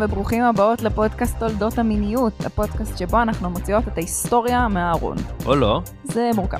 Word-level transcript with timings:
וברוכים 0.00 0.42
הבאות 0.42 0.82
לפודקאסט 0.82 1.38
תולדות 1.38 1.78
המיניות, 1.78 2.32
הפודקאסט 2.46 2.98
שבו 2.98 3.22
אנחנו 3.22 3.50
מוציאות 3.50 3.88
את 3.88 3.96
ההיסטוריה 3.96 4.68
מהארון. 4.68 5.16
או 5.46 5.54
לא. 5.54 5.80
זה 6.04 6.30
מורכב. 6.36 6.58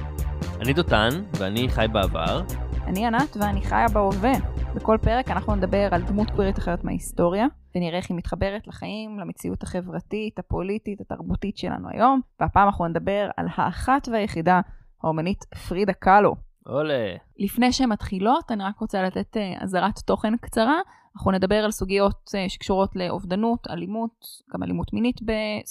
אני 0.60 0.72
דותן, 0.72 1.08
ואני 1.38 1.68
חי 1.68 1.86
בעבר. 1.92 2.42
אני 2.86 3.06
ענת, 3.06 3.36
ואני 3.40 3.62
חיה 3.62 3.88
בהווה. 3.88 4.32
בכל 4.74 4.98
פרק 5.02 5.30
אנחנו 5.30 5.54
נדבר 5.54 5.88
על 5.90 6.02
דמות 6.02 6.30
קווירית 6.30 6.58
אחרת 6.58 6.84
מההיסטוריה, 6.84 7.46
ונראה 7.74 7.98
איך 7.98 8.10
היא 8.10 8.16
מתחברת 8.16 8.66
לחיים, 8.66 9.18
למציאות 9.18 9.62
החברתית, 9.62 10.38
הפוליטית, 10.38 11.00
התרבותית 11.00 11.56
שלנו 11.56 11.88
היום, 11.92 12.20
והפעם 12.40 12.66
אנחנו 12.66 12.88
נדבר 12.88 13.30
על 13.36 13.46
האחת 13.56 14.08
והיחידה, 14.12 14.60
האומנית 15.02 15.44
פרידה 15.68 15.92
קאלו. 15.92 16.34
עולה. 16.66 17.14
לפני 17.38 17.72
שהן 17.72 17.88
מתחילות, 17.88 18.50
אני 18.50 18.64
רק 18.64 18.78
רוצה 18.78 19.02
לתת 19.02 19.36
uh, 19.36 19.62
אזהרת 19.62 19.98
תוכן 19.98 20.36
קצרה. 20.36 20.78
אנחנו 21.16 21.30
נדבר 21.30 21.64
על 21.64 21.70
סוגיות 21.70 22.28
uh, 22.28 22.48
שקשורות 22.48 22.96
לאובדנות, 22.96 23.66
אלימות, 23.70 24.26
גם 24.54 24.62
אלימות 24.62 24.92
מינית 24.92 25.16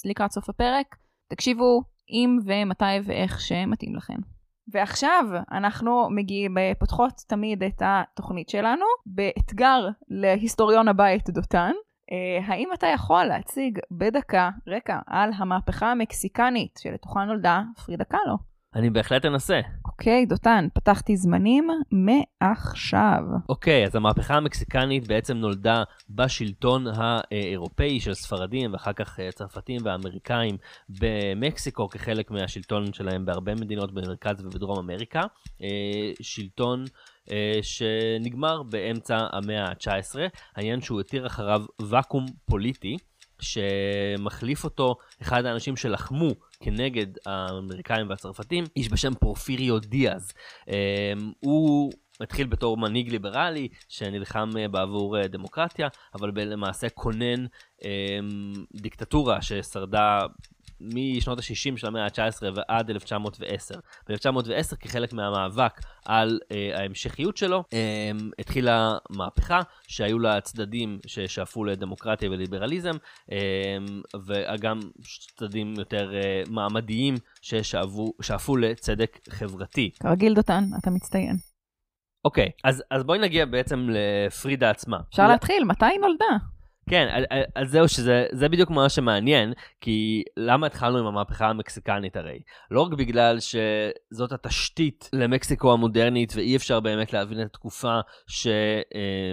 לקראת 0.05 0.31
סוף 0.31 0.49
הפרק. 0.49 0.95
תקשיבו 1.29 1.83
אם 2.09 2.37
ומתי 2.45 2.85
ואיך 3.03 3.41
שמתאים 3.41 3.95
לכם. 3.95 4.17
ועכשיו 4.71 5.25
אנחנו 5.51 6.07
מגיעים, 6.09 6.57
פותחות 6.79 7.13
תמיד 7.27 7.63
את 7.63 7.81
התוכנית 7.85 8.49
שלנו 8.49 8.85
באתגר 9.05 9.87
להיסטוריון 10.09 10.87
הבית 10.87 11.29
דותן. 11.29 11.71
Uh, 11.71 12.43
האם 12.51 12.69
אתה 12.73 12.87
יכול 12.87 13.23
להציג 13.23 13.79
בדקה 13.91 14.49
רקע 14.67 14.99
על 15.07 15.29
המהפכה 15.37 15.91
המקסיקנית 15.91 16.79
שלתוכה 16.81 17.23
נולדה 17.25 17.61
פרידה 17.85 18.03
קאלו? 18.03 18.37
אני 18.75 18.89
בהחלט 18.89 19.25
אנסה. 19.25 19.59
אוקיי, 19.99 20.25
דותן, 20.25 20.67
פתחתי 20.73 21.17
זמנים 21.17 21.67
מעכשיו. 21.91 23.23
אוקיי, 23.49 23.85
אז 23.85 23.95
המהפכה 23.95 24.35
המקסיקנית 24.35 25.07
בעצם 25.07 25.37
נולדה 25.37 25.83
בשלטון 26.09 26.85
האירופאי 26.87 27.99
של 27.99 28.13
ספרדים, 28.13 28.73
ואחר 28.73 28.93
כך 28.93 29.19
אה, 29.19 29.31
צרפתים 29.31 29.81
ואמריקאים 29.83 30.57
במקסיקו, 30.89 31.89
כחלק 31.89 32.31
מהשלטון 32.31 32.93
שלהם 32.93 33.25
בהרבה 33.25 33.55
מדינות 33.55 33.93
במרכז 33.93 34.45
ובדרום 34.45 34.79
אמריקה. 34.79 35.21
אה, 35.61 35.67
שלטון 36.21 36.85
אה, 37.31 37.59
שנגמר 37.61 38.63
באמצע 38.63 39.17
המאה 39.31 39.65
ה-19, 39.65 40.19
העניין 40.55 40.81
שהוא 40.81 40.99
התיר 40.99 41.27
אחריו 41.27 41.61
ואקום 41.81 42.25
פוליטי. 42.45 42.97
שמחליף 43.41 44.63
אותו 44.63 44.95
אחד 45.21 45.45
האנשים 45.45 45.77
שלחמו 45.77 46.29
כנגד 46.59 47.07
האמריקאים 47.25 48.09
והצרפתים, 48.09 48.63
איש 48.75 48.91
בשם 48.91 49.13
פורפיריו 49.13 49.79
דיאז. 49.79 50.33
אמ, 50.67 50.73
הוא 51.39 51.91
התחיל 52.21 52.47
בתור 52.47 52.77
מנהיג 52.77 53.09
ליברלי 53.09 53.67
שנלחם 53.89 54.49
אה, 54.57 54.67
בעבור 54.67 55.17
אה, 55.17 55.27
דמוקרטיה, 55.27 55.87
אבל 56.15 56.31
למעשה 56.35 56.89
כונן 56.89 57.45
אמ, 57.83 58.53
דיקטטורה 58.75 59.41
ששרדה 59.41 60.19
משנות 60.81 61.39
ה-60 61.39 61.77
של 61.77 61.87
המאה 61.87 62.03
ה-19 62.03 62.43
ועד 62.55 62.89
1910. 62.89 63.75
ב-1910, 64.09 64.75
כחלק 64.79 65.13
מהמאבק 65.13 65.81
על 66.05 66.39
uh, 66.43 66.79
ההמשכיות 66.79 67.37
שלו, 67.37 67.63
um, 67.63 68.23
התחילה 68.39 68.97
מהפכה 69.09 69.59
שהיו 69.87 70.19
לה 70.19 70.41
צדדים 70.41 70.99
ששאפו 71.07 71.65
לדמוקרטיה 71.65 72.29
וליברליזם, 72.29 72.93
um, 73.29 73.33
וגם 74.25 74.79
צדדים 75.37 75.73
יותר 75.77 76.11
uh, 76.11 76.49
מעמדיים 76.49 77.15
ששאפו 77.41 78.57
לצדק 78.57 79.19
חברתי. 79.29 79.91
כרגיל 79.99 80.33
דותן, 80.33 80.63
אתה 80.79 80.89
מצטיין. 80.89 81.35
אוקיי, 82.25 82.45
okay, 82.45 82.61
אז, 82.63 82.83
אז 82.91 83.03
בואי 83.03 83.19
נגיע 83.19 83.45
בעצם 83.45 83.87
לפרידה 83.89 84.69
עצמה. 84.69 84.97
אפשר 85.09 85.27
להתחיל, 85.27 85.63
מתי 85.63 85.85
היא 85.85 85.99
נולדה? 85.99 86.58
כן, 86.89 87.23
אז 87.55 87.69
זהו 87.69 87.87
שזה 87.87 88.49
בדיוק 88.49 88.69
מה 88.69 88.89
שמעניין, 88.89 89.53
כי 89.81 90.23
למה 90.37 90.67
התחלנו 90.67 90.97
עם 90.97 91.05
המהפכה 91.05 91.49
המקסיקנית 91.49 92.17
הרי? 92.17 92.39
לא 92.71 92.81
רק 92.81 92.93
בגלל 92.93 93.37
שזאת 93.39 94.31
התשתית 94.31 95.09
למקסיקו 95.13 95.73
המודרנית 95.73 96.33
ואי 96.35 96.55
אפשר 96.55 96.79
באמת 96.79 97.13
להבין 97.13 97.41
את 97.41 97.45
התקופה 97.45 97.99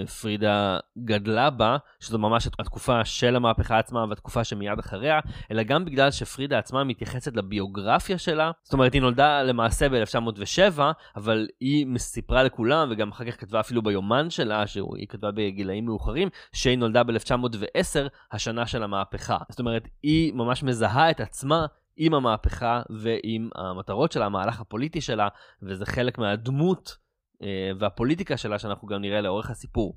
שפרידה 0.04 0.78
גדלה 1.04 1.50
בה, 1.50 1.76
שזו 2.00 2.18
ממש 2.18 2.46
התקופה 2.58 3.04
של 3.04 3.36
המהפכה 3.36 3.78
עצמה 3.78 4.04
והתקופה 4.08 4.44
שמיד 4.44 4.78
אחריה, 4.78 5.20
אלא 5.50 5.62
גם 5.62 5.84
בגלל 5.84 6.10
שפרידה 6.10 6.58
עצמה 6.58 6.84
מתייחסת 6.84 7.36
לביוגרפיה 7.36 8.18
שלה. 8.18 8.50
זאת 8.62 8.72
אומרת, 8.72 8.92
היא 8.92 9.02
נולדה 9.02 9.42
למעשה 9.42 9.88
ב-1907, 9.88 10.80
אבל 11.16 11.46
היא 11.60 11.86
סיפרה 11.98 12.42
לכולם, 12.42 12.88
וגם 12.90 13.10
אחר 13.10 13.24
כך 13.24 13.40
כתבה 13.40 13.60
אפילו 13.60 13.82
ביומן 13.82 14.30
שלה, 14.30 14.66
שהיא 14.66 15.06
כתבה 15.08 15.30
בגילאים 15.30 15.86
מאוחרים, 15.86 16.28
שהיא 16.52 16.78
נולדה 16.78 17.02
ב-1907. 17.02 17.45
1910, 17.54 18.06
השנה 18.32 18.66
של 18.66 18.82
המהפכה. 18.82 19.38
זאת 19.48 19.60
אומרת, 19.60 19.88
היא 20.02 20.32
ממש 20.32 20.62
מזהה 20.62 21.10
את 21.10 21.20
עצמה 21.20 21.66
עם 21.96 22.14
המהפכה 22.14 22.82
ועם 22.90 23.48
המטרות 23.54 24.12
שלה, 24.12 24.26
המהלך 24.26 24.60
הפוליטי 24.60 25.00
שלה, 25.00 25.28
וזה 25.62 25.86
חלק 25.86 26.18
מהדמות 26.18 26.96
אה, 27.42 27.70
והפוליטיקה 27.78 28.36
שלה 28.36 28.58
שאנחנו 28.58 28.88
גם 28.88 29.00
נראה 29.00 29.20
לאורך 29.20 29.50
הסיפור. 29.50 29.96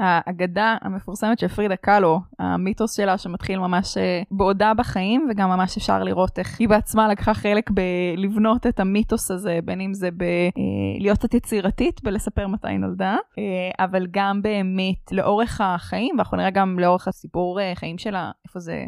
האגדה 0.00 0.76
המפורסמת 0.80 1.38
של 1.38 1.48
פרידה 1.48 1.76
קאלו, 1.76 2.20
המיתוס 2.38 2.96
שלה 2.96 3.18
שמתחיל 3.18 3.58
ממש 3.58 3.96
אה, 3.96 4.22
בעודה 4.30 4.74
בחיים, 4.74 5.28
וגם 5.30 5.48
ממש 5.48 5.76
אפשר 5.76 6.02
לראות 6.02 6.38
איך 6.38 6.60
היא 6.60 6.68
בעצמה 6.68 7.08
לקחה 7.08 7.34
חלק 7.34 7.70
בלבנות 7.70 8.66
את 8.66 8.80
המיתוס 8.80 9.30
הזה, 9.30 9.58
בין 9.64 9.80
אם 9.80 9.94
זה 9.94 10.08
בלהיות 10.10 11.16
אה, 11.18 11.20
קצת 11.20 11.34
יצירתית, 11.34 12.02
בלספר 12.02 12.46
מתי 12.46 12.78
נולדה, 12.78 13.16
אה, 13.38 13.84
אבל 13.84 14.06
גם 14.10 14.42
באמת 14.42 15.12
לאורך 15.12 15.60
החיים, 15.60 16.14
ואנחנו 16.18 16.36
נראה 16.36 16.50
גם 16.50 16.78
לאורך 16.78 17.08
הסיפור 17.08 17.58
חיים 17.74 17.98
שלה, 17.98 18.30
איפה 18.46 18.60
זה 18.60 18.84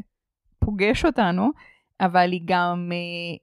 פוגש 0.59 1.05
אותנו, 1.05 1.51
אבל 2.01 2.33
היא 2.33 2.43
גם 2.45 2.91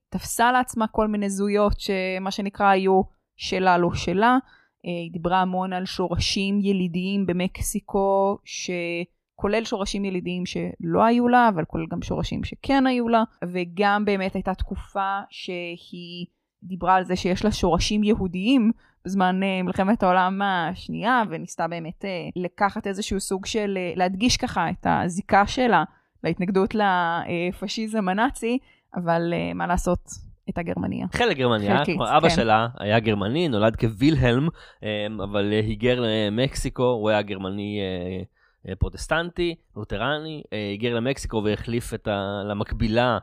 תפסה 0.10 0.52
לעצמה 0.52 0.88
כל 0.88 1.08
מיני 1.08 1.30
זהויות 1.30 1.80
שמה 1.80 2.32
שנקרא 2.32 2.68
היו 2.68 3.02
שלה 3.36 3.78
לא 3.78 3.94
שלה. 3.94 4.38
אה, 4.86 4.92
היא 4.92 5.12
דיברה 5.12 5.42
המון 5.42 5.74
על 5.74 5.86
שורשים 5.86 6.60
ילידיים 6.62 7.26
במקסיקו, 7.26 8.38
שכולל 8.46 9.64
שורשים 9.64 10.06
ילידיים 10.06 10.46
שלא 10.46 11.04
היו 11.04 11.28
לה, 11.28 11.50
אבל 11.50 11.66
כולל 11.66 11.86
גם 11.92 12.02
שורשים 12.02 12.44
שכן 12.44 12.88
היו 12.88 13.10
לה, 13.10 13.24
וגם 13.54 14.06
באמת 14.06 14.34
הייתה 14.34 14.56
תקופה 14.56 15.20
שהיא 15.30 16.26
דיברה 16.64 16.96
על 16.96 17.04
זה 17.04 17.16
שיש 17.16 17.46
לה 17.46 17.52
שורשים 17.52 18.04
יהודיים 18.04 18.72
בזמן 19.06 19.40
uh, 19.44 19.64
מלחמת 19.64 20.04
העולם 20.04 20.42
השנייה, 20.42 21.24
וניסתה 21.30 21.68
באמת 21.68 22.06
uh, 22.06 22.08
לקחת 22.36 22.88
איזשהו 22.88 23.20
סוג 23.20 23.46
של, 23.46 23.78
להדגיש 23.96 24.38
ככה 24.38 24.70
את 24.70 24.88
הזיקה 24.90 25.48
שלה 25.48 25.84
להתנגדות 26.24 26.76
לפשיזם 26.76 28.10
הנאצי, 28.10 28.58
אבל 28.96 29.34
מה 29.56 29.68
לעשות, 29.68 30.00
הייתה 30.50 30.64
גרמניה. 30.64 31.08
חלק 31.14 31.38
גרמניה, 31.38 31.86
כלומר 31.86 32.18
אבא 32.18 32.30
כן. 32.30 32.36
שלה 32.36 32.68
היה 32.80 33.00
גרמני, 33.00 33.48
נולד 33.48 33.76
כווילהלם, 33.76 34.48
אמ, 34.84 35.22
אבל 35.22 35.52
היגר 35.52 36.00
למקסיקו, 36.02 36.84
הוא 36.84 37.10
היה 37.10 37.22
גרמני 37.22 37.80
אה, 37.80 38.24
אה, 38.70 38.76
פרוטסטנטי, 38.76 39.56
לותרני, 39.76 40.44
אה, 40.54 40.58
היגר 40.58 40.96
למקסיקו 40.96 41.42
והחליף 41.46 41.94
את 41.94 42.08
ה... 42.08 42.42
למקבילה 42.50 43.18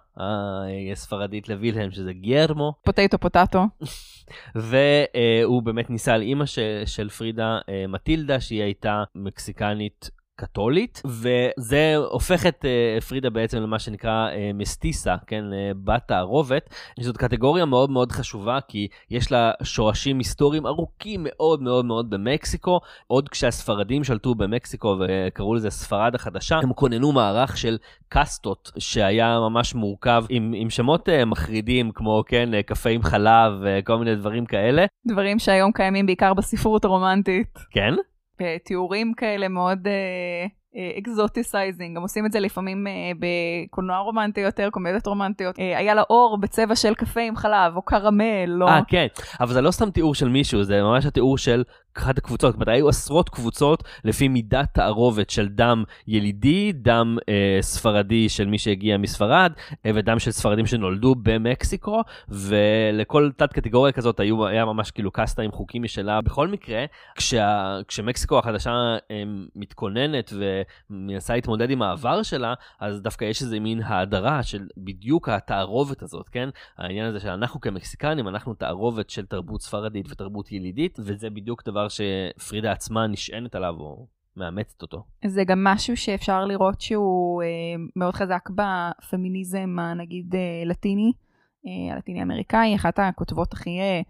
הספרדית 0.92 1.48
לווילהלם, 1.48 1.90
שזה 1.90 2.12
גרמו. 2.12 2.72
פוטטו 2.84 3.18
פוטטו. 3.18 3.64
והוא 4.54 5.62
באמת 5.62 5.90
ניסה 5.90 6.14
על 6.14 6.22
אימא 6.22 6.44
של 6.86 7.08
פרידה 7.08 7.58
מטילדה, 7.88 8.40
שהיא 8.40 8.62
הייתה 8.62 9.04
מקסיקנית 9.14 10.10
קתולית, 10.36 11.02
וזה 11.06 11.94
הופך 11.96 12.46
את 12.46 12.64
uh, 12.64 13.04
פרידה 13.04 13.30
בעצם 13.30 13.58
למה 13.58 13.78
שנקרא 13.78 14.28
uh, 14.30 14.34
מסטיסה, 14.54 15.14
כן, 15.26 15.44
uh, 15.44 15.76
בת 15.84 16.02
תערובת. 16.08 16.74
זאת 17.00 17.16
קטגוריה 17.16 17.64
מאוד 17.64 17.90
מאוד 17.90 18.12
חשובה, 18.12 18.58
כי 18.68 18.88
יש 19.10 19.32
לה 19.32 19.50
שורשים 19.62 20.18
היסטוריים 20.18 20.66
ארוכים 20.66 21.20
מאוד 21.24 21.62
מאוד 21.62 21.84
מאוד 21.84 22.10
במקסיקו. 22.10 22.80
עוד 23.06 23.28
כשהספרדים 23.28 24.04
שלטו 24.04 24.34
במקסיקו 24.34 24.96
וקראו 25.00 25.54
לזה 25.54 25.70
ספרד 25.70 26.14
החדשה, 26.14 26.58
הם 26.62 26.72
כוננו 26.72 27.12
מערך 27.12 27.56
של 27.56 27.78
קאסטות 28.08 28.72
שהיה 28.78 29.38
ממש 29.40 29.74
מורכב 29.74 30.24
עם, 30.28 30.52
עם 30.56 30.70
שמות 30.70 31.08
uh, 31.08 31.24
מחרידים, 31.24 31.90
כמו, 31.94 32.22
כן, 32.26 32.50
uh, 32.52 32.62
קפה 32.62 32.90
עם 32.90 33.02
חלב 33.02 33.52
וכל 33.62 33.98
מיני 33.98 34.16
דברים 34.16 34.46
כאלה. 34.46 34.86
דברים 35.08 35.38
שהיום 35.38 35.72
קיימים 35.72 36.06
בעיקר 36.06 36.34
בספרות 36.34 36.84
הרומנטית. 36.84 37.58
כן? 37.70 37.94
תיאורים 38.64 39.12
כאלה 39.16 39.48
מאוד 39.48 39.88
exoticizing, 40.98 41.92
uh, 41.92 41.96
גם 41.96 42.02
עושים 42.02 42.26
את 42.26 42.32
זה 42.32 42.40
לפעמים 42.40 42.86
uh, 42.86 43.18
בקולנוע 43.20 43.98
רומנטי 43.98 44.40
יותר, 44.40 44.70
קומדיות 44.70 45.06
רומנטיות. 45.06 45.58
Uh, 45.58 45.60
היה 45.60 45.94
לה 45.94 46.02
אור 46.10 46.38
בצבע 46.40 46.76
של 46.76 46.94
קפה 46.94 47.20
עם 47.20 47.36
חלב, 47.36 47.76
או 47.76 47.82
קרמל, 47.82 48.62
או... 48.62 48.68
אה, 48.68 48.80
כן, 48.88 49.06
אבל 49.40 49.52
זה 49.52 49.60
לא 49.60 49.70
סתם 49.70 49.90
תיאור 49.90 50.14
של 50.14 50.28
מישהו, 50.28 50.62
זה 50.62 50.82
ממש 50.82 51.06
התיאור 51.06 51.38
של 51.38 51.62
אחת 51.98 52.18
הקבוצות, 52.18 52.52
זאת 52.52 52.54
אומרת, 52.54 52.68
היו 52.68 52.88
עשרות 52.88 53.28
קבוצות 53.28 53.84
לפי 54.04 54.28
מידת 54.28 54.68
תערובת 54.74 55.30
של 55.30 55.48
דם 55.48 55.84
ילידי, 56.06 56.72
דם 56.72 57.16
אה, 57.28 57.58
ספרדי 57.60 58.28
של 58.28 58.46
מי 58.46 58.58
שהגיע 58.58 58.96
מספרד, 58.96 59.52
אה, 59.86 59.90
ודם 59.94 60.18
של 60.18 60.30
ספרדים 60.30 60.66
שנולדו 60.66 61.14
במקסיקו, 61.22 62.02
ולכל 62.28 63.30
תת 63.36 63.52
קטגוריה 63.52 63.92
כזאת 63.92 64.20
היו, 64.20 64.46
היה 64.46 64.64
ממש 64.64 64.90
כאילו 64.90 65.10
קאסטה 65.10 65.42
עם 65.42 65.50
חוקים 65.50 65.82
משלה. 65.82 66.20
בכל 66.20 66.48
מקרה, 66.48 66.84
כשה, 67.14 67.78
כשמקסיקו 67.88 68.38
החדשה 68.38 68.70
אה, 69.10 69.22
מתכוננת 69.56 70.32
ומנסה 70.90 71.34
להתמודד 71.34 71.70
עם 71.70 71.82
העבר 71.82 72.22
שלה, 72.22 72.54
אז 72.80 73.02
דווקא 73.02 73.24
יש 73.24 73.42
איזה 73.42 73.60
מין 73.60 73.82
האדרה 73.82 74.42
של 74.42 74.66
בדיוק 74.76 75.28
התערובת 75.28 76.02
הזאת, 76.02 76.28
כן? 76.28 76.48
העניין 76.78 77.06
הזה 77.06 77.20
שאנחנו 77.20 77.60
כמקסיקנים, 77.60 78.28
אנחנו 78.28 78.54
תערובת 78.54 79.10
של 79.10 79.26
תרבות 79.26 79.62
ספרדית 79.62 80.06
ותרבות 80.10 80.52
ילידית, 80.52 80.98
וזה 81.02 81.30
בדיוק 81.30 81.62
דבר 81.66 81.85
שפרידה 81.90 82.72
עצמה 82.72 83.06
נשענת 83.06 83.54
עליו 83.54 83.74
או 83.78 84.06
מאמצת 84.36 84.82
אותו. 84.82 85.04
זה 85.26 85.44
גם 85.44 85.64
משהו 85.64 85.96
שאפשר 85.96 86.44
לראות 86.44 86.80
שהוא 86.80 87.42
אה, 87.42 87.48
מאוד 87.96 88.14
חזק 88.14 88.48
בפמיניזם 88.50 89.76
הנגיד 89.78 90.34
אה, 90.34 90.40
לטיני, 90.64 91.12
אה, 91.66 91.94
הלטיני 91.94 92.22
אמריקאי, 92.22 92.74
אחת 92.74 92.98
הכותבות 92.98 93.52
הכי 93.52 93.80
אה, 93.80 94.00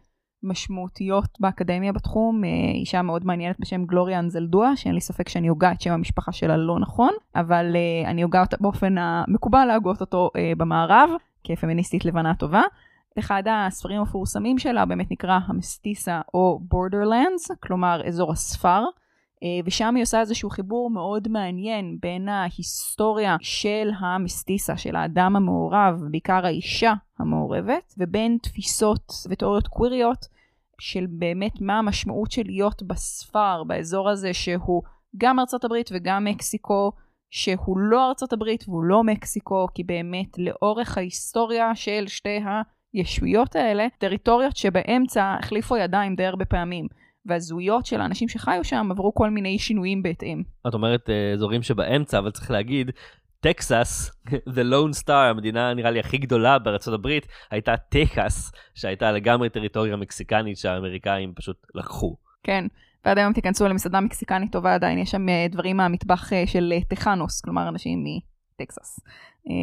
משמעותיות 0.42 1.28
באקדמיה 1.40 1.92
בתחום, 1.92 2.44
אה, 2.44 2.48
אישה 2.74 3.02
מאוד 3.02 3.26
מעניינת 3.26 3.56
בשם 3.60 3.84
גלוריה 3.84 4.18
אנזלדואה, 4.18 4.76
שאין 4.76 4.94
לי 4.94 5.00
ספק 5.00 5.28
שאני 5.28 5.48
הוגה 5.48 5.72
את 5.72 5.80
שם 5.80 5.92
המשפחה 5.92 6.32
שלה 6.32 6.56
לא 6.56 6.78
נכון, 6.78 7.12
אבל 7.34 7.76
אה, 7.76 8.10
אני 8.10 8.22
הוגה 8.22 8.40
אותה 8.40 8.56
באופן 8.60 8.98
המקובל 8.98 9.64
להגות 9.64 10.00
אותו 10.00 10.30
אה, 10.36 10.52
במערב, 10.56 11.10
כפמיניסטית 11.44 12.04
לבנה 12.04 12.34
טובה. 12.34 12.62
אחד 13.18 13.42
הספרים 13.50 13.98
המפורסמים 13.98 14.58
שלה 14.58 14.84
באמת 14.84 15.10
נקרא 15.10 15.38
המסטיסה 15.46 16.20
או 16.34 16.60
Borderlands, 16.74 17.54
כלומר 17.62 18.00
אזור 18.06 18.32
הספר, 18.32 18.84
ושם 19.64 19.94
היא 19.94 20.02
עושה 20.02 20.20
איזשהו 20.20 20.50
חיבור 20.50 20.90
מאוד 20.90 21.28
מעניין 21.28 21.98
בין 22.00 22.28
ההיסטוריה 22.28 23.36
של 23.40 23.90
המסטיסה, 24.00 24.76
של 24.76 24.96
האדם 24.96 25.36
המעורב, 25.36 26.00
בעיקר 26.10 26.46
האישה 26.46 26.92
המעורבת, 27.18 27.94
ובין 27.98 28.38
תפיסות 28.42 29.12
ותיאוריות 29.30 29.68
קוויריות 29.68 30.26
של 30.78 31.06
באמת 31.08 31.60
מה 31.60 31.78
המשמעות 31.78 32.30
של 32.30 32.42
להיות 32.44 32.82
בספר, 32.82 33.62
באזור 33.66 34.10
הזה 34.10 34.34
שהוא 34.34 34.82
גם 35.16 35.38
ארצות 35.38 35.64
הברית 35.64 35.90
וגם 35.92 36.24
מקסיקו, 36.24 36.92
שהוא 37.30 37.78
לא 37.78 38.08
ארצות 38.08 38.32
הברית 38.32 38.64
והוא 38.68 38.84
לא 38.84 39.04
מקסיקו, 39.04 39.66
כי 39.74 39.84
באמת 39.84 40.38
לאורך 40.38 40.98
ההיסטוריה 40.98 41.74
של 41.74 42.04
שתי 42.06 42.38
הישויות 42.92 43.56
האלה, 43.56 43.86
טריטוריות 43.98 44.56
שבאמצע 44.56 45.36
החליפו 45.38 45.76
ידיים 45.76 46.14
די 46.14 46.24
הרבה 46.24 46.44
פעמים. 46.44 46.86
והזהויות 47.26 47.86
של 47.86 48.00
האנשים 48.00 48.28
שחיו 48.28 48.64
שם 48.64 48.88
עברו 48.90 49.14
כל 49.14 49.30
מיני 49.30 49.58
שינויים 49.58 50.02
בהתאם. 50.02 50.42
את 50.68 50.74
אומרת 50.74 51.10
אה, 51.10 51.32
אזורים 51.32 51.62
שבאמצע, 51.62 52.18
אבל 52.18 52.30
צריך 52.30 52.50
להגיד, 52.50 52.90
טקסס, 53.40 54.10
The 54.56 54.64
Lone 54.72 55.02
Star, 55.04 55.12
המדינה 55.12 55.74
נראה 55.74 55.90
לי 55.90 56.00
הכי 56.00 56.18
גדולה 56.18 56.58
בארצות 56.58 56.94
הברית, 56.94 57.26
הייתה 57.50 57.76
טקס, 57.76 58.52
שהייתה 58.74 59.12
לגמרי 59.12 59.50
טריטוריה 59.50 59.96
מקסיקנית 59.96 60.58
שהאמריקאים 60.58 61.32
פשוט 61.36 61.56
לקחו. 61.74 62.16
כן, 62.42 62.64
ועד 63.04 63.18
היום 63.18 63.32
תיכנסו 63.32 63.68
למסעדה 63.68 64.00
מקסיקנית 64.00 64.52
טובה 64.52 64.74
עדיין, 64.74 64.98
יש 64.98 65.10
שם 65.10 65.28
אה, 65.28 65.46
דברים 65.50 65.76
מהמטבח 65.76 66.32
אה, 66.32 66.46
של 66.46 66.72
טחנוס, 66.88 67.40
כלומר 67.40 67.68
אנשים 67.68 68.04
מטקסס, 68.04 69.00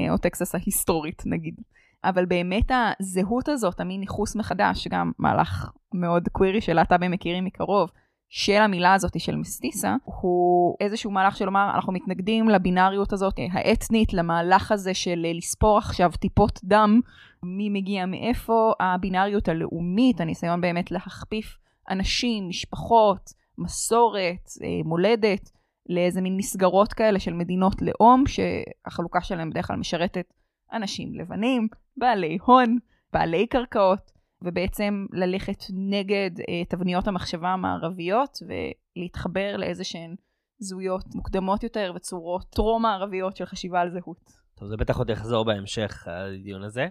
או 0.09 0.17
טקסס 0.17 0.55
ההיסטורית 0.55 1.23
נגיד. 1.25 1.55
אבל 2.03 2.25
באמת 2.25 2.71
הזהות 2.99 3.49
הזאת, 3.49 3.79
המין 3.79 3.99
ניכוס 3.99 4.35
מחדש, 4.35 4.87
גם 4.87 5.11
מהלך 5.19 5.69
מאוד 5.93 6.29
קווירי 6.31 6.61
שלהט"בים 6.61 7.11
מכירים 7.11 7.45
מקרוב, 7.45 7.89
של 8.35 8.61
המילה 8.61 8.93
הזאת 8.93 9.19
של 9.19 9.35
מסטיסה, 9.35 9.95
הוא 10.03 10.75
איזשהו 10.79 11.11
מהלך 11.11 11.37
של 11.37 11.45
לומר, 11.45 11.71
אנחנו 11.75 11.93
מתנגדים 11.93 12.49
לבינאריות 12.49 13.13
הזאת 13.13 13.33
האתנית, 13.51 14.13
למהלך 14.13 14.71
הזה 14.71 14.93
של 14.93 15.25
לספור 15.37 15.77
עכשיו 15.77 16.11
טיפות 16.19 16.59
דם, 16.63 16.99
מי 17.43 17.69
מגיע 17.69 18.05
מאיפה, 18.05 18.71
הבינאריות 18.79 19.47
הלאומית, 19.47 20.21
הניסיון 20.21 20.61
באמת 20.61 20.91
להכפיף 20.91 21.57
אנשים, 21.89 22.49
משפחות, 22.49 23.33
מסורת, 23.57 24.49
אה, 24.63 24.67
מולדת, 24.85 25.51
לאיזה 25.89 26.21
מין 26.21 26.37
מסגרות 26.37 26.93
כאלה 26.93 27.19
של 27.19 27.33
מדינות 27.33 27.75
לאום, 27.81 28.23
שהחלוקה 28.27 29.21
שלהם 29.21 29.49
בדרך 29.49 29.67
כלל 29.67 29.75
משרתת 29.75 30.33
אנשים 30.73 31.15
לבנים, 31.15 31.67
בעלי 31.97 32.37
הון, 32.45 32.77
בעלי 33.13 33.47
קרקעות, 33.47 34.11
ובעצם 34.41 35.05
ללכת 35.11 35.63
נגד 35.73 36.31
אה, 36.39 36.65
תבניות 36.69 37.07
המחשבה 37.07 37.49
המערביות 37.49 38.37
ולהתחבר 38.47 39.57
לאיזה 39.57 39.83
שהן 39.83 40.15
זהויות 40.59 41.15
מוקדמות 41.15 41.63
יותר 41.63 41.93
וצורות 41.95 42.45
טרום-מערביות 42.49 43.35
של 43.37 43.45
חשיבה 43.45 43.81
על 43.81 43.89
זהות. 43.89 44.31
טוב, 44.55 44.69
זה 44.69 44.77
בטח 44.77 44.97
עוד 44.97 45.09
יחזור 45.09 45.45
בהמשך, 45.45 46.07
הדיון 46.07 46.63
הזה. 46.63 46.87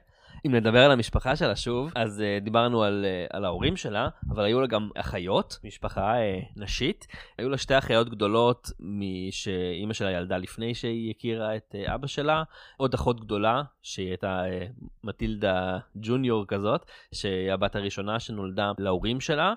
אם 0.47 0.55
נדבר 0.55 0.85
על 0.85 0.91
המשפחה 0.91 1.37
שלה 1.37 1.57
שוב, 1.57 1.93
אז 1.95 2.21
uh, 2.21 2.45
דיברנו 2.45 2.83
על, 2.83 3.05
uh, 3.05 3.37
על 3.37 3.45
ההורים 3.45 3.77
שלה, 3.77 4.09
אבל 4.31 4.45
היו 4.45 4.61
לה 4.61 4.67
גם 4.67 4.91
אחיות, 4.97 5.59
משפחה 5.65 6.15
uh, 6.15 6.53
נשית. 6.57 7.07
היו 7.39 7.49
לה 7.49 7.59
שתי 7.59 7.79
אחיות 7.79 8.09
גדולות 8.09 8.71
שאימא 9.31 9.93
שלה 9.93 10.11
ילדה 10.11 10.37
לפני 10.37 10.75
שהיא 10.75 11.11
הכירה 11.11 11.57
את 11.57 11.75
uh, 11.75 11.95
אבא 11.95 12.07
שלה, 12.07 12.43
עוד 12.77 12.95
אחות 12.95 13.21
גדולה, 13.21 13.63
שהיא 13.83 14.09
הייתה 14.09 14.43
uh, 14.45 14.85
מטילדה 15.05 15.79
ג'וניור 15.97 16.47
כזאת, 16.47 16.85
שהיא 17.15 17.53
הבת 17.53 17.77
הראשונה 17.77 18.21
שנולדה 18.21 18.73
להורים 18.79 19.21
שלה. 19.21 19.55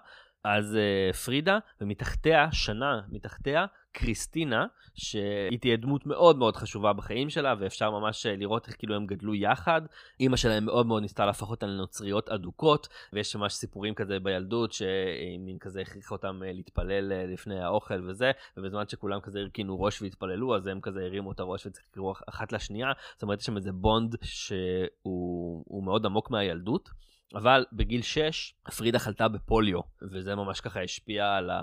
אז 0.47 0.77
uh, 1.11 1.15
פרידה, 1.15 1.57
ומתחתיה, 1.81 2.51
שנה 2.51 3.01
מתחתיה, 3.09 3.65
קריסטינה, 3.91 4.65
שהיא 4.93 5.59
תהיה 5.59 5.77
דמות 5.77 6.05
מאוד 6.05 6.37
מאוד 6.37 6.57
חשובה 6.57 6.93
בחיים 6.93 7.29
שלה, 7.29 7.55
ואפשר 7.59 7.91
ממש 7.91 8.25
אה, 8.25 8.35
לראות 8.35 8.67
איך 8.67 8.75
כאילו 8.77 8.95
הם 8.95 9.05
גדלו 9.05 9.35
יחד. 9.35 9.81
אימא 10.19 10.37
שלהם 10.37 10.65
מאוד 10.65 10.85
מאוד 10.85 11.01
ניסתה 11.01 11.25
להפוך 11.25 11.51
אותן 11.51 11.69
לנוצריות 11.69 12.29
אדוקות, 12.29 12.87
ויש 13.13 13.35
ממש 13.35 13.53
סיפורים 13.53 13.93
כזה 13.93 14.19
בילדות, 14.19 14.73
שהיא 14.73 15.39
מין 15.39 15.57
כזה 15.57 15.81
הכריחה 15.81 16.15
אותם 16.15 16.41
אה, 16.45 16.53
להתפלל 16.53 17.33
לפני 17.33 17.59
האוכל 17.59 18.09
וזה, 18.09 18.31
ובזמן 18.57 18.87
שכולם 18.87 19.19
כזה 19.19 19.39
הרכינו 19.39 19.81
ראש 19.81 20.01
והתפללו, 20.01 20.55
אז 20.55 20.67
הם 20.67 20.81
כזה 20.81 20.99
הרימו 20.99 21.31
את 21.31 21.39
הראש 21.39 21.65
וצחקו 21.65 22.13
אחת 22.29 22.51
לשנייה. 22.51 22.91
זאת 23.13 23.23
אומרת, 23.23 23.39
יש 23.39 23.45
שם 23.45 23.57
איזה 23.57 23.71
בונד 23.71 24.15
שהוא 24.21 25.83
מאוד 25.83 26.05
עמוק 26.05 26.31
מהילדות. 26.31 26.89
אבל 27.35 27.65
בגיל 27.73 28.01
6 28.01 28.53
פרידה 28.77 28.99
חלתה 28.99 29.27
בפוליו, 29.27 29.79
וזה 30.11 30.35
ממש 30.35 30.61
ככה 30.61 30.81
השפיע 30.81 31.35
על, 31.35 31.49
ה... 31.49 31.59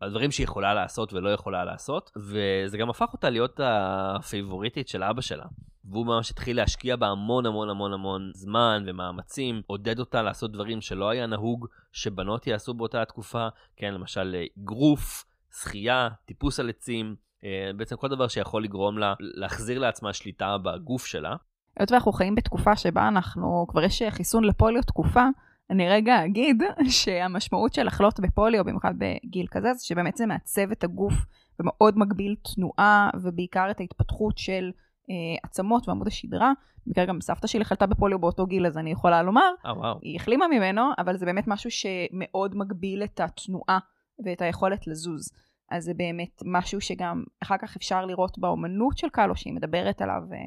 על 0.00 0.10
דברים 0.10 0.30
שהיא 0.30 0.44
יכולה 0.44 0.74
לעשות 0.74 1.12
ולא 1.12 1.28
יכולה 1.28 1.64
לעשות, 1.64 2.10
וזה 2.16 2.78
גם 2.78 2.90
הפך 2.90 3.12
אותה 3.12 3.30
להיות 3.30 3.60
הפייבוריטית 3.62 4.88
של 4.88 5.02
אבא 5.02 5.20
שלה. 5.20 5.44
והוא 5.84 6.06
ממש 6.06 6.30
התחיל 6.30 6.56
להשקיע 6.56 6.96
בה 6.96 7.06
המון 7.06 7.46
המון 7.46 7.70
המון 7.70 7.92
המון 7.92 8.30
זמן 8.34 8.84
ומאמצים, 8.86 9.62
עודד 9.66 9.98
אותה 9.98 10.22
לעשות 10.22 10.52
דברים 10.52 10.80
שלא 10.80 11.08
היה 11.08 11.26
נהוג 11.26 11.66
שבנות 11.92 12.46
יעשו 12.46 12.74
באותה 12.74 13.02
התקופה, 13.02 13.48
כן, 13.76 13.94
למשל 13.94 14.36
אגרוף, 14.58 15.24
שחייה, 15.60 16.08
טיפוס 16.24 16.60
על 16.60 16.68
עצים, 16.68 17.16
אה, 17.44 17.70
בעצם 17.76 17.96
כל 17.96 18.08
דבר 18.08 18.28
שיכול 18.28 18.64
לגרום 18.64 18.98
לה 18.98 19.14
להחזיר 19.20 19.78
לעצמה 19.78 20.12
שליטה 20.12 20.58
בגוף 20.58 21.06
שלה. 21.06 21.36
היות 21.78 21.92
ואנחנו 21.92 22.12
חיים 22.12 22.34
בתקופה 22.34 22.76
שבה 22.76 23.08
אנחנו, 23.08 23.66
כבר 23.68 23.82
יש 23.82 24.02
חיסון 24.10 24.44
לפוליו 24.44 24.82
תקופה, 24.82 25.24
אני 25.70 25.88
רגע 25.88 26.24
אגיד 26.24 26.62
שהמשמעות 26.88 27.74
של 27.74 27.86
לחלות 27.86 28.20
בפוליו, 28.20 28.64
במיוחד 28.64 28.94
בגיל 28.98 29.46
כזה, 29.50 29.74
זה 29.74 29.86
שבאמת 29.86 30.16
זה 30.16 30.26
מעצב 30.26 30.70
את 30.70 30.84
הגוף 30.84 31.14
ומאוד 31.60 31.98
מגביל 31.98 32.36
תנועה, 32.54 33.10
ובעיקר 33.22 33.70
את 33.70 33.80
ההתפתחות 33.80 34.38
של 34.38 34.70
אה, 35.10 35.14
עצמות 35.42 35.88
ועמוד 35.88 36.06
השדרה. 36.06 36.52
במקרה 36.86 37.04
גם 37.04 37.20
סבתא 37.20 37.46
שלי 37.46 37.64
חלתה 37.64 37.86
בפוליו 37.86 38.18
באותו 38.18 38.46
גיל, 38.46 38.66
אז 38.66 38.78
אני 38.78 38.90
יכולה 38.90 39.22
לומר, 39.22 39.50
oh, 39.64 39.68
wow. 39.68 39.98
היא 40.02 40.16
החלימה 40.16 40.48
ממנו, 40.48 40.82
אבל 40.98 41.16
זה 41.16 41.26
באמת 41.26 41.44
משהו 41.46 41.70
שמאוד 41.70 42.56
מגביל 42.56 43.04
את 43.04 43.20
התנועה 43.20 43.78
ואת 44.24 44.42
היכולת 44.42 44.86
לזוז. 44.86 45.32
אז 45.70 45.84
זה 45.84 45.94
באמת 45.94 46.42
משהו 46.44 46.80
שגם 46.80 47.24
אחר 47.42 47.56
כך 47.58 47.76
אפשר 47.76 48.06
לראות 48.06 48.38
באומנות 48.38 48.98
של 48.98 49.08
קאלו, 49.08 49.36
שהיא 49.36 49.54
מדברת 49.54 50.02
עליו. 50.02 50.22
אה, 50.32 50.44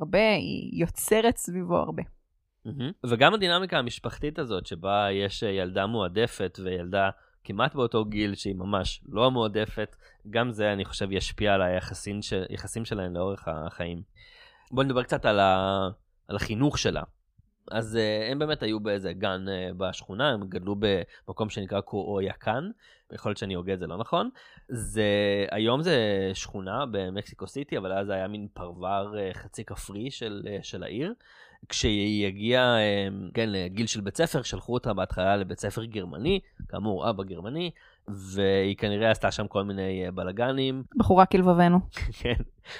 הרבה, 0.00 0.34
היא 0.34 0.80
יוצרת 0.80 1.36
סביבו 1.36 1.76
הרבה. 1.76 2.02
Mm-hmm. 2.66 3.08
וגם 3.10 3.34
הדינמיקה 3.34 3.78
המשפחתית 3.78 4.38
הזאת, 4.38 4.66
שבה 4.66 5.06
יש 5.12 5.42
אה, 5.42 5.48
ילדה 5.48 5.86
מועדפת 5.86 6.58
וילדה 6.64 7.10
כמעט 7.44 7.74
באותו 7.74 8.04
גיל 8.04 8.34
שהיא 8.34 8.54
ממש 8.54 9.02
לא 9.08 9.26
המועדפת, 9.26 9.96
גם 10.30 10.50
זה 10.50 10.72
אני 10.72 10.84
חושב 10.84 11.12
ישפיע 11.12 11.54
על 11.54 11.62
היחסים 11.62 12.22
של, 12.22 12.44
שלהם 12.84 13.14
לאורך 13.14 13.48
החיים. 13.48 14.02
בואו 14.70 14.86
נדבר 14.86 15.02
קצת 15.02 15.24
על, 15.24 15.40
ה, 15.40 15.88
על 16.28 16.36
החינוך 16.36 16.78
שלה. 16.78 17.02
אז 17.70 17.98
uh, 17.98 18.32
הם 18.32 18.38
באמת 18.38 18.62
היו 18.62 18.80
באיזה 18.80 19.12
גן 19.12 19.44
uh, 19.48 19.74
בשכונה, 19.76 20.30
הם 20.30 20.48
גדלו 20.48 20.76
במקום 20.78 21.50
שנקרא 21.50 21.80
קו-או-יקן, 21.80 22.70
יכול 23.12 23.30
להיות 23.30 23.38
שאני 23.38 23.54
הוגה 23.54 23.74
את 23.74 23.78
זה 23.78 23.86
לא 23.86 23.96
נכון. 23.96 24.30
זה, 24.68 25.04
היום 25.50 25.82
זה 25.82 26.30
שכונה 26.34 26.84
במקסיקו 26.90 27.46
סיטי, 27.46 27.78
אבל 27.78 27.92
אז 27.92 28.10
היה 28.10 28.28
מין 28.28 28.48
פרבר 28.52 29.12
uh, 29.14 29.34
חצי 29.34 29.64
כפרי 29.64 30.10
של, 30.10 30.42
uh, 30.44 30.62
של 30.62 30.82
העיר. 30.82 31.14
כשהיא 31.68 32.26
הגיעה, 32.26 32.76
כן, 33.34 33.48
לגיל 33.48 33.86
של 33.86 34.00
בית 34.00 34.16
ספר, 34.16 34.42
שלחו 34.42 34.74
אותה 34.74 34.92
בהתחלה 34.92 35.36
לבית 35.36 35.60
ספר 35.60 35.84
גרמני, 35.84 36.40
כאמור, 36.68 37.10
אבא 37.10 37.24
גרמני, 37.24 37.70
והיא 38.08 38.76
כנראה 38.76 39.10
עשתה 39.10 39.30
שם 39.30 39.48
כל 39.48 39.62
מיני 39.64 40.10
בלאגנים. 40.14 40.82
בחורה 40.96 41.26
כלבבנו. 41.26 41.80
כן, 42.20 42.34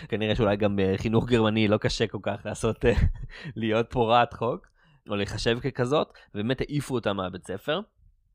כנראה 0.08 0.34
שאולי 0.34 0.56
גם 0.56 0.78
בחינוך 0.82 1.26
גרמני 1.26 1.68
לא 1.68 1.76
קשה 1.76 2.06
כל 2.06 2.18
כך 2.22 2.40
לעשות, 2.44 2.84
להיות 3.56 3.90
פורעת 3.90 4.34
חוק, 4.34 4.69
או 5.08 5.16
להיחשב 5.16 5.58
ככזאת, 5.60 6.12
ובאמת 6.34 6.60
העיפו 6.60 6.94
אותה 6.94 7.12
מהבית 7.12 7.46
ספר. 7.46 7.80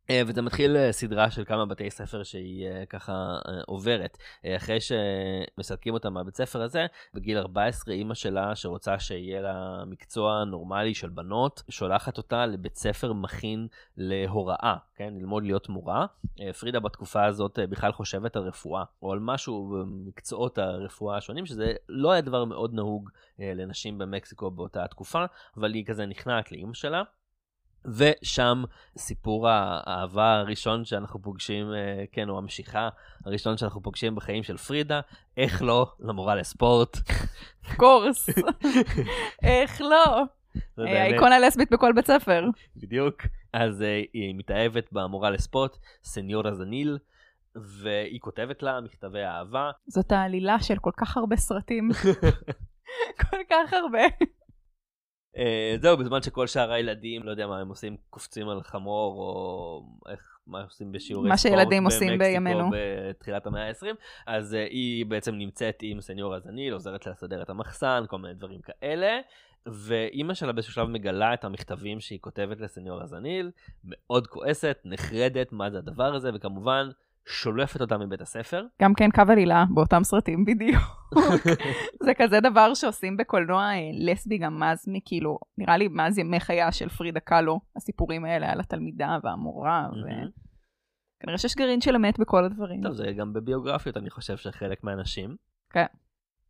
אה, 0.09 0.21
וזה 0.27 0.41
מתחיל 0.41 0.77
אה, 0.77 0.91
סדרה 0.91 1.31
של 1.31 1.45
כמה 1.45 1.65
בתי 1.65 1.89
ספר 1.89 2.24
שהיא 2.24 2.67
אה, 2.67 2.85
ככה 2.85 3.39
עוברת. 3.65 4.17
אחרי 4.45 4.77
שמסלקים 4.81 5.93
אותה 5.93 6.09
מהבית 6.09 6.35
ספר 6.35 6.62
הזה, 6.62 6.85
בגיל 7.13 7.38
14 7.38 7.93
אימא 7.93 8.13
שלה, 8.13 8.55
שרוצה 8.55 9.00
שיהיה 9.00 9.41
לה 9.41 9.83
מקצוע 9.88 10.43
נורמלי 10.43 10.93
של 10.93 11.09
בנות, 11.09 11.63
שולחת 11.69 12.17
אותה 12.17 12.45
לבית 12.45 12.75
ספר 12.75 13.13
מכין 13.13 13.67
להוראה, 13.97 14.75
כן? 14.95 15.13
ללמוד 15.13 15.43
להיות 15.43 15.69
מורה. 15.69 16.05
פרידה 16.59 16.79
בתקופה 16.79 17.25
הזאת 17.25 17.59
בכלל 17.69 17.91
חושבת 17.91 18.35
על 18.35 18.43
רפואה, 18.43 18.83
או 19.01 19.12
על 19.12 19.19
משהו 19.19 19.69
במקצועות 19.69 20.57
הרפואה 20.57 21.17
השונים, 21.17 21.45
שזה 21.45 21.74
לא 21.89 22.12
היה 22.12 22.21
דבר 22.21 22.45
מאוד 22.45 22.74
נהוג 22.74 23.09
לנשים 23.39 23.97
במקסיקו 23.97 24.51
באותה 24.51 24.88
תקופה, 24.88 25.25
אבל 25.57 25.74
היא 25.74 25.85
כזה 25.85 26.05
נכנעת 26.05 26.51
לאימא 26.51 26.74
שלה. 26.74 27.03
ושם 27.87 28.63
סיפור 28.97 29.49
האהבה 29.49 30.35
הראשון 30.39 30.85
שאנחנו 30.85 31.21
פוגשים, 31.21 31.73
אה, 31.73 32.03
כן, 32.11 32.29
או 32.29 32.37
המשיכה 32.37 32.89
הראשון 33.25 33.57
שאנחנו 33.57 33.81
פוגשים 33.81 34.15
בחיים 34.15 34.43
של 34.43 34.57
פרידה, 34.57 35.01
איך 35.37 35.61
לא, 35.61 35.91
למורה 35.99 36.35
לספורט. 36.35 36.97
קורס. 37.77 38.29
איך 39.43 39.81
לא? 39.81 40.23
אה, 40.79 41.03
האיקונה 41.03 41.39
לסבית 41.39 41.71
בכל 41.71 41.93
בית 41.93 42.07
ספר. 42.07 42.43
בדיוק. 42.75 43.21
אז 43.53 43.81
אה, 43.81 44.01
היא 44.13 44.35
מתאהבת 44.35 44.93
במורה 44.93 45.29
לספורט, 45.29 45.77
סניורה 46.03 46.53
זניל, 46.53 46.97
והיא 47.55 48.19
כותבת 48.19 48.63
לה 48.63 48.81
מכתבי 48.81 49.23
אהבה. 49.23 49.71
זאת 49.87 50.11
העלילה 50.11 50.59
של 50.59 50.77
כל 50.81 50.91
כך 50.97 51.17
הרבה 51.17 51.35
סרטים. 51.35 51.89
כל 53.29 53.37
כך 53.49 53.73
הרבה. 53.73 54.01
Uh, 55.35 55.39
זהו, 55.81 55.97
בזמן 55.97 56.21
שכל 56.21 56.47
שאר 56.47 56.71
הילדים, 56.71 57.23
לא 57.23 57.31
יודע 57.31 57.47
מה 57.47 57.59
הם 57.59 57.69
עושים, 57.69 57.97
קופצים 58.09 58.49
על 58.49 58.63
חמור, 58.63 59.19
או 59.19 59.83
איך, 60.11 60.37
מה 60.47 60.63
עושים 60.63 60.91
בשיעורי 60.91 61.37
ספורט. 61.37 61.53
מה 61.53 61.57
שילדים 61.61 61.85
עושים 61.85 62.17
בימינו. 62.17 62.69
בתחילת 62.71 63.47
המאה 63.47 63.67
ה-20, 63.67 63.85
אז 64.27 64.53
uh, 64.53 64.57
היא 64.71 65.05
בעצם 65.05 65.35
נמצאת 65.35 65.79
עם 65.81 66.01
סניור 66.01 66.35
הזניל, 66.35 66.73
עוזרת 66.73 67.07
לסדר 67.07 67.41
את 67.41 67.49
המחסן, 67.49 68.03
כל 68.07 68.17
מיני 68.17 68.33
דברים 68.33 68.59
כאלה. 68.61 69.19
ואימא 69.67 70.33
שלה 70.33 70.53
באיזשהו 70.53 70.73
שלב 70.73 70.87
מגלה 70.87 71.33
את 71.33 71.43
המכתבים 71.43 71.99
שהיא 71.99 72.19
כותבת 72.21 72.59
לסניור 72.59 73.01
הזניל, 73.01 73.51
מאוד 73.83 74.27
כועסת, 74.27 74.77
נחרדת, 74.85 75.51
מה 75.51 75.69
זה 75.69 75.77
הדבר 75.77 76.15
הזה, 76.15 76.31
וכמובן 76.33 76.89
שולפת 77.27 77.82
אותה 77.82 77.98
מבית 77.98 78.22
הספר. 78.22 78.65
גם 78.82 78.94
כן 78.94 79.12
קו 79.12 79.22
עלילה 79.29 79.65
באותם 79.74 80.03
סרטים 80.03 80.46
בדיוק. 80.46 80.82
זה 82.05 82.13
כזה 82.17 82.39
דבר 82.39 82.74
שעושים 82.74 83.17
בקולנוע 83.17 83.63
אה, 83.63 83.89
לסבי 83.94 84.38
גם 84.38 84.60
מאז 84.60 84.86
מכאילו, 84.88 85.39
נראה 85.58 85.77
לי 85.77 85.88
מאז 85.88 86.17
ימי 86.17 86.39
חייה 86.39 86.72
של 86.72 86.89
פרידה 86.89 87.20
קאלו, 87.20 87.60
הסיפורים 87.75 88.25
האלה 88.25 88.51
על 88.51 88.60
התלמידה 88.60 89.17
והמורה, 89.24 89.88
וכנראה 89.91 91.38
שיש 91.38 91.55
גרעין 91.55 91.82
של 91.82 91.96
אמת 91.96 92.20
בכל 92.20 92.46
הדברים. 92.46 92.84
טוב, 92.84 92.94
זה 92.94 93.12
גם 93.17 93.34
בביוגרפיות, 93.34 93.98
אני 93.98 94.10
חושב 94.10 94.38
שחלק 94.38 94.84
מהאנשים. 94.84 95.36
כן. 95.70 95.86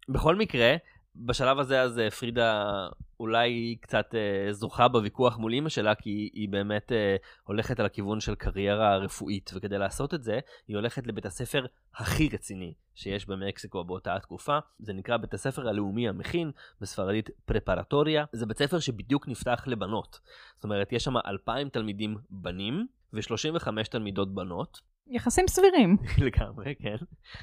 בכל 0.10 0.36
מקרה, 0.36 0.76
בשלב 1.16 1.60
הזה 1.60 1.82
אז 1.82 2.00
אה, 2.00 2.12
פרידה 2.12 2.88
אולי 3.20 3.76
קצת 3.82 4.16
אה, 4.16 4.54
זוכה 4.54 4.88
בוויכוח 4.88 5.38
מול 5.38 5.54
אימא 5.54 5.70
שלה, 5.70 5.96
כי 5.96 6.30
היא, 6.34 6.50
באמת 6.50 6.92
אה, 6.92 7.16
הולכת 7.44 7.80
על 7.80 7.86
הכיוון 7.86 8.20
של 8.20 8.36
קריירה 8.36 8.98
רפואית, 8.98 9.52
וכדי 9.56 9.78
לעשות 9.78 10.14
את 10.14 10.24
זה, 10.24 10.40
היא 10.68 10.76
הולכת 10.76 11.08
לבית 11.08 11.26
הספר 11.26 11.66
הכי 11.96 12.30
רציני 12.34 12.74
שיש 12.96 13.26
במקסיקו 13.26 13.84
באותה 13.84 14.16
התקופה. 14.16 14.60
זה 14.80 14.94
נקרא 14.94 15.18
בית 15.18 15.34
הספר 15.34 15.70
הלאומי 15.70 16.10
המכין, 16.10 16.52
בספרדית 16.82 17.30
פרפרטוריה. 17.46 18.26
זה 18.32 18.46
בית 18.46 18.58
ספר 18.58 18.80
שבדיוק 18.80 19.28
נפתח 19.28 19.64
לבנות. 19.68 20.20
זאת 20.56 20.64
אומרת, 20.64 20.94
יש 20.94 21.04
שם 21.04 21.18
2,000 21.18 21.70
תלמידים 21.70 22.18
בנים 22.30 22.88
ו-35 23.14 23.68
תלמידות 23.90 24.36
בנות. 24.36 24.96
יחסים 25.08 25.48
סבירים. 25.48 25.98
לגמרי, 26.26 26.76
כן. 26.80 26.96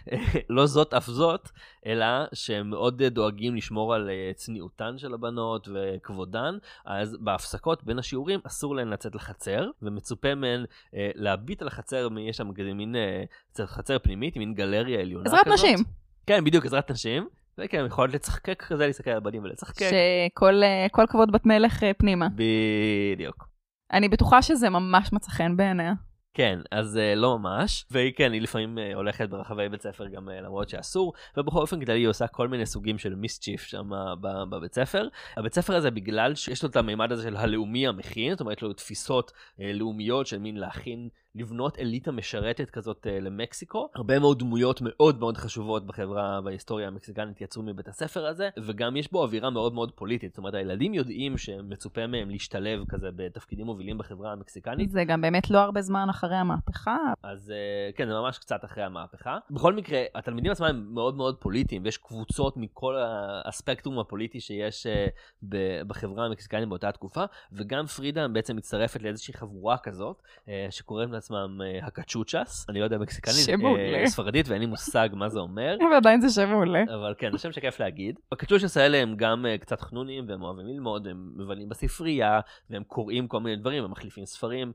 לא 0.56 0.66
זאת 0.66 0.94
אף 0.94 1.06
זאת, 1.06 1.50
אלא 1.86 2.06
שהם 2.34 2.70
מאוד 2.70 3.02
דואגים 3.02 3.56
לשמור 3.56 3.94
על 3.94 4.10
אה, 4.10 4.30
צניעותן 4.34 4.98
של 4.98 5.14
הבנות 5.14 5.68
וכבודן, 5.74 6.54
אז 6.84 7.16
בהפסקות 7.20 7.84
בין 7.84 7.98
השיעורים 7.98 8.40
אסור 8.46 8.76
להן 8.76 8.88
לצאת 8.88 9.14
לחצר, 9.14 9.70
ומצופה 9.82 10.34
מהן 10.34 10.64
אה, 10.94 11.10
להביט 11.14 11.62
על 11.62 11.68
החצר, 11.68 12.08
יש 12.20 12.36
שם 12.36 12.54
כזה 12.54 12.74
מין 12.74 12.96
אה, 12.96 13.66
חצר 13.66 13.98
פנימית, 13.98 14.36
מין 14.36 14.54
גלריה 14.54 15.00
עליונה 15.00 15.24
עזרת 15.24 15.40
כזאת. 15.40 15.54
עזרת 15.54 15.74
נשים. 15.74 15.84
כן, 16.26 16.44
בדיוק, 16.44 16.66
עזרת 16.66 16.90
נשים. 16.90 17.28
וכן, 17.58 17.84
יכולת 17.86 18.14
לצחקק 18.14 18.62
כזה, 18.68 18.86
להסתכל 18.86 19.10
על 19.10 19.16
הבנים 19.16 19.44
ולצחקק. 19.44 19.90
שכל 19.90 21.06
כבוד 21.08 21.32
בת 21.32 21.46
מלך 21.46 21.84
פנימה. 21.98 22.28
בדיוק. 22.34 23.51
אני 23.92 24.08
בטוחה 24.08 24.42
שזה 24.42 24.70
ממש 24.70 25.12
מצא 25.12 25.30
חן 25.30 25.56
בעיניה. 25.56 25.92
כן, 26.34 26.58
אז 26.70 26.96
uh, 26.96 27.18
לא 27.18 27.38
ממש, 27.38 27.84
והיא 27.90 28.12
כן, 28.16 28.32
היא 28.32 28.42
לפעמים 28.42 28.78
uh, 28.78 28.96
הולכת 28.96 29.28
ברחבי 29.28 29.68
בית 29.68 29.82
ספר 29.82 30.06
גם 30.06 30.28
uh, 30.28 30.32
למרות 30.32 30.68
שאסור, 30.68 31.12
ובכל 31.36 31.58
אופן 31.58 31.84
כללי 31.84 32.00
היא 32.00 32.08
עושה 32.08 32.26
כל 32.26 32.48
מיני 32.48 32.66
סוגים 32.66 32.98
של 32.98 33.14
מיסצ'יף 33.14 33.62
שם 33.62 33.90
בבית 34.20 34.74
ספר. 34.74 35.08
הבית 35.36 35.54
ספר 35.54 35.76
הזה 35.76 35.90
בגלל 35.90 36.34
שיש 36.34 36.62
לו 36.62 36.68
את 36.68 36.76
המימד 36.76 37.12
הזה 37.12 37.22
של 37.22 37.36
הלאומי 37.36 37.86
המכין, 37.86 38.30
זאת 38.30 38.40
אומרת 38.40 38.56
יש 38.56 38.62
לו 38.62 38.72
תפיסות 38.72 39.30
uh, 39.30 39.62
לאומיות 39.74 40.26
של 40.26 40.38
מין 40.38 40.56
להכין 40.56 41.08
לבנות 41.34 41.78
אליטה 41.78 42.12
משרתת 42.12 42.70
כזאת 42.70 43.06
uh, 43.06 43.22
למקסיקו. 43.22 43.88
הרבה 43.94 44.18
מאוד 44.18 44.38
דמויות 44.38 44.80
מאוד 44.82 45.18
מאוד 45.18 45.36
חשובות 45.36 45.86
בחברה, 45.86 46.40
בהיסטוריה 46.40 46.88
המקסיקנית 46.88 47.40
יצאו 47.40 47.62
מבית 47.62 47.88
הספר 47.88 48.26
הזה, 48.26 48.48
וגם 48.66 48.96
יש 48.96 49.12
בו 49.12 49.22
אווירה 49.22 49.50
מאוד 49.50 49.74
מאוד 49.74 49.92
פוליטית. 49.92 50.30
זאת 50.30 50.38
אומרת, 50.38 50.54
הילדים 50.54 50.94
יודעים 50.94 51.38
שמצופה 51.38 52.06
מהם 52.06 52.30
להשתלב 52.30 52.84
כזה 52.88 53.08
בתפקידים 53.16 53.66
מובילים 53.66 53.98
בחברה 53.98 54.32
המקסיקנית. 54.32 54.90
זה 54.90 55.04
גם 55.04 55.20
באמת 55.20 55.50
לא 55.50 55.58
הרבה 55.58 55.82
זמן 55.82 56.06
אחרי 56.10 56.36
המהפכה. 56.36 56.96
אז 57.22 57.52
uh, 57.52 57.96
כן, 57.96 58.08
זה 58.08 58.14
ממש 58.14 58.38
קצת 58.38 58.64
אחרי 58.64 58.84
המהפכה. 58.84 59.38
בכל 59.50 59.74
מקרה, 59.74 60.02
התלמידים 60.14 60.52
עצמם 60.52 60.66
הם 60.66 60.94
מאוד 60.94 61.16
מאוד 61.16 61.36
פוליטיים, 61.36 61.82
ויש 61.84 61.96
קבוצות 61.96 62.56
מכל 62.56 62.96
הספקטרום 63.44 63.98
הפוליטי 63.98 64.40
שיש 64.40 64.86
uh, 64.86 65.46
בחברה 65.86 66.26
המקסיקנית 66.26 66.68
באותה 66.68 66.92
תקופה, 66.92 67.24
וגם 67.52 67.86
פרידה 67.86 68.28
בעצם 68.28 68.56
מצטרפת 68.56 69.02
לאיזושהי 69.02 69.34
חבורה 69.34 69.78
כזאת, 69.78 70.22
שקוראים 70.70 71.12
לה 71.12 71.21
לעצמם 71.22 71.60
uh, 71.60 71.86
הקצ'וצ'ס, 71.86 72.66
אני 72.68 72.80
לא 72.80 72.84
יודע 72.84 72.98
מקסיקנית, 72.98 73.48
uh, 73.48 74.06
ספרדית 74.06 74.48
ואין 74.48 74.60
לי 74.60 74.66
מושג 74.66 75.08
מה 75.12 75.28
זה 75.28 75.38
אומר. 75.38 75.76
אבל 75.88 75.96
עדיין 75.96 76.20
זה 76.20 76.30
שם 76.30 76.48
מעולה. 76.48 76.82
אבל 76.82 77.14
כן, 77.18 77.32
זה 77.32 77.38
שם 77.38 77.52
שכיף 77.52 77.80
להגיד. 77.80 78.18
הקצ'וצ'ס 78.32 78.76
האלה 78.76 78.98
הם 78.98 79.16
גם 79.16 79.44
uh, 79.44 79.60
קצת 79.60 79.80
חנונים 79.80 80.28
והם 80.28 80.42
אוהבים 80.42 80.66
ללמוד, 80.66 81.06
הם 81.06 81.32
מבלים 81.36 81.68
בספרייה 81.68 82.40
והם 82.70 82.84
קוראים 82.84 83.28
כל 83.28 83.40
מיני 83.40 83.56
דברים, 83.56 83.84
הם 83.84 83.90
מחליפים 83.90 84.26
ספרים 84.26 84.72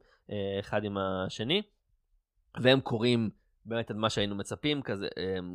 אחד 0.59 0.83
עם 0.83 0.97
השני, 0.97 1.61
והם 2.61 2.79
קוראים 2.79 3.29
באמת 3.65 3.91
עד 3.91 3.97
מה 3.97 4.09
שהיינו 4.09 4.35
מצפים, 4.35 4.81
כזה 4.81 5.07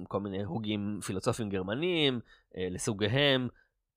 כל 0.08 0.20
מיני 0.20 0.42
הוגים 0.42 1.00
פילוסופיים 1.06 1.48
גרמניים 1.48 2.20
לסוגיהם. 2.56 3.48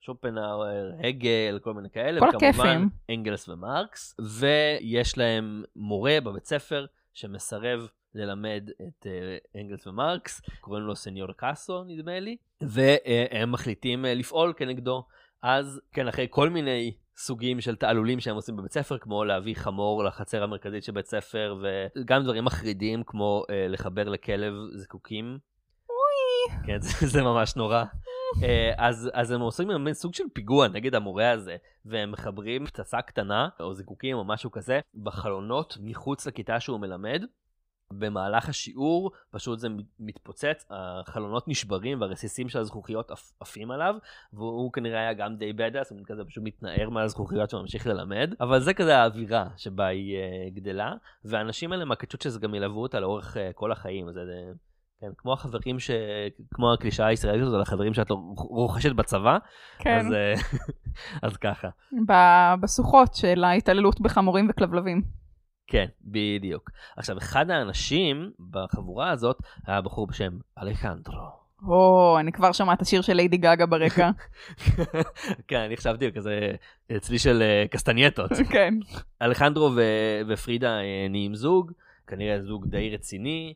שופנאוור, 0.05 0.65
הגל, 1.03 1.59
כל 1.61 1.73
מיני 1.73 1.89
כאלה. 1.89 2.19
כל 2.19 2.29
הכיפים. 2.35 2.89
אנגלס 3.09 3.49
ומרקס, 3.49 4.15
ויש 4.39 5.17
להם 5.17 5.63
מורה 5.75 6.17
בבית 6.23 6.45
ספר 6.45 6.85
שמסרב 7.13 7.87
ללמד 8.15 8.69
את 8.87 9.05
uh, 9.05 9.59
אנגלס 9.61 9.87
ומרקס, 9.87 10.41
קוראים 10.61 10.83
לו 10.83 10.95
סניור 10.95 11.31
קאסו 11.31 11.83
נדמה 11.83 12.19
לי, 12.19 12.37
והם 12.61 13.51
מחליטים 13.51 14.05
uh, 14.05 14.07
לפעול 14.07 14.53
כנגדו. 14.57 15.03
אז 15.41 15.81
כן, 15.91 16.07
אחרי 16.07 16.27
כל 16.29 16.49
מיני 16.49 16.93
סוגים 17.17 17.61
של 17.61 17.75
תעלולים 17.75 18.19
שהם 18.19 18.35
עושים 18.35 18.55
בבית 18.57 18.71
ספר, 18.71 18.97
כמו 18.97 19.23
להביא 19.23 19.55
חמור 19.55 20.03
לחצר 20.03 20.43
המרכזית 20.43 20.83
של 20.83 20.91
בית 20.91 21.05
ספר, 21.05 21.55
וגם 21.61 22.23
דברים 22.23 22.45
מחרידים 22.45 23.03
כמו 23.05 23.43
uh, 23.47 23.51
לחבר 23.69 24.09
לכלב 24.09 24.53
זקוקים. 24.75 25.37
אוי. 25.89 26.57
כן, 26.65 26.81
זה, 26.81 27.07
זה 27.07 27.23
ממש 27.23 27.55
נורא. 27.55 27.83
אה, 28.43 28.71
אז, 28.77 29.09
אז 29.13 29.31
הם 29.31 29.41
עושים 29.41 29.67
מין 29.83 29.93
סוג 29.93 30.13
של 30.13 30.23
פיגוע 30.33 30.67
נגד 30.67 30.95
המורה 30.95 31.31
הזה, 31.31 31.55
והם 31.85 32.11
מחברים 32.11 32.65
פצצה 32.65 33.01
קטנה, 33.01 33.49
או 33.59 33.73
זיקוקים 33.73 34.17
או 34.17 34.23
משהו 34.23 34.51
כזה, 34.51 34.79
בחלונות 34.95 35.77
מחוץ 35.81 36.27
לכיתה 36.27 36.59
שהוא 36.59 36.79
מלמד. 36.79 37.23
במהלך 37.91 38.49
השיעור 38.49 39.11
פשוט 39.31 39.59
זה 39.59 39.67
מתפוצץ, 39.99 40.65
החלונות 40.69 41.47
נשברים 41.47 42.01
והרסיסים 42.01 42.49
של 42.49 42.59
הזכוכיות 42.59 43.11
עפים 43.39 43.71
עליו, 43.71 43.95
והוא 44.33 44.73
כנראה 44.73 44.99
היה 44.99 45.13
גם 45.13 45.35
די 45.35 45.53
בדאס, 45.53 45.91
הוא 45.91 45.99
כזה 46.05 46.25
פשוט 46.25 46.43
מתנער 46.43 46.89
מהזכוכיות 46.89 47.53
וממשיך 47.53 47.87
ללמד, 47.87 48.33
אבל 48.39 48.59
זה 48.59 48.73
כזה 48.73 48.97
האווירה 48.97 49.47
שבה 49.57 49.85
היא 49.85 50.17
uh, 50.17 50.55
גדלה, 50.55 50.93
והאנשים 51.25 51.71
האלה 51.71 51.85
מהקצ'ות 51.85 52.21
שזה 52.21 52.39
גם 52.39 52.55
ילוו 52.55 52.81
אותה 52.81 52.99
לאורך 52.99 53.37
uh, 53.37 53.53
כל 53.53 53.71
החיים, 53.71 54.11
זה 54.11 54.21
כן, 55.01 55.07
כמו 55.17 55.33
החברים 55.33 55.79
ש... 55.79 55.91
כמו 56.53 56.73
הקלישאה 56.73 57.05
הישראלית 57.07 57.43
הזאת, 57.43 57.61
החברים 57.61 57.93
שאת 57.93 58.07
רוכשת 58.37 58.91
בצבא, 58.91 59.37
כן. 59.79 59.97
אז, 59.99 60.13
אה, 60.13 60.33
אז 61.29 61.37
ככה. 61.37 61.69
ב- 62.07 62.53
בסוחות 62.61 63.15
של 63.15 63.43
ההתעללות 63.43 64.01
בחמורים 64.01 64.47
וכלבלבים. 64.49 65.01
כן, 65.67 65.85
בדיוק. 66.01 66.69
עכשיו, 66.97 67.17
אחד 67.17 67.49
האנשים 67.49 68.31
בחבורה 68.51 69.11
הזאת 69.11 69.37
היה 69.67 69.81
בחור 69.81 70.07
בשם 70.07 70.37
אלחנדרו. 70.61 71.45
או, 71.67 72.17
אני 72.19 72.31
כבר 72.31 72.51
שומעת 72.51 72.77
את 72.77 72.81
השיר 72.81 73.01
של 73.01 73.13
ליידי 73.13 73.37
גאגה 73.37 73.65
ברקע. 73.65 74.09
כן, 75.47 75.59
אני 75.59 75.77
חשבתי 75.77 76.11
כזה 76.11 76.51
צליל 76.99 77.19
של 77.19 77.41
אה, 77.41 77.65
קסטנייטות. 77.71 78.31
כן. 78.53 78.73
אלחנדרו 79.21 79.71
ו- 79.75 80.21
ופרידה 80.27 80.79
אה, 80.79 81.07
נהיים 81.09 81.35
זוג, 81.35 81.71
כנראה 82.07 82.41
זוג 82.41 82.67
די 82.67 82.89
רציני, 82.93 83.53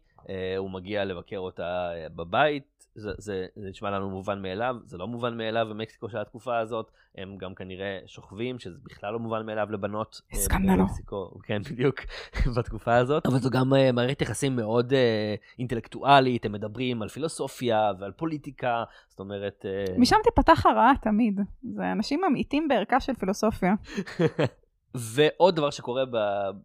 הוא 0.57 0.71
מגיע 0.71 1.05
לבקר 1.05 1.37
אותה 1.37 1.91
אה, 1.93 2.09
בבית, 2.09 2.79
זה, 2.95 3.11
זה, 3.17 3.45
זה 3.55 3.69
נשמע 3.69 3.89
לנו 3.89 4.09
מובן 4.09 4.41
מאליו, 4.41 4.75
זה 4.85 4.97
לא 4.97 5.07
מובן 5.07 5.37
מאליו 5.37 5.67
במקסיקו 5.69 6.09
של 6.09 6.17
התקופה 6.17 6.57
הזאת, 6.57 6.91
הם 7.17 7.37
גם 7.37 7.55
כנראה 7.55 7.99
שוכבים, 8.05 8.59
שזה 8.59 8.77
בכלל 8.83 9.13
לא 9.13 9.19
מובן 9.19 9.45
מאליו 9.45 9.67
לבנות 9.71 10.21
אה, 10.33 10.37
הסכמנו. 10.37 10.77
במקסיקו, 10.77 11.39
כן, 11.43 11.61
בדיוק, 11.71 11.95
בתקופה 12.57 12.95
הזאת. 12.95 13.25
אבל 13.25 13.37
זו 13.37 13.49
גם 13.49 13.73
אה, 13.73 13.91
מערכת 13.91 14.21
יחסים 14.21 14.55
מאוד 14.55 14.93
אה, 14.93 15.35
אינטלקטואלית, 15.59 16.45
הם 16.45 16.51
מדברים 16.51 17.01
על 17.01 17.09
פילוסופיה 17.09 17.91
ועל 17.99 18.11
פוליטיקה, 18.11 18.83
זאת 19.09 19.19
אומרת... 19.19 19.65
אה, 19.65 19.97
משם 19.97 20.17
תיפתח 20.23 20.65
הרעה 20.65 20.91
תמיד. 21.01 21.39
זה 21.75 21.91
אנשים 21.91 22.21
ממעיטים 22.29 22.67
בערכה 22.67 22.99
של 22.99 23.13
פילוסופיה. 23.13 23.73
ועוד 24.95 25.55
דבר 25.55 25.69
שקורה 25.69 26.03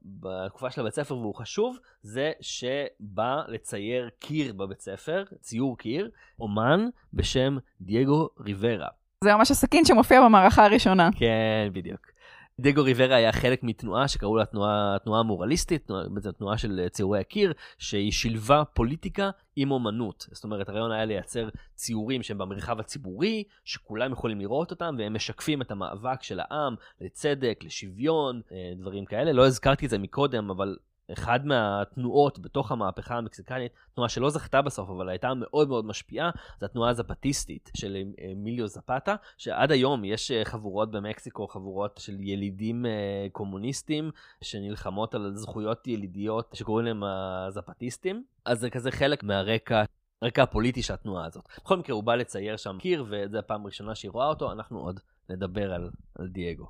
בתקופה 0.02 0.70
של 0.70 0.80
הבית 0.80 0.94
ספר 0.94 1.16
והוא 1.16 1.34
חשוב, 1.34 1.76
זה 2.02 2.32
שבא 2.40 3.42
לצייר 3.48 4.10
קיר 4.18 4.52
בבית 4.52 4.80
ספר, 4.80 5.24
ציור 5.40 5.78
קיר, 5.78 6.10
אומן 6.40 6.88
בשם 7.12 7.56
דייגו 7.80 8.28
ריברה. 8.40 8.88
זה 9.24 9.34
ממש 9.34 9.50
הסכין 9.50 9.84
שמופיע 9.84 10.24
במערכה 10.24 10.64
הראשונה. 10.64 11.10
כן, 11.16 11.70
בדיוק. 11.72 12.13
דייגו 12.60 12.82
ריברה 12.82 13.16
היה 13.16 13.32
חלק 13.32 13.62
מתנועה 13.62 14.08
שקראו 14.08 14.36
לה 14.36 14.44
תנועה, 14.44 14.96
תנועה 15.04 15.22
מורליסטית, 15.22 15.86
תנועה, 15.86 16.04
תנועה 16.38 16.58
של 16.58 16.88
ציורי 16.88 17.20
הקיר, 17.20 17.52
שהיא 17.78 18.12
שילבה 18.12 18.62
פוליטיקה 18.74 19.30
עם 19.56 19.70
אומנות. 19.70 20.26
זאת 20.32 20.44
אומרת, 20.44 20.68
הרעיון 20.68 20.92
היה 20.92 21.04
לייצר 21.04 21.48
ציורים 21.74 22.22
שהם 22.22 22.38
במרחב 22.38 22.80
הציבורי, 22.80 23.44
שכולם 23.64 24.12
יכולים 24.12 24.40
לראות 24.40 24.70
אותם, 24.70 24.94
והם 24.98 25.14
משקפים 25.14 25.62
את 25.62 25.70
המאבק 25.70 26.22
של 26.22 26.40
העם 26.40 26.74
לצדק, 27.00 27.60
לשוויון, 27.62 28.40
אה, 28.52 28.72
דברים 28.76 29.04
כאלה. 29.04 29.32
לא 29.32 29.46
הזכרתי 29.46 29.84
את 29.84 29.90
זה 29.90 29.98
מקודם, 29.98 30.50
אבל 30.50 30.76
אחד 31.12 31.46
מהתנועות 31.46 32.38
בתוך 32.38 32.72
המהפכה 32.72 33.16
המקסיקנית, 33.16 33.72
תנועה 33.94 34.08
שלא 34.08 34.30
זכתה 34.30 34.62
בסוף, 34.62 34.90
אבל 34.90 35.08
הייתה 35.08 35.34
מאוד 35.34 35.68
מאוד 35.68 35.84
משפיעה, 35.84 36.30
זה 36.60 36.66
התנועה 36.66 36.90
הזפטיסטית 36.90 37.70
של 37.76 37.96
אמיליו 38.32 38.68
זפתה, 38.68 39.14
שעד 39.38 39.70
היום 39.70 40.04
יש 40.04 40.30
אה, 40.30 40.44
חבורות 40.44 40.90
במקסיקו, 40.90 41.48
חבורות 41.48 41.98
של 41.98 42.20
ילידים 42.20 42.86
אה, 42.86 43.26
קומוניסטים, 43.32 44.10
שנלחמות 44.40 45.14
על 45.14 45.32
זכויות 45.34 45.86
ילידיות 45.86 46.50
שקוראים 46.54 46.86
להם 46.86 47.02
הזפטיסטים. 47.04 48.24
אז 48.44 48.60
זה 48.60 48.70
כזה 48.70 48.90
חלק 48.90 49.22
מהרקע. 49.22 49.84
הרקע 50.22 50.42
הפוליטי 50.42 50.82
של 50.82 50.94
התנועה 50.94 51.26
הזאת. 51.26 51.48
בכל 51.64 51.76
מקרה, 51.76 51.94
הוא 51.94 52.04
בא 52.04 52.14
לצייר 52.14 52.56
שם 52.56 52.76
קיר, 52.80 53.04
וזו 53.08 53.38
הפעם 53.38 53.62
הראשונה 53.62 53.94
שהיא 53.94 54.10
רואה 54.10 54.26
אותו, 54.26 54.52
אנחנו 54.52 54.80
עוד 54.80 55.00
נדבר 55.28 55.72
על, 55.72 55.90
על 56.18 56.28
דייגו. 56.28 56.66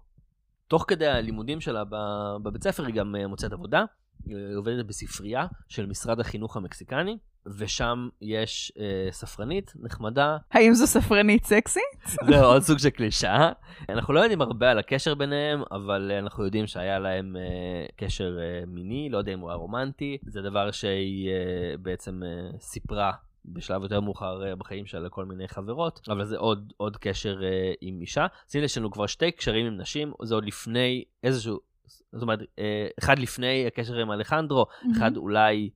תוך 0.69 0.85
כדי 0.89 1.07
הלימודים 1.07 1.61
שלה 1.61 1.85
בבית 2.43 2.63
ספר 2.63 2.87
היא 2.87 2.95
גם 2.95 3.17
אה, 3.17 3.27
מוצאת 3.27 3.53
עבודה, 3.53 3.85
עובדת 4.57 4.87
בספרייה 4.87 5.47
של 5.69 5.87
משרד 5.87 6.21
החינוך 6.21 6.57
המקסיקני, 6.57 7.19
ושם 7.47 8.09
יש 8.21 8.73
אה, 8.79 9.13
ספרנית 9.13 9.73
נחמדה, 9.77 10.37
האם 10.53 10.75
זו 10.75 10.87
ספרנית 10.87 11.45
סקסי? 11.45 11.81
זה 12.29 12.41
עוד 12.41 12.63
סוג 12.63 12.79
של 12.79 12.91
קלישאה. 12.91 13.53
אנחנו 13.89 14.15
לא 14.15 14.21
יודעים 14.21 14.41
הרבה 14.41 14.71
על 14.71 14.79
הקשר 14.79 15.15
ביניהם, 15.15 15.63
אבל 15.73 16.11
אה, 16.15 16.19
אנחנו 16.19 16.45
יודעים 16.45 16.67
שהיה 16.67 16.99
להם 16.99 17.37
אה, 17.37 17.87
קשר 17.97 18.39
אה, 18.39 18.67
מיני, 18.67 19.09
לא 19.11 19.19
יודע 19.19 19.35
אם 19.35 19.41
הוא 19.41 19.51
היה 19.51 19.57
רומנטי, 19.57 20.19
זה 20.27 20.43
דבר 20.43 20.71
שהיא 20.71 21.31
אה, 21.31 21.77
בעצם 21.77 22.23
אה, 22.25 22.59
סיפרה. 22.61 23.13
בשלב 23.47 23.83
יותר 23.83 24.01
מאוחר 24.01 24.47
אה, 24.47 24.57
בחיים 24.57 24.87
שלה 24.87 25.01
לכל 25.01 25.25
מיני 25.25 25.49
חברות, 25.49 26.01
אבל 26.09 26.25
זה 26.25 26.37
עוד, 26.39 26.73
עוד 26.77 26.97
קשר 26.97 27.45
אה, 27.45 27.73
עם 27.81 28.01
אישה. 28.01 28.27
אז 28.49 28.57
הנה 28.57 28.65
יש 28.65 28.79
לנו 28.79 28.91
כבר 28.91 29.07
שתי 29.07 29.33
קשרים 29.33 29.67
עם 29.67 29.77
נשים, 29.77 30.13
זה 30.23 30.35
עוד 30.35 30.45
לפני 30.45 31.05
איזשהו, 31.23 31.61
זאת 31.87 32.23
אומרת, 32.23 32.39
אה, 32.59 32.87
אחד 32.99 33.19
לפני 33.19 33.67
הקשר 33.67 33.95
עם 33.95 34.13
אלחנדרו, 34.13 34.67
אחד 34.97 35.17
אולי 35.17 35.71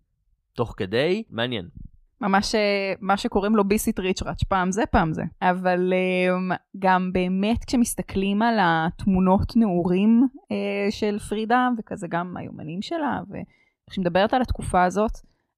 תוך 0.52 0.74
כדי, 0.76 1.22
מעניין. 1.30 1.68
ממש 2.20 2.54
אה, 2.54 2.92
מה 3.00 3.16
שקוראים 3.16 3.56
לו 3.56 3.64
ביסית 3.64 3.98
ריצ'ראץ', 3.98 4.42
פעם 4.42 4.72
זה, 4.72 4.86
פעם 4.90 5.12
זה. 5.12 5.22
אבל 5.42 5.92
אה, 5.92 6.56
גם 6.78 7.12
באמת 7.12 7.64
כשמסתכלים 7.64 8.42
על 8.42 8.58
התמונות 8.60 9.56
נעורים 9.56 10.28
אה, 10.52 10.90
של 10.90 11.18
פרידה, 11.18 11.68
וכזה 11.78 12.06
גם 12.10 12.36
היומנים 12.36 12.82
שלה, 12.82 13.20
וכשהיא 13.28 14.02
מדברת 14.02 14.34
על 14.34 14.42
התקופה 14.42 14.84
הזאת, 14.84 15.12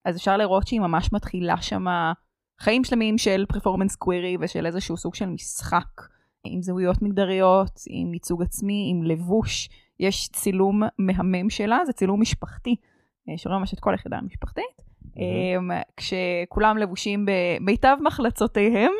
אז 0.04 0.16
אפשר 0.16 0.36
לראות 0.36 0.66
שהיא 0.66 0.80
ממש 0.80 1.12
מתחילה 1.12 1.62
שם 1.62 1.84
חיים 2.60 2.84
שלמים 2.84 3.18
של 3.18 3.44
פרפורמנס 3.48 3.96
קווירי 3.96 4.36
ושל 4.40 4.66
איזשהו 4.66 4.96
סוג 4.96 5.14
של 5.14 5.26
משחק, 5.26 6.02
עם 6.44 6.62
זהויות 6.62 7.02
מגדריות, 7.02 7.80
עם 7.88 8.14
ייצוג 8.14 8.42
עצמי, 8.42 8.88
עם 8.90 9.02
לבוש. 9.02 9.68
יש 10.00 10.28
צילום 10.28 10.82
מהמם 10.98 11.50
שלה, 11.50 11.78
זה 11.86 11.92
צילום 11.92 12.20
משפחתי, 12.20 12.76
אה, 13.28 13.38
שרואה 13.38 13.58
ממש 13.58 13.74
את 13.74 13.80
כל 13.80 13.90
היחידה 13.90 14.16
המשפחתית. 14.16 14.90
אמ, 15.16 15.70
כשכולם 15.96 16.78
לבושים 16.78 17.26
במיטב 17.26 17.96
מחלצותיהם, 18.00 18.92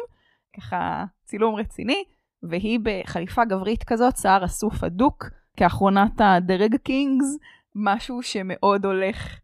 ככה 0.56 1.04
צילום 1.24 1.54
רציני, 1.54 2.04
והיא 2.42 2.78
בחליפה 2.82 3.44
גברית 3.44 3.84
כזאת, 3.84 4.16
שיער 4.16 4.44
אסוף 4.44 4.84
אדוק, 4.84 5.24
כאחרונת 5.56 6.20
הדרג 6.20 6.76
קינגס, 6.76 7.38
משהו 7.74 8.22
שמאוד 8.22 8.86
הולך, 8.86 9.38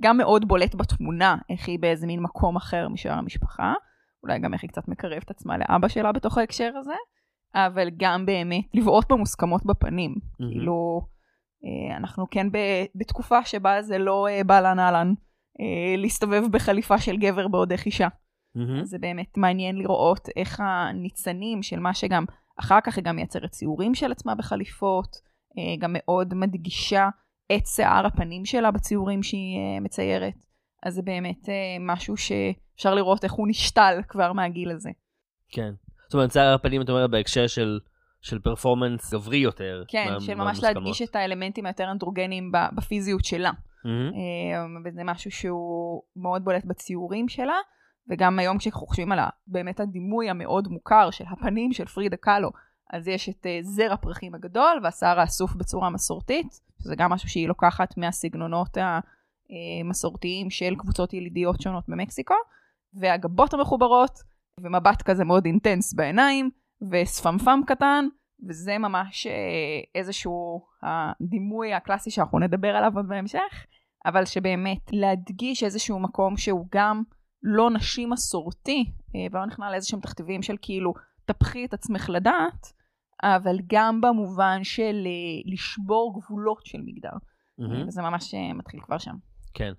גם 0.00 0.16
מאוד 0.16 0.48
בולט 0.48 0.74
בתמונה, 0.74 1.36
איך 1.50 1.68
היא 1.68 1.78
באיזה 1.78 2.06
מין 2.06 2.20
מקום 2.20 2.56
אחר 2.56 2.88
משאר 2.88 3.12
המשפחה, 3.12 3.72
אולי 4.22 4.38
גם 4.38 4.54
איך 4.54 4.62
היא 4.62 4.70
קצת 4.70 4.88
מקרבת 4.88 5.30
עצמה 5.30 5.58
לאבא 5.58 5.88
שלה 5.88 6.12
בתוך 6.12 6.38
ההקשר 6.38 6.72
הזה, 6.76 6.94
אבל 7.54 7.88
גם 7.96 8.26
באמת 8.26 8.64
לבעוט 8.74 9.12
במוסכמות 9.12 9.66
בפנים, 9.66 10.14
מהמם. 10.40 10.52
כאילו, 10.52 11.00
אה, 11.64 11.96
אנחנו 11.96 12.26
כן 12.30 12.46
בתקופה 12.94 13.44
שבה 13.44 13.82
זה 13.82 13.98
לא 13.98 14.28
אה, 14.28 14.44
באהלן 14.44 14.78
אהלן. 14.78 15.14
אה, 15.60 15.96
להסתובב 15.96 16.42
בחליפה 16.50 16.98
של 16.98 17.16
גבר 17.16 17.48
בעוד 17.48 17.72
איך 17.72 17.86
אישה. 17.86 18.08
אז 18.80 18.88
זה 18.88 18.98
באמת 18.98 19.36
מעניין 19.36 19.76
לראות 19.76 20.28
איך 20.36 20.60
הניצנים 20.64 21.62
של 21.62 21.80
מה 21.80 21.94
שגם, 21.94 22.24
אחר 22.60 22.78
כך 22.84 22.96
היא 22.96 23.04
גם 23.04 23.16
מייצרת 23.16 23.50
ציורים 23.50 23.94
של 23.94 24.12
עצמה 24.12 24.34
בחליפות, 24.34 25.16
אה, 25.58 25.76
גם 25.78 25.90
מאוד 25.98 26.34
מדגישה 26.34 27.08
את 27.56 27.66
שיער 27.66 28.06
הפנים 28.06 28.44
שלה 28.44 28.70
בציורים 28.70 29.22
שהיא 29.22 29.80
מציירת. 29.80 30.34
אז 30.82 30.94
זה 30.94 31.02
באמת 31.02 31.48
משהו 31.80 32.16
שאפשר 32.16 32.94
לראות 32.94 33.24
איך 33.24 33.32
הוא 33.32 33.48
נשתל 33.48 34.00
כבר 34.08 34.32
מהגיל 34.32 34.70
הזה. 34.70 34.90
כן. 35.48 35.72
זאת 36.12 36.14
אומרת, 36.14 36.32
שיער 36.32 36.54
הפנים, 36.54 36.82
אתה 36.82 36.92
אומר, 36.92 37.06
בהקשר 37.06 37.46
של, 37.46 37.80
של 38.20 38.38
פרפורמנס 38.38 39.14
גברי 39.14 39.36
יותר. 39.36 39.84
כן, 39.88 40.10
מה- 40.14 40.20
של 40.20 40.34
ממש 40.34 40.44
מהמוסכמות. 40.44 40.74
להדגיש 40.76 41.02
את 41.02 41.16
האלמנטים 41.16 41.66
היותר 41.66 41.90
אנדרוגניים 41.90 42.52
בפיזיות 42.76 43.24
שלה. 43.24 43.50
אה, 43.90 43.90
וזה 44.84 45.04
משהו 45.04 45.30
שהוא 45.30 46.02
מאוד 46.16 46.44
בולט 46.44 46.64
בציורים 46.64 47.28
שלה, 47.28 47.54
וגם 48.10 48.38
היום 48.38 48.58
כשאנחנו 48.58 48.86
חושבים 48.86 49.12
על 49.12 49.18
באמת 49.46 49.80
הדימוי 49.80 50.30
המאוד 50.30 50.68
מוכר 50.68 51.10
של 51.10 51.24
הפנים 51.30 51.72
של 51.72 51.86
פרידה 51.86 52.16
קאלו, 52.16 52.50
אז 52.92 53.08
יש 53.08 53.28
את 53.28 53.46
אה, 53.46 53.58
זר 53.62 53.92
הפרחים 53.92 54.34
הגדול 54.34 54.80
והשיער 54.82 55.20
האסוף 55.20 55.54
בצורה 55.54 55.90
מסורתית, 55.90 56.60
שזה 56.82 56.96
גם 56.96 57.10
משהו 57.10 57.28
שהיא 57.28 57.48
לוקחת 57.48 57.96
מהסגנונות 57.98 58.76
המסורתיים 59.80 60.50
של 60.50 60.74
קבוצות 60.78 61.12
ילידיות 61.14 61.60
שונות 61.60 61.84
במקסיקו, 61.88 62.34
והגבות 62.94 63.54
המחוברות, 63.54 64.31
ומבט 64.62 65.02
כזה 65.02 65.24
מאוד 65.24 65.44
אינטנס 65.44 65.94
בעיניים, 65.94 66.50
ושפמפם 66.90 67.60
קטן, 67.66 68.06
וזה 68.48 68.78
ממש 68.78 69.26
אה, 69.26 69.32
איזשהו 69.94 70.66
הדימוי 70.82 71.74
הקלאסי 71.74 72.10
שאנחנו 72.10 72.38
נדבר 72.38 72.76
עליו 72.76 72.92
עוד 72.96 73.08
בהמשך, 73.08 73.66
אבל 74.06 74.24
שבאמת 74.24 74.90
להדגיש 74.92 75.62
איזשהו 75.62 75.98
מקום 75.98 76.36
שהוא 76.36 76.66
גם 76.74 77.02
לא 77.42 77.70
נשי 77.70 78.06
מסורתי, 78.06 78.84
אה, 79.16 79.26
ולא 79.32 79.46
נכנע 79.46 79.70
לאיזשהם 79.70 80.00
תכתיבים 80.00 80.42
של 80.42 80.56
כאילו 80.62 80.94
תפחי 81.24 81.64
את 81.64 81.74
עצמך 81.74 82.10
לדעת, 82.10 82.72
אבל 83.22 83.56
גם 83.66 84.00
במובן 84.00 84.64
של 84.64 85.06
אה, 85.06 85.52
לשבור 85.52 86.20
גבולות 86.20 86.66
של 86.66 86.78
מגדר. 86.84 87.16
מהמם. 87.58 87.88
וזה 87.88 88.02
ממש 88.02 88.34
מתחיל 88.54 88.80
כבר 88.80 88.98
שם. 88.98 89.14
כן. 89.54 89.72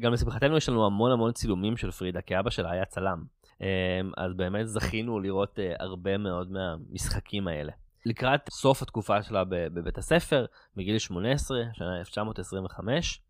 גם 0.00 0.12
לשמחתנו 0.12 0.56
יש 0.56 0.68
לנו 0.68 0.86
המון 0.86 1.12
המון 1.12 1.32
צילומים 1.32 1.76
של 1.76 1.90
פרידה, 1.90 2.20
כי 2.20 2.38
אבא 2.38 2.50
שלה 2.50 2.70
היה 2.70 2.84
צלם. 2.84 3.24
אה, 3.62 4.00
אז 4.16 4.34
באמת 4.36 4.68
זכינו 4.68 5.20
לראות 5.20 5.58
אה, 5.58 5.74
הרבה 5.78 6.18
מאוד 6.18 6.50
מהמשחקים 6.52 7.48
האלה. 7.48 7.72
לקראת 8.06 8.40
סוף 8.50 8.82
התקופה 8.82 9.22
שלה 9.22 9.44
בבית 9.44 9.98
הספר, 9.98 10.46
בגיל 10.76 10.98
18, 10.98 11.58
שנה 11.72 11.98
1925, 11.98 13.22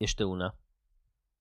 יש 0.00 0.14
תאונה. 0.14 0.48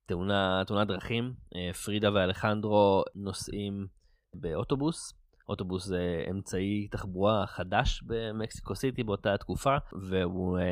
תאונה, 0.06 0.63
תאונת 0.67 0.88
דרכים, 0.88 1.34
אה, 1.56 1.73
פרידה 1.73 2.13
ואלחנדרו 2.13 3.04
נוסעים 3.15 3.88
באוטובוס. 4.34 5.18
אוטובוס 5.49 5.85
זה 5.85 6.25
אמצעי 6.29 6.88
תחבורה 6.91 7.45
חדש 7.47 8.03
במקסיקו 8.05 8.75
סיטי 8.75 9.03
באותה 9.03 9.38
תקופה, 9.38 9.77
והוא 9.93 10.59
אה, 10.59 10.63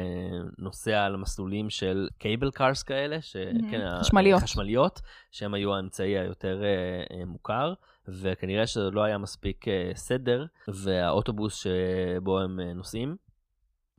נוסע 0.58 1.04
על 1.06 1.18
מסלולים 1.18 1.70
של 1.70 2.08
קייבל 2.18 2.52
קארס 2.52 2.84
כאלה, 2.84 3.22
ש... 3.22 3.36
Mhm. 3.36 3.72
כן, 3.72 3.82
ה- 3.82 4.00
חשמליות. 4.00 4.42
חשמליות, 4.42 5.02
שהם 5.32 5.54
היו 5.54 5.76
האמצעי 5.76 6.18
היותר 6.18 6.64
אה, 6.64 7.18
אה, 7.18 7.26
מוכר, 7.26 7.74
וכנראה 8.08 8.68
שלא 8.68 9.04
היה 9.04 9.18
מספיק 9.18 9.68
אה, 9.68 9.92
סדר, 9.96 10.46
והאוטובוס 10.68 11.56
שבו 11.56 12.40
הם 12.40 12.60
אה, 12.60 12.74
נוסעים, 12.74 13.16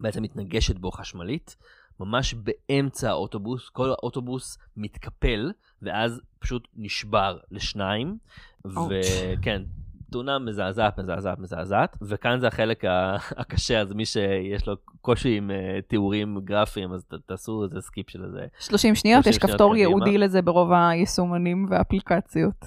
בעצם 0.01 0.23
מתנגשת 0.23 0.79
בו 0.79 0.91
חשמלית. 0.91 1.57
ממש 2.01 2.35
באמצע 2.35 3.11
האוטובוס, 3.11 3.69
כל 3.69 3.91
האוטובוס 3.91 4.59
מתקפל, 4.77 5.53
ואז 5.83 6.21
פשוט 6.39 6.69
נשבר 6.77 7.39
לשניים. 7.51 8.19
אאוץ'. 8.67 8.93
וכן, 9.39 9.63
תאונה 10.11 10.39
מזעזעת, 10.39 10.99
מזעזעת, 10.99 11.39
מזעזעת, 11.39 11.97
וכאן 12.03 12.41
זה 12.41 12.47
החלק 12.47 12.85
הקשה, 13.41 13.81
אז 13.81 13.93
מי 13.93 14.05
שיש 14.05 14.67
לו 14.67 14.77
קושי 15.01 15.37
עם 15.37 15.51
אה, 15.51 15.79
תיאורים 15.89 16.39
גרפיים, 16.45 16.93
אז 16.93 17.05
תעשו 17.27 17.65
איזה 17.65 17.81
skip 17.81 18.11
של 18.11 18.31
זה. 18.33 18.47
30 18.61 18.95
שניות, 18.95 19.25
30 19.25 19.37
שניות 19.37 19.53
כפתור 19.53 19.73
קדימה. 19.73 19.89
ייעודי 19.89 20.19
לזה 20.19 20.43
ברוב 20.43 20.73
היישומונים 20.73 21.67
והאפליקציות. 21.71 22.65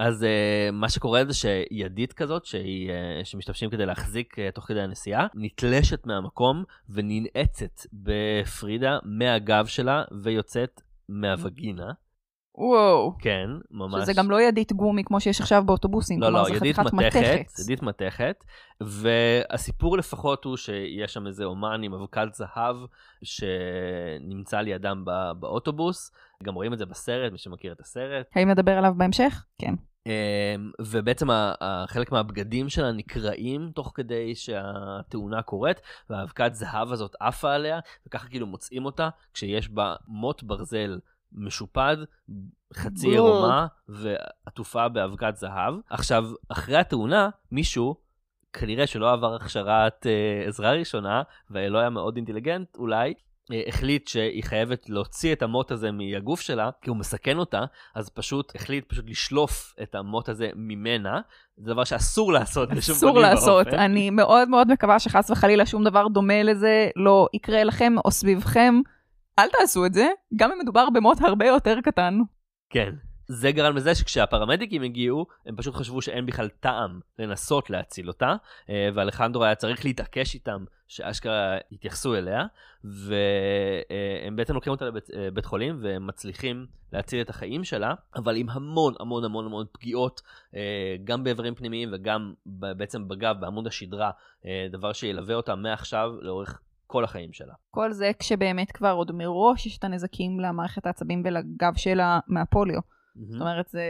אז 0.00 0.22
uh, 0.22 0.72
מה 0.72 0.88
שקורה 0.88 1.24
זה 1.24 1.34
שידית 1.34 2.12
כזאת, 2.12 2.44
שהיא, 2.44 2.90
uh, 2.90 3.24
שמשתמשים 3.24 3.70
כדי 3.70 3.86
להחזיק 3.86 4.38
uh, 4.38 4.54
תוך 4.54 4.64
כדי 4.64 4.80
הנסיעה, 4.80 5.26
נתלשת 5.34 6.06
מהמקום 6.06 6.64
וננעצת 6.88 7.86
בפרידה 7.92 8.98
מהגב 9.04 9.66
שלה 9.66 10.02
ויוצאת 10.22 10.80
מהווגינה. 11.08 11.92
וואו. 12.60 13.12
כן, 13.18 13.50
ממש. 13.70 14.02
שזה 14.02 14.12
גם 14.16 14.30
לא 14.30 14.40
ידית 14.40 14.72
גומי 14.72 15.04
כמו 15.04 15.20
שיש 15.20 15.40
עכשיו 15.40 15.62
באוטובוסים. 15.66 16.20
לא, 16.20 16.32
לא, 16.32 16.46
ידית 16.48 16.76
חתיכת 16.76 16.92
מתכת, 16.92 17.58
ידית 17.64 17.82
מתכת, 17.82 18.44
והסיפור 18.80 19.98
לפחות 19.98 20.44
הוא 20.44 20.56
שיש 20.56 21.14
שם 21.14 21.26
איזה 21.26 21.44
אומן 21.44 21.80
עם 21.82 21.94
אבקת 21.94 22.28
זהב 22.34 22.76
שנמצא 23.22 24.60
לידם 24.60 25.02
בא- 25.04 25.32
באוטובוס, 25.32 26.12
גם 26.42 26.54
רואים 26.54 26.72
את 26.72 26.78
זה 26.78 26.86
בסרט, 26.86 27.32
מי 27.32 27.38
שמכיר 27.38 27.72
את 27.72 27.80
הסרט. 27.80 28.26
האם 28.34 28.48
נדבר 28.50 28.72
עליו 28.78 28.94
בהמשך? 28.96 29.44
כן. 29.58 29.74
אמ, 30.06 30.12
ובעצם 30.80 31.26
חלק 31.86 32.12
מהבגדים 32.12 32.68
שלה 32.68 32.92
נקרעים 32.92 33.70
תוך 33.74 33.92
כדי 33.94 34.34
שהתאונה 34.34 35.42
קורית, 35.42 35.76
והאבקת 36.10 36.50
זהב 36.54 36.92
הזאת 36.92 37.14
עפה 37.20 37.52
עליה, 37.54 37.78
וככה 38.06 38.28
כאילו 38.28 38.46
מוצאים 38.46 38.84
אותה 38.84 39.08
כשיש 39.34 39.68
בה 39.70 39.94
מוט 40.06 40.42
ברזל 40.42 40.98
משופד, 41.32 41.96
חצי 42.74 43.06
גוד. 43.06 43.14
עירומה 43.14 43.66
ועטופה 43.88 44.88
באבקת 44.88 45.36
זהב. 45.36 45.74
עכשיו, 45.90 46.24
אחרי 46.48 46.76
התאונה, 46.76 47.28
מישהו, 47.52 47.96
כנראה 48.52 48.86
שלא 48.86 49.12
עבר 49.12 49.34
הכשרת 49.34 50.06
אה, 50.06 50.48
עזרה 50.48 50.72
ראשונה, 50.72 51.22
ולא 51.50 51.78
היה 51.78 51.90
מאוד 51.90 52.16
אינטליגנט 52.16 52.76
אולי, 52.76 53.14
אה, 53.52 53.62
החליט 53.66 54.08
שהיא 54.08 54.44
חייבת 54.44 54.88
להוציא 54.90 55.32
את 55.32 55.42
המוט 55.42 55.70
הזה 55.70 55.90
מהגוף 55.92 56.40
שלה, 56.40 56.70
כי 56.82 56.90
הוא 56.90 56.96
מסכן 56.96 57.38
אותה, 57.38 57.64
אז 57.94 58.08
פשוט 58.08 58.52
החליט 58.54 58.88
פשוט 58.88 59.04
לשלוף 59.08 59.74
את 59.82 59.94
המוט 59.94 60.28
הזה 60.28 60.50
ממנה. 60.56 61.20
זה 61.56 61.72
דבר 61.72 61.84
שאסור 61.84 62.32
לעשות 62.32 62.68
בשום 62.68 62.96
אסור 62.96 63.10
פנים 63.10 63.22
לעשות. 63.22 63.66
ואופן. 63.66 63.78
אני 63.78 64.10
מאוד 64.10 64.48
מאוד 64.48 64.72
מקווה 64.72 64.98
שחס 64.98 65.30
וחלילה 65.30 65.66
שום 65.66 65.84
דבר 65.84 66.08
דומה 66.08 66.42
לזה 66.42 66.88
לא 66.96 67.28
יקרה 67.34 67.64
לכם 67.64 67.94
או 68.04 68.10
סביבכם. 68.10 68.80
אל 69.38 69.48
תעשו 69.48 69.86
את 69.86 69.94
זה, 69.94 70.08
גם 70.36 70.52
אם 70.52 70.58
מדובר 70.58 70.90
במוט 70.94 71.20
הרבה 71.20 71.46
יותר 71.46 71.80
קטן. 71.80 72.18
כן. 72.70 72.94
זה 73.28 73.52
גרם 73.52 73.76
לזה 73.76 73.94
שכשהפרמדיקים 73.94 74.82
הגיעו, 74.82 75.26
הם 75.46 75.56
פשוט 75.56 75.74
חשבו 75.74 76.02
שאין 76.02 76.26
בכלל 76.26 76.48
טעם 76.48 77.00
לנסות 77.18 77.70
להציל 77.70 78.08
אותה, 78.08 78.34
אה, 78.70 78.88
ואלחנדרו 78.94 79.44
היה 79.44 79.54
צריך 79.54 79.84
להתעקש 79.84 80.34
איתם 80.34 80.64
שאשכרה 80.88 81.58
יתייחסו 81.70 82.14
אליה, 82.14 82.46
והם 82.84 84.36
בעצם 84.36 84.54
לוקחים 84.54 84.70
אותה 84.70 84.84
לבית 84.84 85.10
אה, 85.10 85.28
חולים 85.42 85.78
ומצליחים 85.82 86.66
להציל 86.92 87.20
את 87.20 87.30
החיים 87.30 87.64
שלה, 87.64 87.94
אבל 88.16 88.36
עם 88.36 88.50
המון 88.50 88.94
המון 89.00 89.24
המון 89.24 89.46
המון 89.46 89.66
פגיעות, 89.72 90.22
אה, 90.54 90.96
גם 91.04 91.24
באיברים 91.24 91.54
פנימיים 91.54 91.88
וגם 91.92 92.34
בעצם 92.46 93.08
בגב, 93.08 93.36
בעמוד 93.40 93.66
השדרה, 93.66 94.10
דבר 94.70 94.92
שילווה 94.92 95.34
אותה 95.34 95.54
מעכשיו 95.54 96.12
לאורך 96.20 96.60
כל 96.90 97.04
החיים 97.04 97.32
שלה. 97.32 97.54
כל 97.70 97.92
זה 97.92 98.10
כשבאמת 98.18 98.72
כבר 98.72 98.92
עוד 98.92 99.12
מראש 99.12 99.66
יש 99.66 99.78
את 99.78 99.84
הנזקים 99.84 100.40
למערכת 100.40 100.86
העצבים 100.86 101.22
ולגב 101.24 101.76
שלה 101.76 102.20
מהפוליו. 102.26 102.80
זאת 103.28 103.40
אומרת, 103.40 103.68
זה 103.68 103.82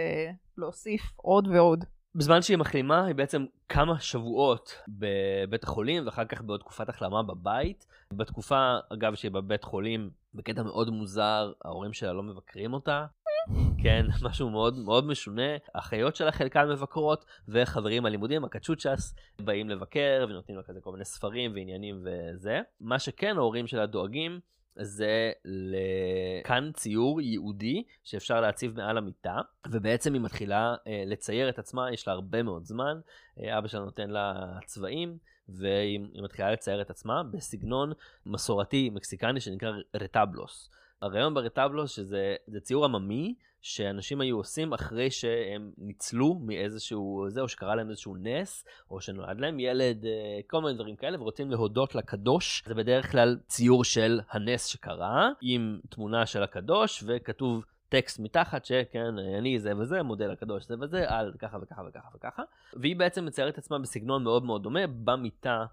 להוסיף 0.58 1.12
עוד 1.16 1.48
ועוד. 1.48 1.84
בזמן 2.14 2.42
שהיא 2.42 2.58
מחלימה, 2.58 3.04
היא 3.04 3.14
בעצם 3.14 3.44
כמה 3.68 4.00
שבועות 4.00 4.74
בבית 4.88 5.64
החולים, 5.64 6.06
ואחר 6.06 6.24
כך 6.24 6.42
בעוד 6.42 6.60
תקופת 6.60 6.88
החלמה 6.88 7.22
בבית. 7.22 7.86
בתקופה, 8.12 8.76
אגב, 8.92 9.14
שהיא 9.14 9.30
בבית 9.30 9.64
חולים, 9.64 10.10
בקטע 10.34 10.62
מאוד 10.62 10.90
מוזר, 10.90 11.52
ההורים 11.64 11.92
שלה 11.92 12.12
לא 12.12 12.22
מבקרים 12.22 12.72
אותה. 12.72 13.06
כן, 13.82 14.06
משהו 14.28 14.50
מאוד 14.50 14.78
מאוד 14.78 15.06
משונה. 15.06 15.56
האחיות 15.74 16.16
שלה 16.16 16.32
חלקן 16.32 16.68
מבקרות, 16.68 17.24
וחברים 17.48 18.02
מהלימודים, 18.02 18.44
הקצ'וצ'ס, 18.44 19.14
באים 19.40 19.70
לבקר 19.70 20.26
ונותנים 20.28 20.56
לה 20.56 20.62
כזה 20.62 20.80
כל 20.80 20.92
מיני 20.92 21.04
ספרים 21.04 21.52
ועניינים 21.54 22.04
וזה. 22.04 22.60
מה 22.80 22.98
שכן 22.98 23.36
ההורים 23.36 23.66
שלה 23.66 23.86
דואגים, 23.86 24.40
זה 24.80 25.32
לכאן 25.44 26.70
ציור 26.72 27.20
ייעודי 27.20 27.82
שאפשר 28.04 28.40
להציב 28.40 28.76
מעל 28.76 28.98
המיטה, 28.98 29.36
ובעצם 29.68 30.14
היא 30.14 30.22
מתחילה 30.22 30.74
אה, 30.86 31.02
לצייר 31.06 31.48
את 31.48 31.58
עצמה, 31.58 31.92
יש 31.92 32.08
לה 32.08 32.12
הרבה 32.12 32.42
מאוד 32.42 32.64
זמן, 32.64 33.00
אה, 33.40 33.58
אבא 33.58 33.68
שלה 33.68 33.80
נותן 33.80 34.10
לה 34.10 34.34
צבעים, 34.66 35.18
והיא 35.48 36.00
היא 36.12 36.22
מתחילה 36.22 36.52
לצייר 36.52 36.80
את 36.80 36.90
עצמה 36.90 37.22
בסגנון 37.22 37.92
מסורתי 38.26 38.90
מקסיקני 38.90 39.40
שנקרא 39.40 39.72
רטבלוס. 39.94 40.70
הרעיון 41.02 41.34
ברטבלוס 41.34 41.90
שזה 41.90 42.36
זה 42.46 42.60
ציור 42.60 42.84
עממי 42.84 43.34
שאנשים 43.60 44.20
היו 44.20 44.36
עושים 44.36 44.72
אחרי 44.72 45.10
שהם 45.10 45.72
ניצלו 45.78 46.34
מאיזשהו 46.34 47.26
זה, 47.28 47.40
או 47.40 47.48
שקרה 47.48 47.74
להם 47.74 47.90
איזשהו 47.90 48.16
נס, 48.16 48.64
או 48.90 49.00
שנולד 49.00 49.40
להם 49.40 49.60
ילד, 49.60 50.04
אה, 50.04 50.40
כל 50.46 50.62
מיני 50.62 50.74
דברים 50.74 50.96
כאלה, 50.96 51.20
ורוצים 51.20 51.50
להודות 51.50 51.94
לקדוש. 51.94 52.62
זה 52.66 52.74
בדרך 52.74 53.12
כלל 53.12 53.38
ציור 53.46 53.84
של 53.84 54.20
הנס 54.30 54.66
שקרה, 54.66 55.30
עם 55.40 55.80
תמונה 55.88 56.26
של 56.26 56.42
הקדוש, 56.42 57.04
וכתוב 57.06 57.64
טקסט 57.88 58.20
מתחת 58.20 58.64
שכן, 58.64 59.18
אני 59.38 59.58
זה 59.58 59.76
וזה, 59.76 60.02
מודל 60.02 60.30
הקדוש 60.30 60.64
זה 60.66 60.74
וזה, 60.80 61.04
על 61.08 61.32
ככה 61.38 61.58
וככה 61.62 61.82
וככה 61.88 62.08
וככה. 62.14 62.42
והיא 62.72 62.96
בעצם 62.96 63.26
מציירת 63.26 63.58
עצמה 63.58 63.78
בסגנון 63.78 64.24
מאוד 64.24 64.44
מאוד 64.44 64.62
דומה, 64.62 64.86
במיטה, 64.86 65.64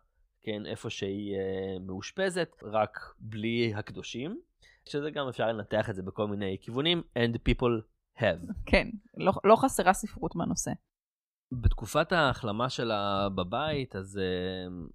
כן, 0.41 0.65
איפה 0.65 0.89
שהיא 0.89 1.35
אה, 1.35 1.79
מאושפזת, 1.85 2.63
רק 2.63 2.99
בלי 3.19 3.73
הקדושים. 3.75 4.39
שזה 4.89 5.11
גם 5.11 5.27
אפשר 5.27 5.47
לנתח 5.47 5.89
את 5.89 5.95
זה 5.95 6.03
בכל 6.03 6.27
מיני 6.27 6.57
כיוונים, 6.61 7.01
and 7.19 7.37
people 7.49 7.81
have. 8.17 8.53
כן, 8.65 8.87
לא, 9.17 9.33
לא 9.43 9.55
חסרה 9.55 9.93
ספרות 9.93 10.35
בנושא. 10.35 10.71
בתקופת 11.51 12.11
ההחלמה 12.11 12.69
שלה 12.69 13.29
בבית, 13.29 13.95
אז 13.95 14.19
uh, 14.19 14.91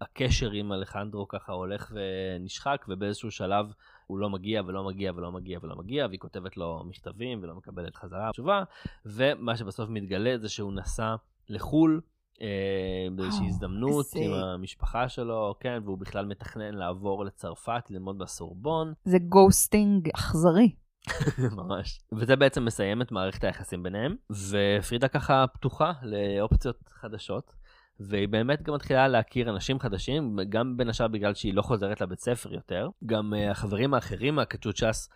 הקשר 0.00 0.50
עם 0.50 0.72
אלחנדרו 0.72 1.28
ככה 1.28 1.52
הולך 1.52 1.92
ונשחק, 1.94 2.84
ובאיזשהו 2.88 3.30
שלב 3.30 3.72
הוא 4.06 4.18
לא 4.18 4.30
מגיע 4.30 4.62
ולא 4.66 4.84
מגיע 4.84 5.12
ולא 5.14 5.32
מגיע 5.32 5.58
ולא 5.62 5.76
מגיע, 5.76 6.06
והיא 6.06 6.20
כותבת 6.20 6.56
לו 6.56 6.84
מכתבים 6.86 7.42
ולא 7.42 7.54
מקבלת 7.54 7.96
חזרה 7.96 8.30
תשובה, 8.32 8.62
ומה 9.06 9.56
שבסוף 9.56 9.88
מתגלה 9.88 10.38
זה 10.38 10.48
שהוא 10.48 10.72
נסע 10.72 11.14
לחו"ל. 11.48 12.00
אה, 12.42 13.06
באיזושהי 13.16 13.40
וואו, 13.40 13.48
הזדמנות 13.48 14.06
עם 14.16 14.32
המשפחה 14.32 15.08
שלו, 15.08 15.54
כן, 15.60 15.78
והוא 15.84 15.98
בכלל 15.98 16.26
מתכנן 16.26 16.74
לעבור 16.74 17.24
לצרפת, 17.24 17.90
ללמוד 17.90 18.18
בסורבון, 18.18 18.92
זה 19.04 19.18
ghosting 19.18 20.08
אכזרי. 20.14 20.74
ממש. 21.56 22.00
וזה 22.12 22.36
בעצם 22.36 22.64
מסיים 22.64 23.02
את 23.02 23.12
מערכת 23.12 23.44
היחסים 23.44 23.82
ביניהם, 23.82 24.16
ופרידה 24.30 25.08
ככה 25.08 25.44
פתוחה 25.52 25.92
לאופציות 26.02 26.76
חדשות, 26.88 27.54
והיא 28.00 28.28
באמת 28.28 28.62
גם 28.62 28.74
מתחילה 28.74 29.08
להכיר 29.08 29.50
אנשים 29.50 29.78
חדשים, 29.78 30.36
גם 30.48 30.76
בין 30.76 30.88
השאר 30.88 31.08
בגלל 31.08 31.34
שהיא 31.34 31.54
לא 31.54 31.62
חוזרת 31.62 32.00
לבית 32.00 32.18
ספר 32.18 32.54
יותר. 32.54 32.88
גם 33.06 33.32
uh, 33.34 33.50
החברים 33.50 33.94
האחרים 33.94 34.34
מהקצ'וצ'ס 34.34 35.08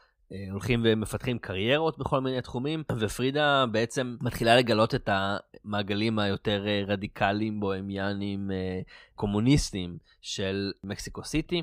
הולכים 0.51 0.81
ומפתחים 0.85 1.39
קריירות 1.39 1.99
בכל 1.99 2.21
מיני 2.21 2.41
תחומים, 2.41 2.83
ופרידה 2.99 3.65
בעצם 3.73 4.17
מתחילה 4.21 4.57
לגלות 4.57 4.95
את 4.95 5.09
המעגלים 5.13 6.19
היותר 6.19 6.65
uh, 6.65 6.91
רדיקליים, 6.91 7.61
בוהמיאנים, 7.61 8.51
uh, 8.51 9.15
קומוניסטיים 9.15 9.99
של 10.23 10.73
מקסיקו 10.85 11.25
סיטי. 11.25 11.63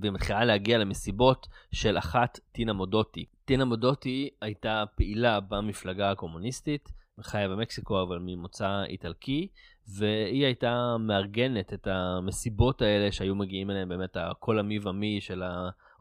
והיא 0.00 0.12
מתחילה 0.12 0.44
להגיע 0.44 0.78
למסיבות 0.78 1.46
של 1.72 1.98
אחת, 1.98 2.38
טינה 2.52 2.72
מודוטי. 2.72 3.24
טינה 3.44 3.64
מודוטי 3.64 4.30
הייתה 4.40 4.84
פעילה 4.96 5.40
במפלגה 5.40 6.10
הקומוניסטית, 6.10 6.88
חיה 7.20 7.48
במקסיקו, 7.48 8.02
אבל 8.02 8.18
ממוצא 8.20 8.82
איטלקי, 8.88 9.48
והיא 9.88 10.44
הייתה 10.44 10.96
מארגנת 11.00 11.72
את 11.72 11.86
המסיבות 11.86 12.82
האלה 12.82 13.12
שהיו 13.12 13.34
מגיעים 13.34 13.70
אליהם 13.70 13.88
באמת 13.88 14.16
הקול 14.16 14.58
המי 14.58 14.78
ומי 14.78 15.20
של 15.20 15.42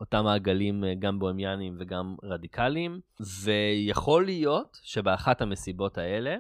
אותם 0.02 0.24
מעגלים 0.24 0.84
גם 1.00 1.20
בוהמיאנים 1.20 1.76
וגם 1.80 2.16
רדיקליים, 2.24 3.00
ויכול 3.44 4.26
להיות 4.26 4.80
שבאחת 4.84 5.42
המסיבות 5.42 5.98
האלה, 5.98 6.36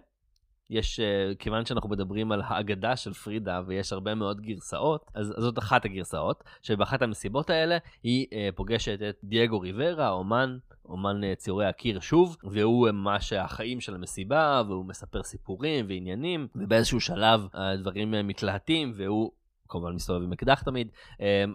יש, 0.71 0.99
uh, 0.99 1.35
כיוון 1.35 1.65
שאנחנו 1.65 1.89
מדברים 1.89 2.31
על 2.31 2.41
האגדה 2.45 2.95
של 2.95 3.13
פרידה 3.13 3.61
ויש 3.67 3.93
הרבה 3.93 4.15
מאוד 4.15 4.41
גרסאות, 4.41 5.05
אז, 5.13 5.33
אז 5.37 5.43
זאת 5.43 5.59
אחת 5.59 5.85
הגרסאות, 5.85 6.43
שבאחת 6.61 7.01
המסיבות 7.01 7.49
האלה 7.49 7.77
היא 8.03 8.27
uh, 8.29 8.55
פוגשת 8.55 8.99
את 9.09 9.15
דייגו 9.23 9.59
ריברה, 9.59 10.09
אומן, 10.09 10.57
אומן 10.85 11.23
uh, 11.23 11.35
ציורי 11.35 11.65
הקיר 11.65 11.99
שוב, 11.99 12.37
והוא 12.43 12.89
ממש 12.89 13.33
החיים 13.33 13.79
של 13.79 13.95
המסיבה, 13.95 14.63
והוא 14.67 14.85
מספר 14.85 15.23
סיפורים 15.23 15.85
ועניינים, 15.89 16.47
ובאיזשהו 16.55 16.99
שלב 16.99 17.47
הדברים 17.53 18.27
מתלהטים, 18.27 18.93
והוא 18.95 19.31
כמובן 19.71 19.93
מסתובב 19.93 20.23
עם 20.23 20.33
אקדח 20.33 20.61
תמיד, 20.61 20.87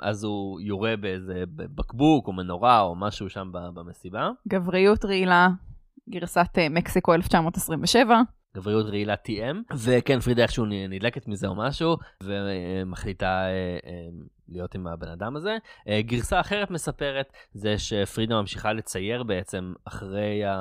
אז 0.03 0.25
הוא 0.25 0.61
יורה 0.61 0.97
באיזה 0.97 1.45
בקבוק 1.57 2.27
או 2.27 2.33
מנורה 2.33 2.81
או 2.81 2.95
משהו 2.95 3.31
שם 3.31 3.49
במסיבה. 3.53 4.31
גבריות 4.49 5.05
רעילה, 5.05 5.49
גרסת 6.11 6.59
מקסיקו 6.71 7.15
1927. 7.15 8.21
גבריות 8.57 8.87
רעילה 8.87 9.15
TM, 9.15 9.75
וכן, 9.77 10.21
פרידה 10.21 10.43
איכשהו 10.43 10.65
נדלקת 10.67 11.29
מזה 11.29 11.47
או 11.47 11.55
משהו, 11.55 11.97
ומחליטה 12.23 13.27
אה, 13.27 13.79
אה, 13.91 14.09
להיות 14.49 14.75
עם 14.75 14.87
הבן 14.87 15.09
אדם 15.09 15.37
הזה. 15.37 15.57
אה, 15.89 16.03
גרסה 16.03 16.41
אחרת 16.41 16.71
מספרת 16.71 17.33
זה 17.53 17.79
שפרידה 17.79 18.41
ממשיכה 18.41 18.73
לצייר 18.73 19.23
בעצם 19.23 19.73
אחרי, 19.85 20.45
ה... 20.45 20.57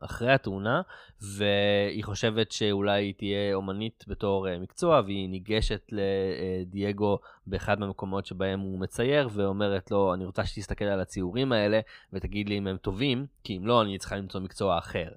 אחרי 0.00 0.32
התאונה, 0.32 0.82
והיא 1.20 2.04
חושבת 2.04 2.52
שאולי 2.52 3.04
היא 3.04 3.14
תהיה 3.16 3.54
אומנית 3.54 4.04
בתור 4.08 4.46
מקצוע, 4.60 5.00
והיא 5.04 5.28
ניגשת 5.28 5.90
לדייגו 5.92 7.18
באחד 7.46 7.80
מהמקומות 7.80 8.26
שבהם 8.26 8.60
הוא 8.60 8.78
מצייר, 8.78 9.28
ואומרת 9.32 9.90
לו, 9.90 10.14
אני 10.14 10.24
רוצה 10.24 10.44
שתסתכל 10.44 10.84
על 10.84 11.00
הציורים 11.00 11.52
האלה 11.52 11.80
ותגיד 12.12 12.48
לי 12.48 12.58
אם 12.58 12.66
הם 12.66 12.76
טובים, 12.76 13.26
כי 13.44 13.56
אם 13.56 13.66
לא, 13.66 13.82
אני 13.82 13.98
צריכה 13.98 14.16
למצוא 14.16 14.40
מקצוע 14.40 14.78
אחר. 14.78 15.08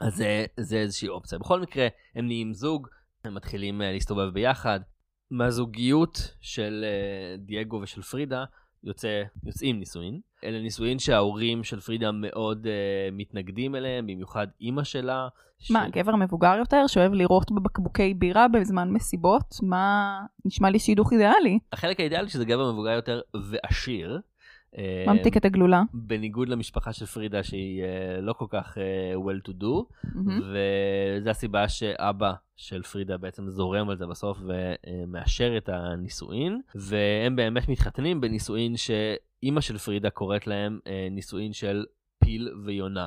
אז 0.00 0.14
זה, 0.14 0.44
זה 0.60 0.76
איזושהי 0.76 1.08
אופציה. 1.08 1.38
בכל 1.38 1.60
מקרה, 1.60 1.88
הם 2.14 2.26
נהיים 2.26 2.52
זוג, 2.52 2.88
הם 3.24 3.34
מתחילים 3.34 3.80
uh, 3.80 3.84
להסתובב 3.84 4.28
ביחד. 4.28 4.80
מהזוגיות 5.30 6.34
של 6.40 6.84
uh, 6.84 7.40
דייגו 7.46 7.76
ושל 7.82 8.02
פרידה 8.02 8.44
יוצא, 8.84 9.22
יוצאים 9.44 9.78
נישואין. 9.78 10.20
אלה 10.44 10.60
נישואין 10.60 10.98
שההורים 10.98 11.64
של 11.64 11.80
פרידה 11.80 12.12
מאוד 12.12 12.66
uh, 12.66 12.68
מתנגדים 13.12 13.74
אליהם, 13.74 14.06
במיוחד 14.06 14.46
אימא 14.60 14.84
שלה. 14.84 15.28
מה, 15.70 15.86
ש... 15.88 15.90
גבר 15.90 16.16
מבוגר 16.16 16.54
יותר 16.58 16.86
שאוהב 16.86 17.12
לירות 17.12 17.52
בבקבוקי 17.52 18.14
בירה 18.14 18.48
בזמן 18.48 18.90
מסיבות? 18.90 19.54
מה 19.62 20.18
נשמע 20.44 20.70
לי 20.70 20.78
שידוך 20.78 21.12
אידיאלי? 21.12 21.58
החלק 21.72 22.00
האידיאלי 22.00 22.28
שזה 22.28 22.44
גבר 22.44 22.72
מבוגר 22.72 22.90
יותר 22.90 23.20
ועשיר. 23.50 24.20
ממתיק 25.06 25.36
את 25.36 25.44
הגלולה. 25.44 25.82
בניגוד 25.94 26.48
למשפחה 26.48 26.92
של 26.92 27.06
פרידה 27.06 27.42
שהיא 27.42 27.82
uh, 27.82 28.20
לא 28.20 28.32
כל 28.32 28.46
כך 28.48 28.78
uh, 28.78 29.18
well 29.18 29.48
to 29.48 29.52
do, 29.62 29.64
mm-hmm. 30.06 30.42
וזו 31.18 31.30
הסיבה 31.30 31.68
שאבא 31.68 32.32
של 32.56 32.82
פרידה 32.82 33.16
בעצם 33.16 33.48
זורם 33.48 33.88
על 33.88 33.96
זה 33.96 34.06
בסוף 34.06 34.38
ומאשר 34.40 35.56
את 35.56 35.68
הנישואין, 35.68 36.60
והם 36.74 37.36
באמת 37.36 37.68
מתחתנים 37.68 38.20
בנישואין 38.20 38.74
שאימא 38.76 39.60
של 39.60 39.78
פרידה 39.78 40.10
קוראת 40.10 40.46
להם 40.46 40.78
נישואין 41.10 41.52
של 41.52 41.84
פיל 42.24 42.48
ויונה. 42.64 43.06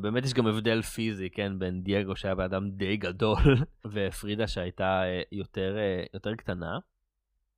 באמת 0.00 0.24
יש 0.24 0.34
גם 0.34 0.46
הבדל 0.46 0.82
פיזי, 0.82 1.30
כן, 1.30 1.58
בין 1.58 1.82
דייגו 1.82 2.16
שהיה 2.16 2.34
באדם 2.34 2.70
די 2.70 2.96
גדול, 2.96 3.56
ופרידה 3.92 4.46
שהייתה 4.46 5.02
יותר, 5.32 5.76
יותר 6.14 6.34
קטנה. 6.34 6.78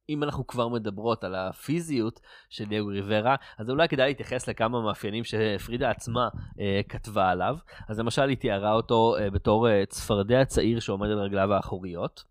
אם 0.08 0.22
אנחנו 0.22 0.46
כבר 0.46 0.68
מדברות 0.68 1.24
על 1.24 1.34
הפיזיות 1.34 2.20
של 2.50 2.64
דייגו 2.64 2.88
ריברה, 2.88 3.36
אז 3.58 3.70
אולי 3.70 3.88
כדאי 3.88 4.08
להתייחס 4.08 4.48
לכמה 4.48 4.82
מאפיינים 4.82 5.24
שפרידה 5.24 5.90
עצמה 5.90 6.28
אה, 6.60 6.80
כתבה 6.88 7.30
עליו. 7.30 7.56
אז 7.88 7.98
למשל 7.98 8.28
היא 8.28 8.36
תיארה 8.36 8.72
אותו 8.72 9.16
אה, 9.18 9.30
בתור 9.30 9.68
אה, 9.68 9.86
צפרדע 9.86 10.44
צעיר 10.44 10.80
שעומד 10.80 11.08
על 11.08 11.18
רגליו 11.18 11.52
האחוריות. 11.52 12.24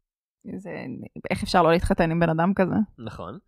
זה, 0.57 0.69
איך 1.29 1.43
אפשר 1.43 1.63
לא 1.63 1.71
להתחתן 1.71 2.11
עם 2.11 2.19
בן 2.19 2.29
אדם 2.29 2.53
כזה? 2.55 2.75
נכון. 2.97 3.39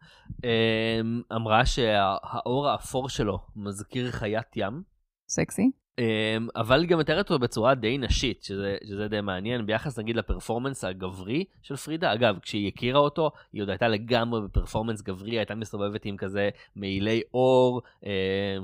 אה, 0.46 1.02
אמרה 1.36 1.66
שהאור 1.66 2.70
האפור 2.70 3.10
שלו 3.10 3.40
מזכיר 3.56 4.12
חיית 4.12 4.58
ים. 4.58 4.84
סקסי. 5.30 5.72
אמ, 6.00 6.48
אבל 6.56 6.86
גם 6.86 7.00
מתארת 7.00 7.32
אותו 7.32 7.40
בצורה 7.40 7.76
די 7.76 7.98
נשית, 7.98 8.44
שזה, 8.44 8.78
שזה 8.88 9.08
די 9.08 9.22
מעניין, 9.22 9.66
ביחס 9.66 10.00
נגיד 10.00 10.16
לפרפורמנס 10.16 10.84
הגברי 10.84 11.46
של 11.62 11.76
פרידה. 11.76 12.14
אגב, 12.14 12.40
כשהיא 12.42 12.68
הכירה 12.68 13.00
אותו, 13.00 13.32
היא 13.54 13.62
עוד 13.62 13.70
הייתה 13.70 13.88
לגמרי 13.88 14.42
בפרפורמנס 14.42 15.02
גברי, 15.02 15.38
הייתה 15.38 15.56
מסתובבת 15.56 16.06
עם 16.06 16.18
כזה 16.18 16.50
מעילי 16.76 17.22
אור, 17.34 17.82
אמ, 18.04 18.10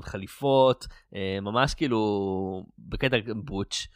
חליפות, 0.02 0.86
אמ, 1.14 1.18
ממש 1.44 1.74
כאילו 1.74 2.64
בקטע 2.78 3.16
בוטש. 3.34 3.86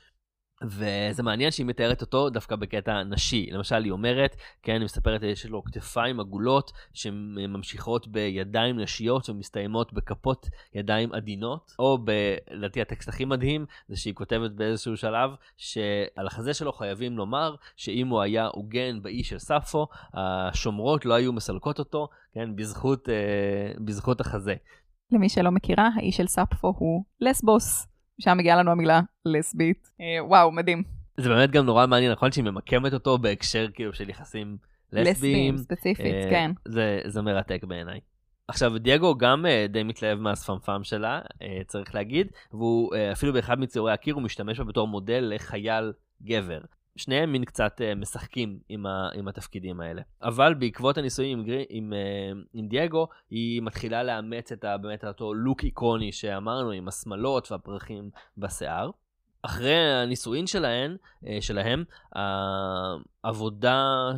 וזה 0.62 1.22
מעניין 1.22 1.50
שהיא 1.50 1.66
מתארת 1.66 2.00
אותו 2.00 2.30
דווקא 2.30 2.56
בקטע 2.56 3.02
נשי. 3.02 3.48
למשל, 3.50 3.84
היא 3.84 3.92
אומרת, 3.92 4.36
כן, 4.62 4.72
היא 4.72 4.84
מספרת 4.84 5.20
שיש 5.20 5.46
לו 5.46 5.64
כתפיים 5.64 6.20
עגולות 6.20 6.72
שממשיכות 6.92 8.08
בידיים 8.08 8.80
נשיות 8.80 9.28
ומסתיימות 9.28 9.92
בכפות 9.92 10.48
ידיים 10.74 11.12
עדינות, 11.12 11.72
או 11.78 11.98
לדעתי 12.50 12.80
הטקסט 12.80 13.08
הכי 13.08 13.24
מדהים, 13.24 13.66
זה 13.88 13.96
שהיא 13.96 14.14
כותבת 14.14 14.50
באיזשהו 14.50 14.96
שלב, 14.96 15.30
שעל 15.56 16.26
החזה 16.26 16.54
שלו 16.54 16.72
חייבים 16.72 17.16
לומר 17.16 17.54
שאם 17.76 18.08
הוא 18.08 18.20
היה 18.20 18.48
הוגן 18.52 19.02
באי 19.02 19.24
של 19.24 19.38
ספו, 19.38 19.86
השומרות 20.14 21.04
לא 21.04 21.14
היו 21.14 21.32
מסלקות 21.32 21.78
אותו, 21.78 22.08
כן, 22.34 22.56
בזכות, 22.56 23.08
אה, 23.08 23.72
בזכות 23.84 24.20
החזה. 24.20 24.54
למי 25.12 25.28
שלא 25.28 25.50
מכירה, 25.50 25.90
האיש 25.96 26.16
של 26.16 26.26
ספפו 26.26 26.74
הוא 26.78 27.04
לסבוס. 27.20 27.89
שם 28.20 28.38
מגיעה 28.38 28.56
לנו 28.56 28.70
המילה 28.70 29.00
לסבית. 29.24 29.90
אה, 30.00 30.24
וואו, 30.24 30.52
מדהים. 30.52 30.82
זה 31.16 31.28
באמת 31.28 31.50
גם 31.50 31.66
נורא 31.66 31.86
מעניין, 31.86 32.12
נכון 32.12 32.32
שהיא 32.32 32.44
ממקמת 32.44 32.92
אותו 32.92 33.18
בהקשר 33.18 33.66
כאילו 33.74 33.92
של 33.92 34.10
יחסים 34.10 34.56
לסביים. 34.92 35.12
לסביים, 35.14 35.56
ספציפית, 35.56 36.14
אה, 36.14 36.30
כן. 36.30 36.50
זה, 36.64 37.00
זה 37.06 37.22
מרתק 37.22 37.64
בעיניי. 37.64 38.00
עכשיו, 38.48 38.78
דייגו 38.78 39.18
גם 39.18 39.46
uh, 39.46 39.72
די 39.72 39.82
מתלהב 39.82 40.18
מהשפמפם 40.18 40.84
שלה, 40.84 41.20
uh, 41.20 41.44
צריך 41.66 41.94
להגיד, 41.94 42.26
והוא 42.52 42.94
uh, 42.94 42.98
אפילו 43.12 43.32
באחד 43.32 43.60
מציורי 43.60 43.92
הקיר 43.92 44.14
הוא 44.14 44.22
משתמש 44.22 44.58
בה 44.58 44.64
בתור 44.64 44.88
מודל 44.88 45.32
לחייל 45.34 45.92
גבר. 46.22 46.60
שניהם 46.96 47.32
מין 47.32 47.44
קצת 47.44 47.80
uh, 47.80 47.94
משחקים 47.94 48.58
עם, 48.68 48.86
ה, 48.86 49.08
עם 49.14 49.28
התפקידים 49.28 49.80
האלה. 49.80 50.02
אבל 50.22 50.54
בעקבות 50.54 50.98
הניסויים 50.98 51.38
עם, 51.38 51.46
עם, 51.68 51.92
uh, 51.92 52.38
עם 52.54 52.68
דייגו, 52.68 53.08
היא 53.30 53.62
מתחילה 53.62 54.02
לאמץ 54.02 54.52
את 54.52 54.64
ה, 54.64 54.78
באמת 54.78 55.04
אותו 55.04 55.34
לוק 55.34 55.64
איקוני 55.64 56.12
שאמרנו, 56.12 56.70
עם 56.70 56.88
השמלות 56.88 57.52
והפרחים 57.52 58.10
בשיער. 58.38 58.90
אחרי 59.42 59.74
הנישואין 59.74 60.46
שלהן, 60.46 60.96
אה, 61.26 61.38
שלהם, 61.40 61.84
העבודה 63.24 64.10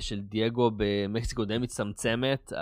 של 0.00 0.20
דייגו 0.20 0.70
במקסיקו 0.76 1.44
די 1.44 1.58
מצטמצמת, 1.58 2.52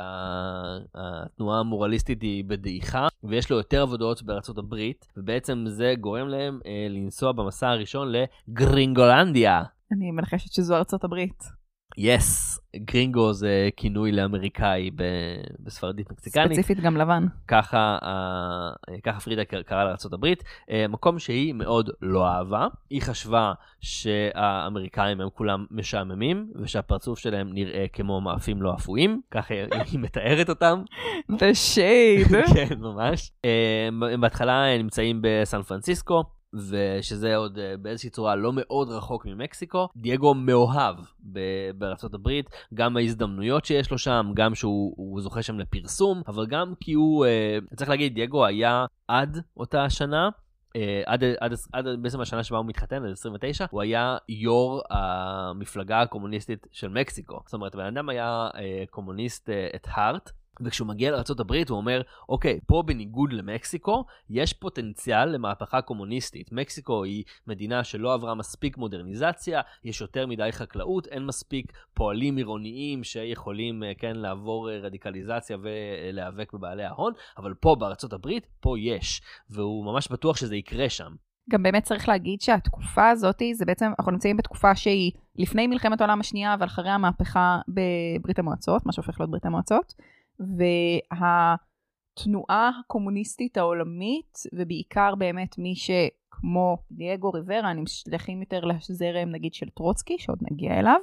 התנועה 0.94 1.60
המורליסטית 1.60 2.22
היא 2.22 2.44
בדעיכה, 2.44 3.08
ויש 3.24 3.50
לו 3.50 3.56
יותר 3.56 3.82
עבודות 3.82 4.22
בארצות 4.22 4.58
הברית, 4.58 5.06
ובעצם 5.16 5.64
זה 5.68 5.94
גורם 6.00 6.28
להם 6.28 6.60
לנסוע 6.90 7.32
במסע 7.32 7.68
הראשון 7.68 8.12
לגרינגולנדיה. 8.12 9.62
אני 9.92 10.10
מנחשת 10.10 10.52
שזו 10.52 10.76
ארצות 10.76 11.04
הברית. 11.04 11.63
יס, 11.96 12.59
yes, 12.59 12.78
גרינגו 12.85 13.33
זה 13.33 13.68
כינוי 13.76 14.12
לאמריקאי 14.12 14.90
בספרדית 15.61 16.12
מקסיקנית. 16.12 16.52
ספציפית 16.52 16.80
גם 16.80 16.96
לבן. 16.96 17.26
ככה, 17.48 17.98
uh, 18.02 19.00
ככה 19.04 19.20
פרידה 19.20 19.44
קראה 19.44 19.85
לארה"ב, 19.85 20.26
uh, 20.26 20.72
מקום 20.88 21.18
שהיא 21.18 21.54
מאוד 21.54 21.90
לא 22.02 22.28
אהבה. 22.28 22.66
היא 22.90 23.02
חשבה 23.02 23.52
שהאמריקאים 23.80 25.20
הם 25.20 25.28
כולם 25.35 25.66
משעממים, 25.70 26.52
ושהפרצוף 26.62 27.18
שלהם 27.18 27.52
נראה 27.52 27.87
כמו 27.92 28.20
מאפים 28.20 28.62
לא 28.62 28.74
אפויים, 28.74 29.20
ככה 29.30 29.54
היא 29.70 29.98
מתארת 30.00 30.48
אותם. 30.48 30.83
The 31.33 31.74
shade. 31.74 32.35
כן, 32.54 32.78
ממש. 32.78 33.33
Uh, 33.42 34.04
הם 34.12 34.20
בהתחלה 34.20 34.78
נמצאים 34.78 35.20
בסן 35.22 35.62
פרנסיסקו. 35.62 36.24
ושזה 36.54 37.36
עוד 37.36 37.58
אה, 37.58 37.76
באיזושהי 37.76 38.10
צורה 38.10 38.36
לא 38.36 38.52
מאוד 38.54 38.88
רחוק 38.88 39.26
ממקסיקו. 39.26 39.88
דייגו 39.96 40.34
מאוהב 40.34 40.96
בארצות 41.78 42.14
הברית, 42.14 42.50
גם 42.74 42.96
ההזדמנויות 42.96 43.64
שיש 43.64 43.90
לו 43.90 43.98
שם, 43.98 44.32
גם 44.34 44.54
שהוא 44.54 45.20
זוכה 45.20 45.42
שם 45.42 45.58
לפרסום, 45.58 46.22
אבל 46.28 46.46
גם 46.46 46.74
כי 46.80 46.92
הוא, 46.92 47.26
אה, 47.26 47.58
צריך 47.76 47.90
להגיד, 47.90 48.14
דייגו 48.14 48.46
היה 48.46 48.86
עד 49.08 49.38
אותה 49.56 49.90
שנה, 49.90 50.28
Uh, 50.74 50.76
עד, 51.06 51.24
עד, 51.40 51.52
עד 51.72 51.86
בעצם 52.02 52.20
השנה 52.20 52.44
שבה 52.44 52.58
הוא 52.58 52.66
מתחתן, 52.66 53.04
עד 53.04 53.10
29, 53.10 53.66
הוא 53.70 53.82
היה 53.82 54.16
יו"ר 54.28 54.82
המפלגה 54.90 56.02
הקומוניסטית 56.02 56.66
של 56.72 56.88
מקסיקו. 56.88 57.40
זאת 57.44 57.54
אומרת, 57.54 57.74
הבן 57.74 57.84
אדם 57.84 58.08
היה 58.08 58.48
קומוניסט 58.90 59.50
את 59.74 59.86
הארט, 59.90 60.30
וכשהוא 60.60 60.88
מגיע 60.88 61.10
לארה"ב 61.10 61.52
הוא 61.68 61.76
אומר, 61.76 62.02
אוקיי, 62.28 62.60
פה 62.66 62.82
בניגוד 62.86 63.32
למקסיקו, 63.32 64.04
יש 64.30 64.52
פוטנציאל 64.52 65.28
למהפכה 65.28 65.82
קומוניסטית. 65.82 66.52
מקסיקו 66.52 67.04
היא 67.04 67.24
מדינה 67.46 67.84
שלא 67.84 68.14
עברה 68.14 68.34
מספיק 68.34 68.76
מודרניזציה, 68.76 69.60
יש 69.84 70.00
יותר 70.00 70.26
מדי 70.26 70.48
חקלאות, 70.52 71.06
אין 71.06 71.26
מספיק 71.26 71.72
פועלים 71.94 72.36
עירוניים 72.36 73.04
שיכולים, 73.04 73.82
אה, 73.82 73.92
כן, 73.98 74.16
לעבור 74.16 74.70
אה, 74.70 74.78
רדיקליזציה 74.78 75.56
ולהיאבק 75.60 76.52
בבעלי 76.52 76.84
ההון, 76.84 77.12
אבל 77.38 77.54
פה 77.54 77.76
בארה"ב, 77.78 78.28
פה 78.60 78.78
יש, 78.78 79.22
והוא 79.50 79.84
ממש 79.84 80.08
בטוח 80.10 80.36
שזה 80.36 80.56
יקרה 80.56 80.88
שם. 80.88 81.14
גם 81.50 81.62
באמת 81.62 81.82
צריך 81.82 82.08
להגיד 82.08 82.40
שהתקופה 82.40 83.08
הזאת, 83.08 83.42
זה 83.52 83.64
בעצם, 83.64 83.92
אנחנו 83.98 84.12
נמצאים 84.12 84.36
בתקופה 84.36 84.74
שהיא 84.74 85.12
לפני 85.36 85.66
מלחמת 85.66 86.00
העולם 86.00 86.20
השנייה, 86.20 86.54
אבל 86.54 86.66
אחרי 86.66 86.90
המהפכה 86.90 87.58
בברית 87.68 88.38
המועצות, 88.38 88.86
מה 88.86 88.92
שהופך 88.92 89.20
להיות 89.20 89.30
ברית 89.30 89.46
המועצות. 89.46 89.94
והתנועה 92.16 92.70
הקומוניסטית 92.81 93.57
העולמית, 93.57 94.38
ובעיקר 94.53 95.14
באמת 95.14 95.59
מי 95.59 95.75
שכמו 95.77 96.77
דייגו 96.90 97.31
ריברה, 97.31 97.73
נמשכים 97.73 98.40
יותר 98.40 98.61
לזרם 98.64 99.29
נגיד 99.29 99.55
של 99.55 99.68
טרוצקי, 99.68 100.18
שעוד 100.18 100.38
נגיע 100.51 100.79
אליו, 100.79 101.01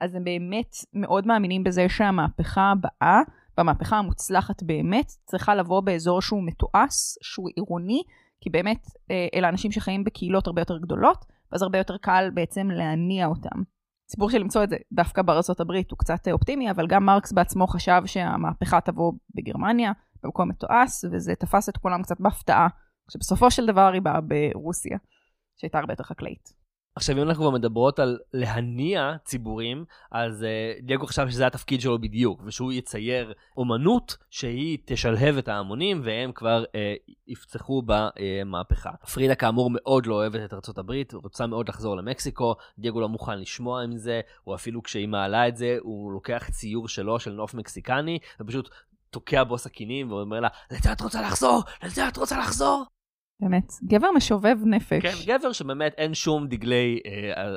אז 0.00 0.14
הם 0.14 0.24
באמת 0.24 0.76
מאוד 0.92 1.26
מאמינים 1.26 1.64
בזה 1.64 1.88
שהמהפכה 1.88 2.72
הבאה, 2.72 3.20
והמהפכה 3.58 3.96
המוצלחת 3.96 4.62
באמת, 4.62 5.06
צריכה 5.24 5.54
לבוא 5.54 5.80
באזור 5.80 6.22
שהוא 6.22 6.42
מתועש, 6.46 7.18
שהוא 7.22 7.48
עירוני, 7.56 8.02
כי 8.40 8.50
באמת 8.50 8.86
אה, 9.10 9.26
אלה 9.34 9.48
אנשים 9.48 9.72
שחיים 9.72 10.04
בקהילות 10.04 10.46
הרבה 10.46 10.60
יותר 10.60 10.78
גדולות, 10.78 11.24
ואז 11.52 11.62
הרבה 11.62 11.78
יותר 11.78 11.96
קל 11.96 12.30
בעצם 12.34 12.70
להניע 12.70 13.26
אותם. 13.26 13.73
הסיפור 14.08 14.30
של 14.30 14.38
למצוא 14.38 14.64
את 14.64 14.70
זה 14.70 14.76
דווקא 14.92 15.22
בארצות 15.22 15.60
הברית 15.60 15.90
הוא 15.90 15.98
קצת 15.98 16.28
אופטימי, 16.32 16.70
אבל 16.70 16.86
גם 16.86 17.06
מרקס 17.06 17.32
בעצמו 17.32 17.66
חשב 17.66 18.02
שהמהפכה 18.06 18.80
תבוא 18.80 19.12
בגרמניה, 19.34 19.92
במקום 20.22 20.48
מתועש, 20.48 21.04
וזה 21.12 21.34
תפס 21.34 21.68
את 21.68 21.76
כולם 21.76 22.02
קצת 22.02 22.20
בהפתעה, 22.20 22.68
כשבסופו 23.08 23.50
של 23.50 23.66
דבר 23.66 23.90
היא 23.92 24.02
באה 24.02 24.20
ברוסיה, 24.20 24.98
שהייתה 25.56 25.78
הרבה 25.78 25.92
יותר 25.92 26.04
חקלאית. 26.04 26.63
עכשיו, 26.96 27.16
אם 27.16 27.22
אנחנו 27.22 27.42
כבר 27.42 27.50
מדברות 27.50 27.98
על 27.98 28.18
להניע 28.32 29.12
ציבורים, 29.24 29.84
אז 30.12 30.42
uh, 30.42 30.82
דייגו 30.82 31.06
חשב 31.06 31.30
שזה 31.30 31.46
התפקיד 31.46 31.80
שלו 31.80 32.00
בדיוק, 32.00 32.42
ושהוא 32.44 32.72
יצייר 32.72 33.32
אומנות 33.56 34.16
שהיא 34.30 34.78
תשלהב 34.84 35.36
את 35.36 35.48
ההמונים, 35.48 36.00
והם 36.04 36.32
כבר 36.32 36.64
uh, 36.64 37.12
יפצחו 37.26 37.82
במהפכה. 37.86 38.90
פרידה 39.12 39.34
כאמור 39.34 39.70
מאוד 39.72 40.06
לא 40.06 40.14
אוהבת 40.14 40.40
את 40.44 40.54
ארצות 40.54 40.78
הברית, 40.78 41.14
רוצה 41.14 41.46
מאוד 41.46 41.68
לחזור 41.68 41.96
למקסיקו, 41.96 42.54
דייגו 42.78 43.00
לא 43.00 43.08
מוכן 43.08 43.38
לשמוע 43.38 43.82
עם 43.82 43.96
זה, 43.96 44.20
או 44.46 44.54
אפילו 44.54 44.82
כשהיא 44.82 45.08
מעלה 45.08 45.48
את 45.48 45.56
זה, 45.56 45.76
הוא 45.80 46.12
לוקח 46.12 46.50
ציור 46.50 46.88
שלו, 46.88 47.20
של 47.20 47.32
נוף 47.32 47.54
מקסיקני, 47.54 48.18
ופשוט 48.40 48.68
תוקע 49.10 49.44
בו 49.44 49.58
סכינים 49.58 50.12
ואומר 50.12 50.40
לה, 50.40 50.48
לזה 50.70 50.92
את 50.92 51.00
רוצה 51.00 51.22
לחזור? 51.22 51.62
לזה 51.82 52.08
את 52.08 52.16
רוצה 52.16 52.38
לחזור? 52.38 52.84
באמת, 53.40 53.72
גבר 53.84 54.08
משובב 54.16 54.58
נפש. 54.64 55.02
כן, 55.02 55.32
גבר 55.32 55.52
שבאמת 55.52 55.94
אין 55.98 56.14
שום 56.14 56.46
דגלי 56.46 57.00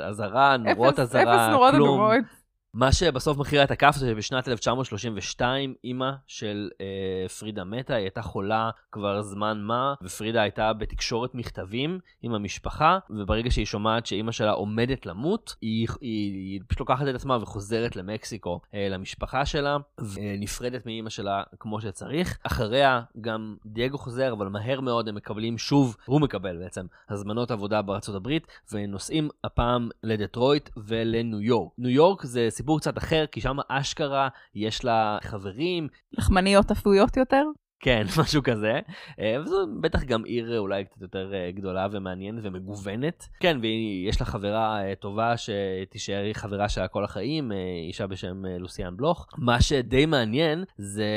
אזהרה, 0.09 0.51
אה, 0.51 0.57
נורות 0.57 0.99
אזהרה, 0.99 1.23
כלום. 1.23 1.35
אפס 1.39 1.51
נורות 1.51 1.73
אדומות. 1.73 2.23
מה 2.73 2.91
שבסוף 2.91 3.37
מכריע 3.37 3.63
את 3.63 3.71
הכף 3.71 3.95
זה 3.95 4.07
שבשנת 4.07 4.47
1932 4.47 5.73
אימא 5.83 6.11
של 6.27 6.69
אה, 6.81 7.29
פרידה 7.29 7.63
מתה, 7.63 7.95
היא 7.95 8.03
הייתה 8.03 8.21
חולה 8.21 8.69
כבר 8.91 9.21
זמן 9.21 9.61
מה, 9.61 9.93
ופרידה 10.03 10.41
הייתה 10.41 10.73
בתקשורת 10.73 11.35
מכתבים 11.35 11.99
עם 12.21 12.33
המשפחה, 12.33 12.99
וברגע 13.09 13.51
שהיא 13.51 13.65
שומעת 13.65 14.05
שאימא 14.05 14.31
שלה 14.31 14.51
עומדת 14.51 15.05
למות, 15.05 15.55
היא, 15.61 15.87
היא, 16.01 16.33
היא 16.33 16.61
פשוט 16.67 16.79
לוקחת 16.79 17.07
את 17.07 17.15
עצמה 17.15 17.37
וחוזרת 17.41 17.95
למקסיקו 17.95 18.59
אה, 18.73 18.87
למשפחה 18.89 19.45
שלה, 19.45 19.77
ונפרדת 20.13 20.85
מאימא 20.85 21.09
שלה 21.09 21.43
כמו 21.59 21.81
שצריך. 21.81 22.37
אחריה 22.43 23.01
גם 23.21 23.55
דייגו 23.65 23.97
חוזר, 23.97 24.33
אבל 24.33 24.47
מהר 24.47 24.81
מאוד 24.81 25.07
הם 25.07 25.15
מקבלים 25.15 25.57
שוב, 25.57 25.97
הוא 26.05 26.21
מקבל 26.21 26.57
בעצם, 26.57 26.85
הזמנות 27.09 27.51
עבודה 27.51 27.81
בארצות 27.81 28.15
הברית, 28.15 28.47
ונוסעים 28.71 29.29
הפעם 29.43 29.89
לדטרויט 30.03 30.69
ולניו 30.77 31.41
יורק. 31.41 31.71
ניו 31.77 31.89
יורק 31.89 32.23
זה 32.23 32.47
סיפור... 32.49 32.66
סיפור 32.67 32.79
קצת 32.79 32.97
אחר, 32.97 33.25
כי 33.31 33.41
שם 33.41 33.57
אשכרה 33.69 34.27
יש 34.55 34.85
לה 34.85 35.17
חברים. 35.21 35.87
לחמניות 36.11 36.71
אפויות 36.71 37.17
יותר? 37.17 37.43
כן, 37.79 38.05
משהו 38.21 38.43
כזה. 38.43 38.79
אה, 39.19 39.37
וזו 39.41 39.67
בטח 39.81 40.03
גם 40.03 40.23
עיר 40.25 40.57
אולי 40.57 40.85
קצת 40.85 41.01
יותר 41.01 41.33
אה, 41.33 41.51
גדולה 41.51 41.87
ומעניינת 41.91 42.43
ומגוונת. 42.43 43.27
כן, 43.39 43.57
ויש 43.61 44.19
לה 44.21 44.25
חברה 44.25 44.83
אה, 44.83 44.95
טובה 44.95 45.33
שתישאר 45.37 46.33
חברה 46.33 46.69
שלה 46.69 46.87
כל 46.87 47.03
החיים, 47.03 47.51
אישה 47.87 48.07
בשם 48.07 48.45
לוסיאן 48.45 48.97
בלוך. 48.97 49.27
מה 49.37 49.61
שדי 49.61 50.05
מעניין 50.05 50.63
זה 50.77 51.11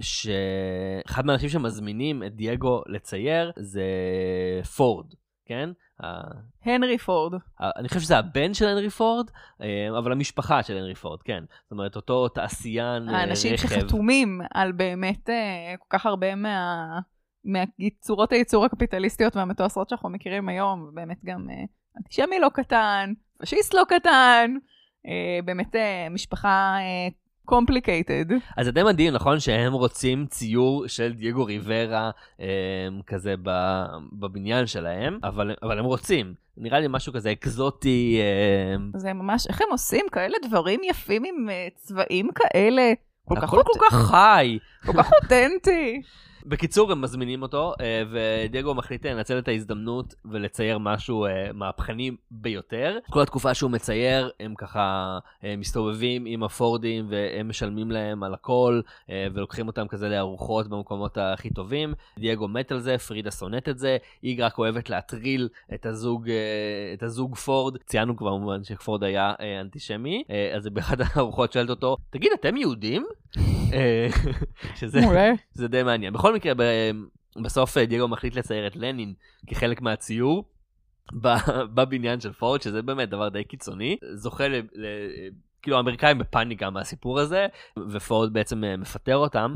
שאחד 0.00 1.26
מהאנשים 1.26 1.48
שמזמינים 1.48 2.22
את 2.22 2.34
דייגו 2.36 2.82
לצייר 2.86 3.52
זה 3.56 3.84
פורד, 4.76 5.06
כן? 5.46 5.70
הנרי 6.64 6.98
פורד. 6.98 7.34
אני 7.60 7.88
חושב 7.88 8.00
שזה 8.00 8.18
הבן 8.18 8.54
של 8.54 8.66
הנרי 8.66 8.90
פורד, 8.90 9.30
אה, 9.62 9.98
אבל 9.98 10.12
המשפחה 10.12 10.62
של 10.62 10.76
הנרי 10.76 10.94
פורד, 10.94 11.22
כן. 11.22 11.44
זאת 11.62 11.72
אומרת, 11.72 11.96
אותו 11.96 12.28
תעשיין 12.28 13.02
רכב. 13.02 13.14
האנשים 13.14 13.56
שחתומים 13.56 14.40
על 14.54 14.72
באמת 14.72 15.30
אה, 15.30 15.74
כל 15.78 15.98
כך 15.98 16.06
הרבה 16.06 16.34
מה... 16.34 16.98
מהצורות 17.44 18.32
הייצור 18.32 18.64
הקפיטליסטיות 18.64 19.36
והמתועסות 19.36 19.88
שאנחנו 19.88 20.08
מכירים 20.08 20.48
היום, 20.48 20.90
באמת 20.94 21.18
גם 21.24 21.50
אה, 21.50 21.64
אנטישמי 21.98 22.38
לא 22.40 22.48
קטן, 22.54 23.12
פשיסט 23.38 23.74
לא 23.74 23.82
קטן, 23.88 24.54
באמת 25.44 25.76
משפחה 26.10 26.76
complicated. 27.50 28.32
אז 28.56 28.66
זה 28.66 28.72
די 28.72 28.82
מדהים, 28.82 29.14
נכון? 29.14 29.40
שהם 29.40 29.72
רוצים 29.72 30.26
ציור 30.26 30.86
של 30.86 31.12
דייגו 31.12 31.44
ריברה 31.44 32.10
אה, 32.40 32.46
כזה 33.06 33.34
בבניין 34.12 34.66
שלהם, 34.66 35.18
אבל, 35.24 35.54
אבל 35.62 35.78
הם 35.78 35.84
רוצים. 35.84 36.34
נראה 36.56 36.80
לי 36.80 36.86
משהו 36.90 37.12
כזה 37.12 37.32
אקזוטי. 37.32 38.20
אה... 38.20 38.98
זה 39.00 39.12
ממש, 39.12 39.46
איך 39.46 39.60
הם 39.60 39.68
עושים 39.70 40.06
כאלה 40.12 40.36
דברים 40.48 40.80
יפים 40.84 41.24
עם 41.24 41.50
אה, 41.50 41.68
צבעים 41.74 42.28
כאלה? 42.34 42.92
כל 43.24 43.34
כך, 43.40 43.50
כל 43.50 43.62
כך 43.90 43.94
חי. 43.94 44.58
כל 44.86 44.92
כך 44.92 45.10
אותנטי. 45.22 46.02
בקיצור, 46.46 46.92
הם 46.92 47.00
מזמינים 47.00 47.42
אותו, 47.42 47.74
אה, 47.80 48.02
ודייגו 48.10 48.74
מחליט 48.74 49.06
לנצל 49.06 49.38
את 49.38 49.48
ההזדמנות 49.48 50.14
ולצייר 50.24 50.78
משהו 50.78 51.26
אה, 51.26 51.52
מהפכני 51.54 52.10
ביותר. 52.30 52.98
כל 53.10 53.22
התקופה 53.22 53.54
שהוא 53.54 53.70
מצייר, 53.70 54.30
הם 54.40 54.54
ככה 54.54 55.18
אה, 55.44 55.54
מסתובבים 55.56 56.24
עם 56.26 56.42
הפורדים, 56.42 57.06
והם 57.10 57.48
משלמים 57.48 57.90
להם 57.90 58.22
על 58.22 58.34
הכל, 58.34 58.80
ולוקחים 59.34 59.66
אותם 59.66 59.88
כזה 59.88 60.08
לארוחות 60.08 60.68
במקומות 60.68 61.18
הכי 61.18 61.50
טובים. 61.50 61.94
דייגו 62.18 62.48
מת 62.48 62.72
על 62.72 62.80
זה, 62.80 62.98
פרידה 62.98 63.30
שונאת 63.30 63.68
את 63.68 63.78
זה, 63.78 63.96
היא 64.22 64.44
רק 64.44 64.58
אוהבת 64.58 64.90
להטריל 64.90 65.48
את 65.74 65.86
הזוג, 65.86 66.28
את 66.94 67.02
הזוג 67.02 67.34
פורד. 67.34 67.76
ציינו 67.86 68.16
כבר 68.16 68.36
במובן 68.36 68.64
שפורד 68.64 69.04
היה 69.04 69.34
אנטישמי, 69.60 70.24
אז 70.56 70.68
באחת 70.68 70.98
הארוחות 71.14 71.52
שואלת 71.52 71.70
אותו, 71.70 71.96
תגיד, 72.10 72.32
אתם 72.40 72.56
יהודים? 72.56 73.06
שזה 75.56 75.68
די 75.68 75.82
מעניין. 75.82 76.12
בכל 76.12 76.34
מקרה, 76.34 76.52
בסוף 77.42 77.78
אה, 77.78 77.86
דייגו 77.86 78.08
מחליט 78.08 78.34
לצייר 78.34 78.66
את 78.66 78.76
לנין 78.76 79.14
כחלק 79.46 79.80
מהציור. 79.80 80.44
בבניין 81.74 82.20
של 82.20 82.32
פורד, 82.32 82.62
שזה 82.62 82.82
באמת 82.82 83.10
דבר 83.10 83.28
די 83.28 83.44
קיצוני, 83.44 83.96
זוכה 84.14 84.48
ל... 84.48 84.54
ל... 84.56 84.86
כאילו 85.62 85.76
האמריקאים 85.76 86.18
בפאניקה 86.18 86.70
מהסיפור 86.70 87.20
הזה, 87.20 87.46
ופורד 87.90 88.32
בעצם 88.32 88.64
אה, 88.64 88.76
מפטר 88.76 89.16
אותם, 89.16 89.54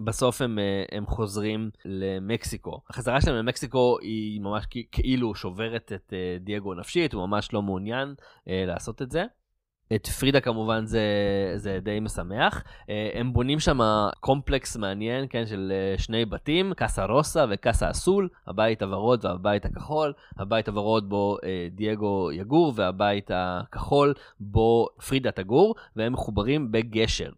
ובסוף 0.00 0.42
הם, 0.42 0.58
אה, 0.58 0.84
הם 0.92 1.06
חוזרים 1.06 1.70
למקסיקו. 1.84 2.80
החזרה 2.90 3.20
שלהם 3.20 3.36
למקסיקו 3.36 3.98
היא 4.00 4.40
ממש 4.40 4.64
כאילו 4.92 5.34
שוברת 5.34 5.92
את 5.94 6.12
דייגו 6.40 6.74
נפשית, 6.74 7.12
הוא 7.12 7.26
ממש 7.26 7.52
לא 7.52 7.62
מעוניין 7.62 8.14
לעשות 8.46 9.02
את 9.02 9.10
זה. 9.10 9.24
את 9.94 10.06
פרידה 10.06 10.40
כמובן 10.40 10.86
זה, 10.86 11.02
זה 11.56 11.78
די 11.82 12.00
משמח. 12.00 12.64
אה, 12.90 13.10
הם 13.14 13.32
בונים 13.32 13.60
שם 13.60 13.80
קומפלקס 14.20 14.76
מעניין, 14.76 15.26
כן, 15.30 15.46
של 15.46 15.72
אה, 15.74 15.98
שני 15.98 16.24
בתים, 16.24 16.72
קאסה 16.74 17.04
רוסה 17.04 17.44
וקאסה 17.50 17.90
אסול, 17.90 18.28
הבית 18.46 18.82
הוורוד 18.82 19.24
והבית 19.24 19.64
הכחול. 19.64 20.12
הבית 20.38 20.68
הוורוד 20.68 21.08
בו 21.08 21.36
אה, 21.44 21.68
דייגו 21.70 22.32
יגור, 22.32 22.72
והבית 22.76 23.30
הכחול 23.34 24.14
בו 24.40 24.86
פרידה 25.08 25.30
תגור, 25.30 25.74
והם 25.96 26.12
מחוברים 26.12 26.72
בגשר. 26.72 27.30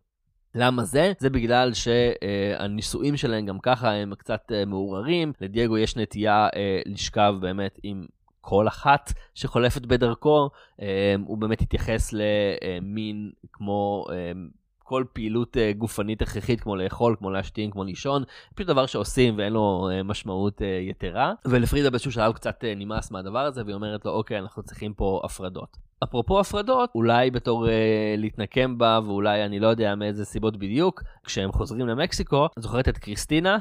למה 0.55 0.85
זה? 0.85 1.13
זה 1.19 1.31
בגלל 1.31 1.73
שהנישואים 1.75 3.17
שלהם 3.17 3.47
גם 3.47 3.59
ככה 3.59 3.91
הם 3.91 4.15
קצת 4.15 4.53
מעורערים, 4.67 5.33
לדייגו 5.41 5.79
יש 5.79 5.97
נטייה 5.97 6.49
לשכב 6.87 7.35
באמת 7.41 7.79
עם 7.83 8.07
כל 8.43 8.69
אחת 8.69 9.13
שחולפת 9.35 9.87
בדרכו, 9.87 10.51
אה, 10.81 11.15
הוא 11.27 11.39
באמת 11.39 11.61
התייחס 11.61 12.13
למין 12.13 13.31
כמו 13.53 14.07
אה, 14.11 14.33
כל 14.79 15.05
פעילות 15.13 15.57
אה, 15.57 15.73
גופנית 15.73 16.23
הכרחית, 16.23 16.61
כמו 16.61 16.77
לאכול, 16.77 17.17
כמו 17.19 17.31
להשתין, 17.31 17.71
כמו 17.71 17.85
לישון, 17.85 18.23
פשוט 18.55 18.67
דבר 18.67 18.87
שעושים 18.87 19.39
ואין 19.39 19.53
לו 19.53 19.89
משמעות 20.05 20.61
יתרה. 20.81 21.33
ולפרידה 21.45 21.91
באיזשהו 21.91 22.13
שלב 22.13 22.33
קצת 22.33 22.65
נמאס 22.77 23.11
מהדבר 23.11 23.39
הזה, 23.39 23.65
והיא 23.65 23.75
אומרת 23.75 24.05
לו, 24.05 24.11
אוקיי, 24.11 24.39
אנחנו 24.39 24.63
צריכים 24.63 24.95
פה 24.95 25.21
הפרדות. 25.25 25.92
אפרופו 26.03 26.41
הפרדות, 26.41 26.91
אולי 26.95 27.31
בתור 27.31 27.69
אה, 27.69 28.15
להתנקם 28.19 28.79
בה, 28.79 29.01
ואולי 29.07 29.45
אני 29.45 29.61
לא 29.61 29.67
יודע 29.67 29.95
מאיזה 29.95 30.25
סיבות 30.25 30.57
בדיוק, 30.57 31.03
כשהם 31.25 31.53
חוזרים 31.53 31.87
למקסיקו, 31.87 32.47
את 32.59 32.63
זוכרת 32.63 32.89
את 32.89 32.99
קריסטינה? 32.99 33.59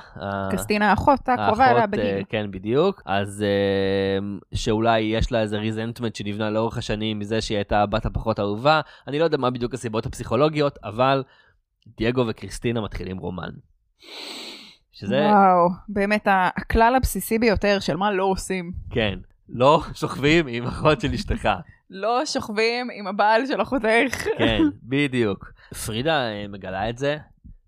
קריסטינה 0.49 0.89
האחות 0.89 1.29
הקרובה 1.29 1.71
אליה 1.71 1.87
בגיל. 1.87 2.05
אה, 2.05 2.21
כן, 2.29 2.51
בדיוק. 2.51 3.01
אז 3.05 3.43
אה, 3.43 4.37
שאולי 4.53 4.99
יש 4.99 5.31
לה 5.31 5.41
איזה 5.41 5.57
ריזנטמנט 5.57 6.15
שנבנה 6.15 6.49
לאורך 6.49 6.77
השנים 6.77 7.19
מזה 7.19 7.41
שהיא 7.41 7.57
הייתה 7.57 7.81
הבת 7.81 8.05
הפחות 8.05 8.39
אהובה. 8.39 8.81
אני 9.07 9.19
לא 9.19 9.23
יודע 9.23 9.37
מה 9.37 9.49
בדיוק 9.49 9.73
הסיבות 9.73 10.05
הפסיכולוגיות, 10.05 10.79
אבל 10.83 11.23
דייגו 11.97 12.23
וקריסטינה 12.27 12.81
מתחילים 12.81 13.17
רומן. 13.17 13.51
שזה... 14.91 15.19
וואו, 15.19 15.69
באמת 15.89 16.27
הכלל 16.31 16.93
הבסיסי 16.97 17.39
ביותר 17.39 17.79
של 17.79 17.97
מה 17.97 18.11
לא 18.11 18.23
עושים. 18.23 18.71
כן, 18.89 19.19
לא 19.49 19.81
שוכבים 19.93 20.47
עם 20.47 20.63
אחות 20.67 21.01
של 21.01 21.13
אשתך. 21.13 21.49
לא 21.93 22.25
שוכבים 22.25 22.89
עם 22.93 23.07
הבעל 23.07 23.45
של 23.45 23.61
אחותך. 23.61 24.23
כן, 24.37 24.61
בדיוק. 24.83 25.51
פרידה 25.85 26.29
אה, 26.29 26.47
מגלה 26.47 26.89
את 26.89 26.97
זה, 26.97 27.17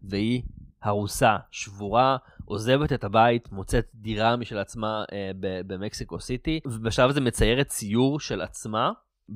והיא 0.04 0.42
הרוסה, 0.84 1.38
שבורה, 1.52 2.18
עוזבת 2.46 2.94
את 2.94 3.04
הבית, 3.04 3.52
מוצאת 3.52 3.86
דירה 3.96 4.36
משל 4.36 4.58
עצמה 4.58 5.04
אה, 5.12 5.32
במקסיקו 5.68 6.20
סיטי, 6.20 6.60
ובשלב 6.66 7.10
הזה 7.10 7.22
מציירת 7.22 7.68
ציור 7.68 8.20
של 8.20 8.42
עצמה 8.42 8.92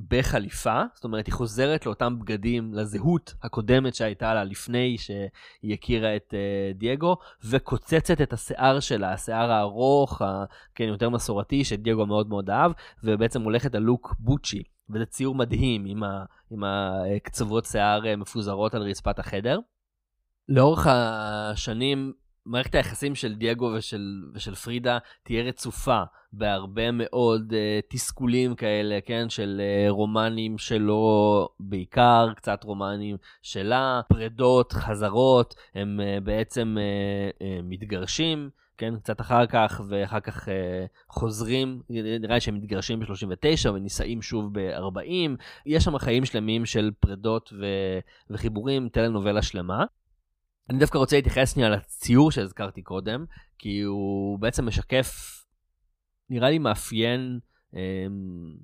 בחליפה, 0.08 0.82
זאת 0.94 1.04
אומרת 1.04 1.26
היא 1.26 1.34
חוזרת 1.34 1.86
לאותם 1.86 2.18
בגדים, 2.18 2.74
לזהות 2.74 3.34
הקודמת 3.42 3.94
שהייתה 3.94 4.34
לה 4.34 4.44
לפני 4.44 4.98
שהיא 4.98 5.74
הכירה 5.74 6.16
את 6.16 6.34
uh, 6.34 6.78
דייגו, 6.78 7.16
וקוצצת 7.44 8.20
את 8.20 8.32
השיער 8.32 8.80
שלה, 8.80 9.12
השיער 9.12 9.50
הארוך, 9.50 10.22
ה, 10.22 10.44
כן, 10.74 10.84
יותר 10.84 11.08
מסורתי, 11.08 11.64
שדייגו 11.64 12.06
מאוד 12.06 12.28
מאוד 12.28 12.50
אהב, 12.50 12.72
ובעצם 13.04 13.42
הולכת 13.42 13.74
על 13.74 13.82
לוק 13.82 14.14
בוצ'י, 14.18 14.62
וזה 14.90 15.06
ציור 15.06 15.34
מדהים 15.34 15.84
עם, 15.84 16.02
ה, 16.02 16.24
עם 16.50 16.64
הקצוות 16.64 17.64
שיער 17.64 18.06
אה, 18.06 18.16
מפוזרות 18.16 18.74
על 18.74 18.82
רצפת 18.82 19.18
החדר. 19.18 19.58
לאורך 20.48 20.86
השנים 20.90 22.12
מערכת 22.48 22.74
היחסים 22.74 23.14
של 23.14 23.34
דייגו 23.34 23.72
ושל, 23.76 24.22
ושל 24.34 24.54
פרידה 24.54 24.98
תהיה 25.22 25.42
רצופה 25.42 26.02
בהרבה 26.32 26.90
מאוד 26.90 27.52
uh, 27.52 27.86
תסכולים 27.90 28.54
כאלה, 28.54 28.98
כן? 29.06 29.28
של 29.28 29.60
uh, 29.60 29.90
רומנים 29.90 30.58
שלו 30.58 31.48
בעיקר, 31.60 32.28
קצת 32.36 32.64
רומנים 32.64 33.16
שלה, 33.42 34.00
פרדות, 34.08 34.72
חזרות, 34.72 35.54
הם 35.74 36.00
uh, 36.00 36.24
בעצם 36.24 36.76
uh, 36.78 37.38
uh, 37.38 37.44
מתגרשים. 37.62 38.50
כן, 38.78 38.98
קצת 38.98 39.20
אחר 39.20 39.46
כך, 39.46 39.80
ואחר 39.88 40.20
כך 40.20 40.48
uh, 40.48 40.50
חוזרים, 41.08 41.82
נראה 41.90 42.34
לי 42.34 42.40
שהם 42.40 42.54
מתגרשים 42.54 43.00
ב-39 43.00 43.70
ונישאים 43.74 44.22
שוב 44.22 44.52
ב-40. 44.52 45.42
יש 45.66 45.84
שם 45.84 45.98
חיים 45.98 46.24
שלמים 46.24 46.66
של 46.66 46.90
פרדות 47.00 47.52
ו- 47.60 47.98
וחיבורים, 48.30 48.88
טלנובלה 48.88 49.42
שלמה. 49.42 49.84
אני 50.70 50.78
דווקא 50.78 50.98
רוצה 50.98 51.16
להתייחס 51.16 51.54
שנייה 51.54 51.68
לציור 51.68 52.30
שהזכרתי 52.30 52.82
קודם, 52.82 53.24
כי 53.58 53.80
הוא 53.80 54.38
בעצם 54.38 54.66
משקף, 54.66 55.42
נראה 56.30 56.50
לי 56.50 56.58
מאפיין 56.58 57.38
אה, 57.76 58.06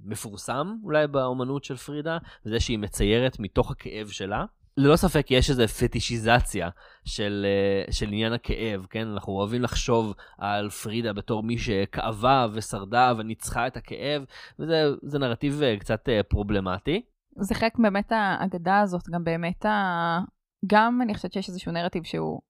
מפורסם 0.04 0.76
אולי 0.82 1.06
באומנות 1.06 1.64
של 1.64 1.76
פרידה, 1.76 2.18
זה 2.44 2.60
שהיא 2.60 2.78
מציירת 2.78 3.38
מתוך 3.38 3.70
הכאב 3.70 4.08
שלה. 4.08 4.44
ללא 4.76 4.96
ספק 4.96 5.30
יש 5.30 5.50
איזו 5.50 5.68
פטישיזציה 5.68 6.68
של, 7.04 7.46
אה, 7.46 7.92
של 7.92 8.06
עניין 8.06 8.32
הכאב, 8.32 8.86
כן? 8.90 9.08
אנחנו 9.08 9.32
אוהבים 9.32 9.62
לחשוב 9.62 10.14
על 10.38 10.70
פרידה 10.70 11.12
בתור 11.12 11.42
מי 11.42 11.58
שכאבה 11.58 12.46
ושרדה 12.52 13.12
וניצחה 13.18 13.66
את 13.66 13.76
הכאב, 13.76 14.24
וזה 14.58 15.18
נרטיב 15.18 15.62
אה, 15.62 15.76
קצת 15.78 16.08
אה, 16.08 16.22
פרובלמטי. 16.22 17.02
זה 17.36 17.54
חלק 17.54 17.78
באמת 17.78 18.12
האגדה 18.12 18.80
הזאת, 18.80 19.08
גם 19.08 19.24
באמת 19.24 19.66
ה... 19.66 20.18
גם 20.66 21.02
אני 21.02 21.14
חושבת 21.14 21.32
שיש 21.32 21.48
איזשהו 21.48 21.72
נרטיב 21.72 22.04
שהוא, 22.04 22.40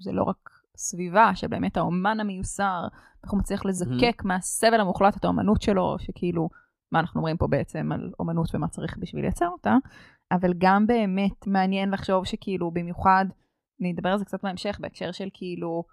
זה 0.00 0.12
לא 0.12 0.22
רק 0.22 0.50
סביבה, 0.76 1.30
שבאמת 1.34 1.76
האומן 1.76 2.20
המיוסר, 2.20 2.80
איך 3.24 3.32
הוא 3.32 3.40
מצליח 3.40 3.64
לזקק 3.64 4.22
mm-hmm. 4.22 4.28
מהסבל 4.28 4.80
המוחלט 4.80 5.16
את 5.16 5.24
האומנות 5.24 5.62
שלו, 5.62 5.96
שכאילו, 5.98 6.48
מה 6.92 7.00
אנחנו 7.00 7.18
אומרים 7.18 7.36
פה 7.36 7.46
בעצם 7.46 7.92
על 7.92 8.10
אומנות 8.20 8.54
ומה 8.54 8.68
צריך 8.68 8.96
בשביל 8.98 9.22
לייצר 9.22 9.48
אותה, 9.48 9.76
אבל 10.32 10.52
גם 10.58 10.86
באמת 10.86 11.46
מעניין 11.46 11.90
לחשוב 11.90 12.24
שכאילו, 12.24 12.70
במיוחד, 12.70 13.24
אני 13.80 13.92
אדבר 13.92 14.08
על 14.08 14.18
זה 14.18 14.24
קצת 14.24 14.42
בהמשך, 14.42 14.76
בהקשר 14.80 15.12
של 15.12 15.28
כאילו, 15.32 15.84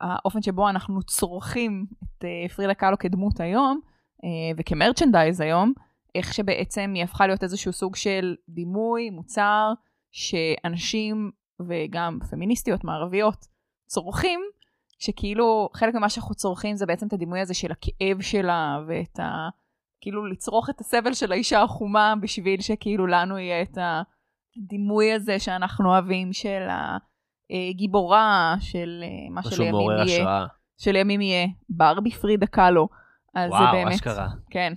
האופן 0.00 0.42
שבו 0.42 0.68
אנחנו 0.68 1.02
צורכים 1.02 1.86
את 2.02 2.24
uh, 2.24 2.52
פרידה 2.54 2.74
קאלו 2.74 2.98
כדמות 2.98 3.40
היום, 3.40 3.80
uh, 4.16 4.26
וכמרצ'נדייז 4.56 5.40
היום, 5.40 5.72
איך 6.14 6.34
שבעצם 6.34 6.92
היא 6.94 7.04
הפכה 7.04 7.26
להיות 7.26 7.42
איזשהו 7.42 7.72
סוג 7.72 7.96
של 7.96 8.34
דימוי, 8.48 9.10
מוצר, 9.10 9.72
שאנשים 10.12 11.30
וגם 11.68 12.18
פמיניסטיות 12.30 12.84
מערביות 12.84 13.46
צורכים, 13.86 14.40
שכאילו 14.98 15.68
חלק 15.74 15.94
ממה 15.94 16.08
שאנחנו 16.08 16.34
צורכים 16.34 16.76
זה 16.76 16.86
בעצם 16.86 17.06
את 17.06 17.12
הדימוי 17.12 17.40
הזה 17.40 17.54
של 17.54 17.72
הכאב 17.72 18.20
שלה 18.20 18.78
ואת 18.88 19.20
ה... 19.20 19.48
כאילו 20.04 20.26
לצרוך 20.26 20.70
את 20.70 20.80
הסבל 20.80 21.14
של 21.14 21.32
האישה 21.32 21.62
החומה 21.62 22.14
בשביל 22.20 22.60
שכאילו 22.60 23.06
לנו 23.06 23.38
יהיה 23.38 23.62
את 23.62 23.78
הדימוי 24.56 25.12
הזה 25.12 25.38
שאנחנו 25.38 25.90
אוהבים 25.90 26.32
של 26.32 26.66
הגיבורה, 27.50 28.54
של 28.60 29.02
אה, 29.02 29.30
מה 29.30 29.42
שלימים 29.42 29.90
יהיה. 29.90 30.20
השראה. 30.20 30.46
שלימים 30.78 31.20
יהיה 31.20 31.46
ברבי 31.68 32.10
פרידה 32.10 32.46
קאלו. 32.46 32.88
אז 33.34 33.50
וואו, 33.50 33.64
זה 33.64 33.72
באמת, 33.72 33.94
אשכרה. 33.94 34.28
כן. 34.50 34.72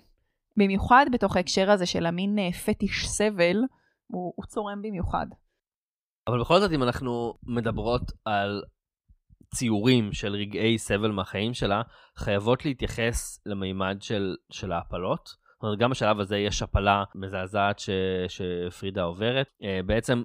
במיוחד 0.58 1.06
בתוך 1.12 1.36
ההקשר 1.36 1.72
הזה 1.72 1.86
של 1.86 2.06
המין 2.06 2.40
אה, 2.40 2.52
פטיש 2.52 3.08
סבל, 3.08 3.58
הוא, 4.08 4.34
הוא 4.36 4.46
צורם 4.46 4.82
במיוחד. 4.82 5.28
אבל 6.28 6.40
בכל 6.40 6.60
זאת, 6.60 6.72
אם 6.72 6.84
אנחנו 6.84 7.34
מדברות 7.44 8.12
על 8.26 8.64
ציורים 9.56 10.14
של 10.14 10.36
רגעי 10.36 10.78
סבל 10.78 11.12
מהחיים 11.12 11.54
שלה, 11.54 11.82
חייבות 12.18 12.66
להתייחס 12.66 13.42
למימד 13.46 13.98
של, 14.02 14.36
של 14.52 14.72
ההפלות. 14.72 15.26
זאת 15.28 15.64
אומרת, 15.64 15.80
גם 15.80 15.90
בשלב 15.90 16.20
הזה 16.20 16.38
יש 16.38 16.62
הפלה 16.62 17.04
מזעזעת 17.16 17.80
ש, 17.80 17.90
שפרידה 18.28 19.04
עוברת. 19.04 19.48
אה, 19.64 19.80
בעצם 19.86 20.24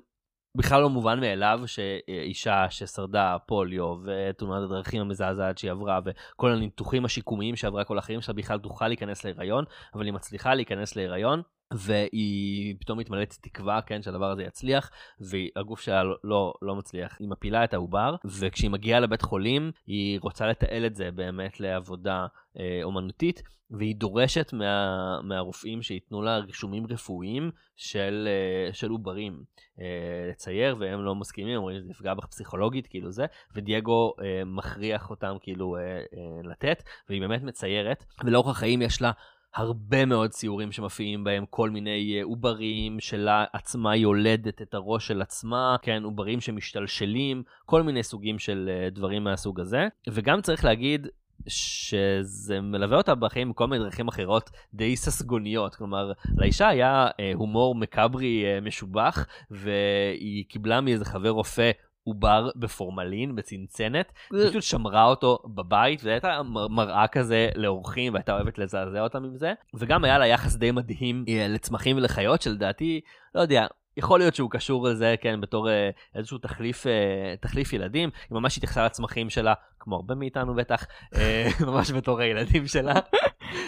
בכלל 0.57 0.83
לא 0.83 0.91
מובן 0.91 1.21
מאליו 1.21 1.61
שאישה 1.67 2.67
ששרדה 2.71 3.37
פוליו 3.47 3.97
ותאונת 4.05 4.63
הדרכים 4.63 5.01
המזעזעת 5.01 5.59
שהיא 5.59 5.71
עברה 5.71 6.01
וכל 6.05 6.53
הניתוחים 6.53 7.05
השיקומיים 7.05 7.57
שעברה 7.57 7.85
כל 7.85 7.99
החיים 7.99 8.21
שלה 8.21 8.35
בכלל 8.35 8.59
תוכל 8.59 8.89
להיכנס 8.89 9.25
להיריון, 9.25 9.65
אבל 9.95 10.05
היא 10.05 10.13
מצליחה 10.13 10.55
להיכנס 10.55 10.97
להיריון 10.97 11.43
והיא 11.75 12.77
פתאום 12.81 12.99
מתמלאת 12.99 13.37
תקווה, 13.41 13.83
כן, 13.83 14.03
שהדבר 14.03 14.31
הזה 14.31 14.43
יצליח, 14.43 14.91
והגוף 15.21 15.81
שלה 15.81 16.03
לא, 16.25 16.55
לא, 16.63 16.77
מצליח. 16.77 17.17
היא 17.21 17.29
מפילה 17.29 17.65
את 17.65 17.75
העובר, 17.75 18.15
וכשהיא 18.25 18.71
מגיעה 18.71 19.01
לבית 19.01 19.23
חולים, 19.23 19.71
היא 19.87 20.19
רוצה 20.23 20.47
לתעל 20.47 20.87
את 20.87 20.95
זה 20.95 21.11
באמת 21.11 21.61
לעבודה 21.61 22.27
אה, 22.59 22.81
אומנותית, 22.83 23.43
והיא 23.73 23.97
דורשת 23.97 24.53
מה, 24.53 25.21
מהרופאים 25.23 25.83
שייתנו 25.83 26.23
לה 26.23 26.39
רישומים 26.39 26.87
רפואיים 26.87 27.51
של, 27.77 28.29
אה, 28.29 28.73
של 28.73 28.91
עוברים 28.91 29.43
אה, 29.81 30.31
לצייר, 30.31 30.77
והם 30.81 31.05
לא 31.05 31.15
מסכימים, 31.15 31.57
אומרים 31.57 31.81
שזה 31.81 31.91
יפגע 31.91 32.15
בך 32.15 32.27
פסיכולוגית, 32.27 32.87
כאילו 32.87 33.13
זה, 33.13 33.27
ודייגו 33.55 34.15
אה, 34.23 34.45
מכריח 34.45 35.11
אותם 35.11 35.37
כאילו 35.41 35.77
אה, 35.77 35.83
אה, 35.83 36.41
לתת, 36.45 36.83
והיא 37.09 37.21
באמת 37.21 37.43
מציירת, 37.43 38.05
ולאורך 38.25 38.49
החיים 38.49 38.83
יש 38.83 39.03
לה 39.03 39.11
הרבה 39.55 40.05
מאוד 40.05 40.31
ציורים 40.31 40.73
שמופיעים 40.73 41.25
בהם 41.25 41.45
כל 41.51 41.71
מיני 41.71 42.19
אה, 42.19 42.25
עוברים 42.25 43.01
שלה 43.01 43.45
עצמה 43.53 43.97
יולדת 43.97 44.63
את 44.63 44.75
הראש 44.75 45.07
של 45.07 45.23
עצמה, 45.23 45.77
כן, 45.83 46.03
עוברים 46.03 46.41
שמשתלשלים, 46.41 47.43
כל 47.67 47.83
מיני 47.83 48.03
סוגים 48.03 48.39
של 48.39 48.71
אה, 48.73 48.91
דברים 48.91 49.25
מהסוג 49.25 49.61
הזה. 49.61 49.89
וגם 50.09 50.41
צריך 50.41 50.65
להגיד 50.65 51.07
שזה 51.49 52.61
מלווה 52.61 52.97
אותה 52.97 53.15
בחיים 53.15 53.51
בכל 53.51 53.67
מיני 53.67 53.85
דרכים 53.85 54.09
אחרות 54.09 54.51
די 54.75 54.97
ססגוניות. 54.97 55.75
כלומר, 55.75 56.13
לאישה 56.37 56.69
היה 56.69 57.09
אה, 57.21 57.33
הומור 57.35 57.75
מקאברי 57.75 58.45
אה, 58.45 58.61
משובח, 58.61 59.27
והיא 59.51 60.45
קיבלה 60.49 60.81
מאיזה 60.81 61.05
חבר 61.05 61.31
רופא 61.31 61.71
עובר 62.05 62.51
בפורמלין, 62.57 63.37
בצנצנת, 63.37 64.13
פשוט 64.49 64.63
שמרה 64.63 65.05
אותו 65.05 65.39
בבית, 65.47 66.01
וזו 66.01 66.11
הייתה 66.11 66.41
מראה 66.71 67.09
כזה 67.09 67.49
לאורחים, 67.55 68.15
והייתה 68.15 68.35
אוהבת 68.35 68.59
לזעזע 68.59 69.01
אותם 69.01 69.25
עם 69.25 69.37
זה. 69.37 69.53
וגם 69.75 70.05
היה 70.05 70.19
לה 70.19 70.27
יחס 70.27 70.57
די 70.57 70.71
מדהים 70.71 71.25
אה, 71.29 71.47
לצמחים 71.49 71.97
ולחיות, 71.97 72.43
שלדעתי, 72.43 73.01
לא 73.35 73.41
יודע, 73.41 73.67
יכול 73.97 74.19
להיות 74.19 74.35
שהוא 74.35 74.51
קשור 74.51 74.89
לזה, 74.89 75.15
כן, 75.21 75.41
בתור 75.41 75.71
אה, 75.71 75.91
איזשהו 76.15 76.39
תחליף, 76.39 76.87
אה, 76.87 77.35
תחליף 77.41 77.73
ילדים. 77.73 78.11
היא 78.31 78.39
ממש 78.39 78.57
התייחסה 78.57 78.85
לצמחים 78.85 79.31
שלה, 79.31 79.55
כמו 79.79 79.97
הרבה 79.97 80.15
מאיתנו 80.15 80.55
בטח, 80.55 80.87
אה, 81.17 81.49
ממש 81.67 81.91
בתור 81.91 82.21
הילדים 82.21 82.67
שלה. 82.67 82.95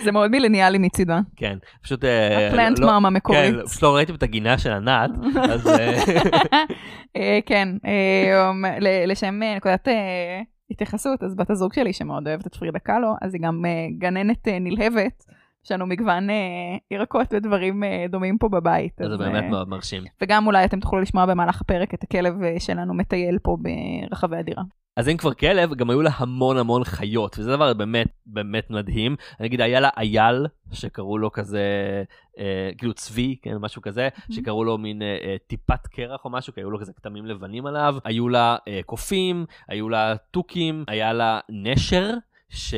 זה 0.05 0.13
מאוד 0.13 0.31
מילניאלי 0.31 0.79
מצידה. 0.79 1.21
כן, 1.37 1.59
פשוט... 1.83 2.05
הפלנט 2.51 2.79
לא, 2.79 2.87
מאמה 2.87 3.11
מקורית. 3.11 3.55
כן, 3.55 3.67
פשוט 3.67 3.83
לא 3.83 3.97
ראיתי 3.97 4.13
את 4.13 4.23
הגינה 4.23 4.59
של 4.59 4.71
ענת, 4.73 5.11
אז... 5.51 5.71
כן, 7.47 7.69
לשם 9.07 9.41
נקודת 9.57 9.89
התייחסות, 10.71 11.23
אז 11.23 11.37
בת 11.37 11.51
הזוג 11.51 11.73
שלי 11.73 11.93
שמאוד 11.93 12.29
אוהבת 12.29 12.47
את 12.47 12.55
פרידה 12.55 12.79
קאלו, 12.79 13.15
אז 13.23 13.35
היא 13.35 13.43
גם 13.43 13.65
גננת 13.99 14.49
נלהבת. 14.49 15.25
יש 15.65 15.73
לנו 15.73 15.87
מגוון 15.87 16.31
אה, 16.31 16.37
ירקות 16.91 17.27
ודברים 17.33 17.85
אה, 17.85 18.07
דומים 18.09 18.39
פה 18.39 18.49
בבית. 18.49 18.93
זה 18.99 19.05
אז, 19.05 19.19
באמת 19.19 19.45
אה, 19.45 19.49
מאוד 19.49 19.69
מרשים. 19.69 20.03
וגם 20.23 20.47
אולי 20.47 20.65
אתם 20.65 20.81
תוכלו 20.81 21.01
לשמוע 21.01 21.27
במהלך 21.27 21.61
הפרק 21.61 21.95
את 21.95 22.03
הכלב 22.03 22.43
אה, 22.43 22.55
שלנו 22.59 22.95
מטייל 22.95 23.39
פה 23.39 23.57
ברחבי 24.11 24.37
הדירה. 24.37 24.63
אז 24.97 25.09
אם 25.09 25.17
כבר 25.17 25.35
כלב, 25.35 25.75
גם 25.75 25.91
היו 25.91 26.03
לה 26.03 26.11
המון 26.17 26.57
המון 26.57 26.85
חיות, 26.85 27.39
וזה 27.39 27.51
דבר 27.51 27.75
באמת 27.75 28.07
באמת 28.27 28.71
מדהים. 28.71 29.17
אני 29.41 29.49
אגיד, 29.49 29.61
היה 29.61 29.81
לה 29.81 29.89
אייל, 29.97 30.47
שקראו 30.73 31.19
לו 31.19 31.33
כזה, 31.33 31.63
אה, 32.39 32.71
כאילו 32.79 32.95
צבי, 32.95 33.37
כן, 33.43 33.57
משהו 33.57 33.83
כזה, 33.83 34.09
שקראו 34.31 34.65
לו 34.65 34.79
מין 34.79 35.03
אה, 35.03 35.17
אה, 35.25 35.37
טיפת 35.47 35.87
קרח 35.87 36.25
או 36.25 36.31
משהו, 36.31 36.55
כי 36.55 36.61
היו 36.61 36.71
לו 36.71 36.81
כזה 36.81 36.93
כתמים 36.93 37.27
לבנים 37.27 37.67
עליו. 37.67 37.97
היו 38.05 38.29
לה 38.29 38.57
אה, 38.69 38.81
קופים, 38.87 39.47
היו 39.69 39.89
לה 39.89 40.15
תוכים, 40.31 40.85
היה 40.89 41.13
לה 41.13 41.41
נשר, 41.49 42.15
ש... 42.55 42.75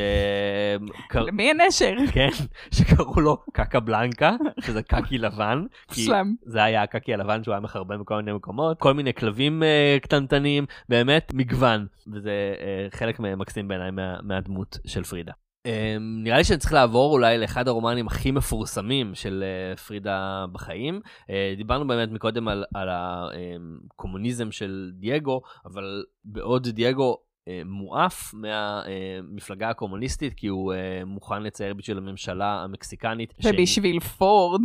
למי 1.14 1.50
הנשר? 1.50 1.94
כן, 2.12 2.28
שקראו 2.70 3.20
לו 3.20 3.36
קקה 3.52 3.80
בלנקה, 3.80 4.32
שזה 4.60 4.82
קקי 4.82 5.18
לבן. 5.18 5.64
שלם. 5.92 6.34
זה 6.42 6.64
היה 6.64 6.82
הקקי 6.82 7.14
הלבן 7.14 7.44
שהוא 7.44 7.52
היה 7.52 7.60
מחרבן 7.60 8.00
בכל 8.00 8.16
מיני 8.16 8.32
מקומות, 8.32 8.80
כל 8.80 8.94
מיני 8.94 9.14
כלבים 9.14 9.62
uh, 9.62 10.00
קטנטנים, 10.02 10.66
באמת 10.88 11.32
מגוון, 11.34 11.86
וזה 12.12 12.54
uh, 12.56 12.96
חלק 12.96 13.20
מקסים 13.20 13.68
בעיניי 13.68 13.90
מה, 13.90 14.16
מהדמות 14.22 14.78
של 14.86 15.04
פרידה. 15.04 15.32
Um, 15.66 15.68
נראה 16.24 16.38
לי 16.38 16.44
שאני 16.44 16.58
צריך 16.58 16.72
לעבור 16.72 17.12
אולי 17.12 17.38
לאחד 17.38 17.68
הרומנים 17.68 18.06
הכי 18.06 18.30
מפורסמים 18.30 19.14
של 19.14 19.44
uh, 19.74 19.78
פרידה 19.80 20.44
בחיים. 20.52 21.00
Uh, 21.22 21.30
דיברנו 21.56 21.86
באמת 21.86 22.08
מקודם 22.10 22.48
על, 22.48 22.64
על 22.74 22.88
הקומוניזם 22.92 24.52
של 24.52 24.90
דייגו, 24.94 25.40
אבל 25.64 26.04
בעוד 26.24 26.68
דייגו 26.68 27.18
מואף 27.64 28.34
מהמפלגה 28.34 29.68
הקומוניסטית, 29.70 30.34
כי 30.34 30.46
הוא 30.46 30.74
uh, 30.74 31.04
מוכן 31.04 31.42
לצייר 31.42 31.74
בשביל 31.74 31.98
הממשלה 31.98 32.62
המקסיקנית. 32.62 33.34
ובשביל 33.44 34.00
פורד. 34.00 34.60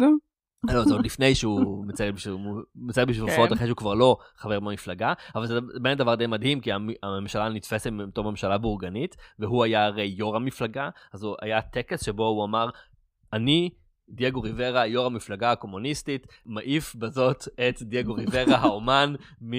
לא, 0.63 0.83
זה 0.85 0.93
עוד 0.93 1.05
לפני 1.05 1.35
שהוא 1.35 1.85
מצייר 1.87 2.11
בשביל, 2.11 2.35
מצייר 2.75 3.05
בשביל 3.05 3.29
כן. 3.29 3.35
פורט 3.35 3.53
אחרי 3.53 3.67
שהוא 3.67 3.77
כבר 3.77 3.93
לא 3.93 4.17
חבר 4.37 4.59
במפלגה, 4.59 5.13
אבל 5.35 5.47
זה 5.47 5.59
באמת 5.81 5.97
דבר 5.97 6.15
די 6.15 6.27
מדהים, 6.27 6.59
כי 6.59 6.71
המ- 6.71 6.89
הממשלה 7.03 7.49
נתפסת 7.49 7.91
בתור 8.07 8.31
ממשלה 8.31 8.57
בורגנית, 8.57 9.15
והוא 9.39 9.63
היה 9.63 9.85
הרי 9.85 10.13
יו"ר 10.17 10.35
המפלגה, 10.35 10.89
אז 11.13 11.23
הוא 11.23 11.35
היה 11.41 11.61
טקס 11.61 12.05
שבו 12.05 12.27
הוא 12.27 12.45
אמר, 12.45 12.69
אני, 13.33 13.69
דייגו 14.11 14.41
ריברה, 14.41 14.87
יו"ר 14.87 15.05
המפלגה 15.05 15.51
הקומוניסטית, 15.51 16.27
מעיף 16.45 16.95
בזאת 16.95 17.47
את 17.69 17.81
דייגו 17.81 18.13
ריברה, 18.13 18.57
האומן, 18.63 19.13
מ... 19.41 19.51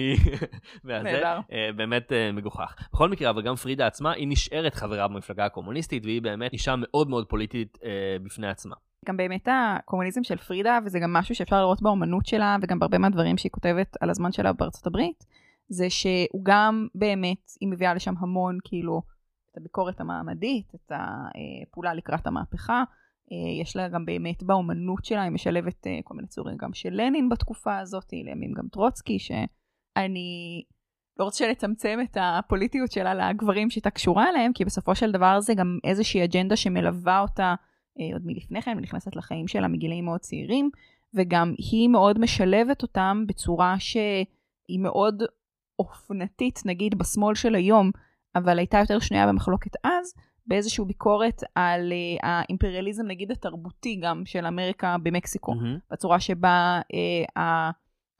מהזה, 0.83 1.03
נהדר. 1.03 1.39
אה, 1.51 1.69
באמת 1.75 2.13
אה, 2.13 2.31
מגוחך. 2.31 2.75
בכל 2.93 3.09
מקרה, 3.09 3.29
אבל 3.29 3.41
גם 3.41 3.55
פרידה 3.55 3.87
עצמה, 3.87 4.11
היא 4.11 4.27
נשארת 4.27 4.75
חברה 4.75 5.07
במפלגה 5.07 5.45
הקומוניסטית, 5.45 6.05
והיא 6.05 6.21
באמת 6.21 6.53
אישה 6.53 6.75
מאוד 6.77 7.09
מאוד 7.09 7.25
פוליטית 7.27 7.77
אה, 7.83 8.17
בפני 8.23 8.47
עצמה. 8.47 8.75
גם 9.05 9.17
באמת 9.17 9.47
הקומוניזם 9.51 10.23
של 10.23 10.37
פרידה, 10.37 10.79
וזה 10.85 10.99
גם 10.99 11.13
משהו 11.13 11.35
שאפשר 11.35 11.59
לראות 11.59 11.81
באומנות 11.81 12.25
שלה, 12.25 12.57
וגם 12.61 12.79
בהרבה 12.79 12.97
מהדברים 12.97 13.37
שהיא 13.37 13.51
כותבת 13.51 13.97
על 14.01 14.09
הזמן 14.09 14.31
שלה 14.31 14.53
בארצות 14.53 14.87
הברית, 14.87 15.25
זה 15.69 15.89
שהוא 15.89 16.41
גם 16.43 16.87
באמת, 16.95 17.51
היא 17.61 17.69
מביאה 17.69 17.93
לשם 17.93 18.13
המון, 18.19 18.57
כאילו, 18.63 19.01
את 19.51 19.57
הביקורת 19.57 20.01
המעמדית, 20.01 20.71
את 20.75 20.91
הפעולה 20.91 21.93
לקראת 21.93 22.27
המהפכה. 22.27 22.83
אה, 23.31 23.61
יש 23.61 23.75
לה 23.75 23.87
גם 23.87 24.05
באמת 24.05 24.43
באומנות 24.43 25.05
שלה, 25.05 25.21
היא 25.23 25.31
משלבת 25.31 25.87
אה, 25.87 25.99
כל 26.03 26.13
מיני 26.15 26.27
צורים 26.27 26.57
גם 26.57 26.73
של 26.73 26.89
לנין 26.91 27.29
בתקופה 27.29 27.77
הזאת, 27.77 28.13
לימים 28.13 28.51
גם 28.53 28.67
טרוצקי, 28.67 29.19
שאני 29.19 30.63
לא 31.19 31.23
רוצה 31.23 31.49
לצמצם 31.49 31.99
את 32.03 32.17
הפוליטיות 32.21 32.91
שלה 32.91 33.13
לגברים 33.13 33.69
שהייתה 33.69 33.89
קשורה 33.89 34.29
אליהם, 34.29 34.53
כי 34.53 34.65
בסופו 34.65 34.95
של 34.95 35.11
דבר 35.11 35.39
זה 35.39 35.53
גם 35.53 35.79
איזושהי 35.83 36.23
אג'נדה 36.23 36.55
שמלווה 36.55 37.19
אותה 37.19 37.55
אה, 37.99 38.13
עוד 38.13 38.21
מלפני 38.25 38.61
כן, 38.61 38.77
ונכנסת 38.77 39.15
לחיים 39.15 39.47
שלה 39.47 39.67
מגילאים 39.67 40.05
מאוד 40.05 40.19
צעירים, 40.19 40.69
וגם 41.13 41.53
היא 41.57 41.89
מאוד 41.89 42.19
משלבת 42.19 42.81
אותם 42.81 43.23
בצורה 43.27 43.75
שהיא 43.79 44.79
מאוד 44.79 45.23
אופנתית, 45.79 46.59
נגיד 46.65 46.97
בשמאל 46.97 47.35
של 47.35 47.55
היום, 47.55 47.91
אבל 48.35 48.59
הייתה 48.59 48.77
יותר 48.77 48.99
שנויה 48.99 49.27
במחלוקת 49.27 49.71
אז, 49.83 50.13
באיזושהי 50.47 50.85
ביקורת 50.85 51.43
על 51.55 51.91
uh, 51.91 52.25
האימפריאליזם, 52.25 53.07
נגיד 53.07 53.31
התרבותי 53.31 53.95
גם, 53.95 54.21
של 54.25 54.45
אמריקה 54.45 54.95
במקסיקו, 55.03 55.53
מהמם. 55.53 55.77
בצורה 55.91 56.19
שבה 56.19 56.81
uh, 56.81 57.41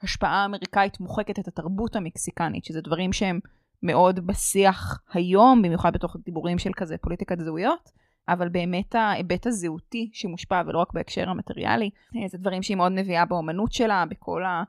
ההשפעה 0.02 0.42
האמריקאית 0.42 1.00
מוחקת 1.00 1.40
את 1.40 1.48
התרבות 1.48 1.96
המקסיקנית, 1.96 2.66
שזה 2.66 2.82
דברים 2.82 3.14
שהם 3.14 3.40
מאוד 3.84 4.28
בשיח 4.28 5.02
היום, 5.14 5.62
במיוחד 5.62 5.94
בתוך 5.94 6.16
דיבורים 6.26 6.58
של 6.60 6.72
כזה 6.74 6.98
פוליטיקת 6.98 7.40
זהויות. 7.40 8.04
אבל 8.28 8.50
באמת 8.50 8.96
ההיבט 8.96 9.48
הזהותי 9.48 10.10
שמושפע, 10.14 10.62
ולא 10.68 10.80
רק 10.80 10.94
בהקשר 10.94 11.30
המטריאלי, 11.30 11.90
אה, 12.16 12.28
זה 12.28 12.38
דברים 12.38 12.64
שהיא 12.64 12.78
מאוד 12.78 12.92
מביאה 12.92 13.26
באומנות 13.26 13.74
שלה, 13.74 14.06
בכל 14.10 14.44
ה... 14.44 14.64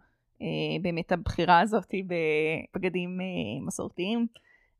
באמת 0.83 1.13
הבחירה 1.13 1.61
הזאת 1.61 1.95
בבגדים 2.75 3.19
מסורתיים. 3.67 4.27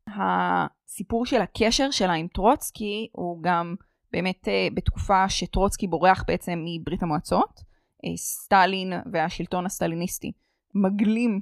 הסיפור 0.09 1.25
של 1.25 1.41
הקשר 1.41 1.91
שלה 1.91 2.13
עם 2.13 2.27
טרוצקי 2.27 3.07
הוא 3.11 3.43
גם 3.43 3.75
באמת 4.11 4.47
בתקופה 4.73 5.29
שטרוצקי 5.29 5.87
בורח 5.87 6.23
בעצם 6.27 6.63
מברית 6.65 7.03
המועצות. 7.03 7.75
סטלין 8.15 8.93
והשלטון 9.13 9.65
הסטליניסטי 9.65 10.31
מגלים 10.75 11.41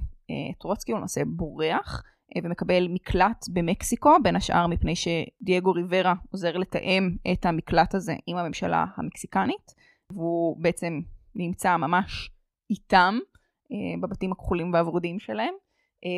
טרוצקי, 0.59 0.91
הוא 0.91 0.97
למעשה 0.97 1.21
בורח. 1.25 2.03
ומקבל 2.43 2.87
מקלט 2.89 3.45
במקסיקו, 3.53 4.15
בין 4.23 4.35
השאר 4.35 4.67
מפני 4.67 4.93
שדייגו 4.95 5.71
ריברה 5.71 6.13
עוזר 6.31 6.57
לתאם 6.57 7.15
את 7.33 7.45
המקלט 7.45 7.95
הזה 7.95 8.15
עם 8.27 8.37
הממשלה 8.37 8.85
המקסיקנית, 8.97 9.71
והוא 10.11 10.63
בעצם 10.63 10.99
נמצא 11.35 11.77
ממש 11.77 12.31
איתם 12.69 13.19
אה, 13.71 14.01
בבתים 14.01 14.31
הכחולים 14.31 14.73
והוורודים 14.73 15.19
שלהם, 15.19 15.53
אה, 15.53 15.62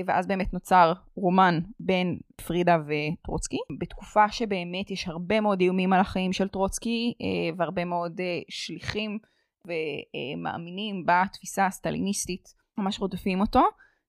ואז 0.06 0.28
באמת 0.28 0.54
נוצר 0.54 0.94
רומן 1.16 1.60
בין 1.80 2.18
פרידה 2.36 2.78
וטרוצקי, 2.88 3.58
בתקופה 3.80 4.30
שבאמת 4.30 4.92
יש 4.92 5.08
הרבה 5.08 5.42
מאוד 5.42 5.62
איומים 5.62 5.94
על 5.94 6.00
החיים 6.00 6.34
של 6.34 6.48
טרוצקי, 6.48 7.14
אה, 7.22 7.56
והרבה 7.58 7.86
מאוד 7.86 8.22
אה, 8.22 8.40
שליחים 8.50 9.20
ומאמינים 9.66 11.06
בתפיסה 11.06 11.66
הסטליניסטית 11.66 12.54
ממש 12.78 13.00
רודפים 13.00 13.42
אותו. 13.42 13.62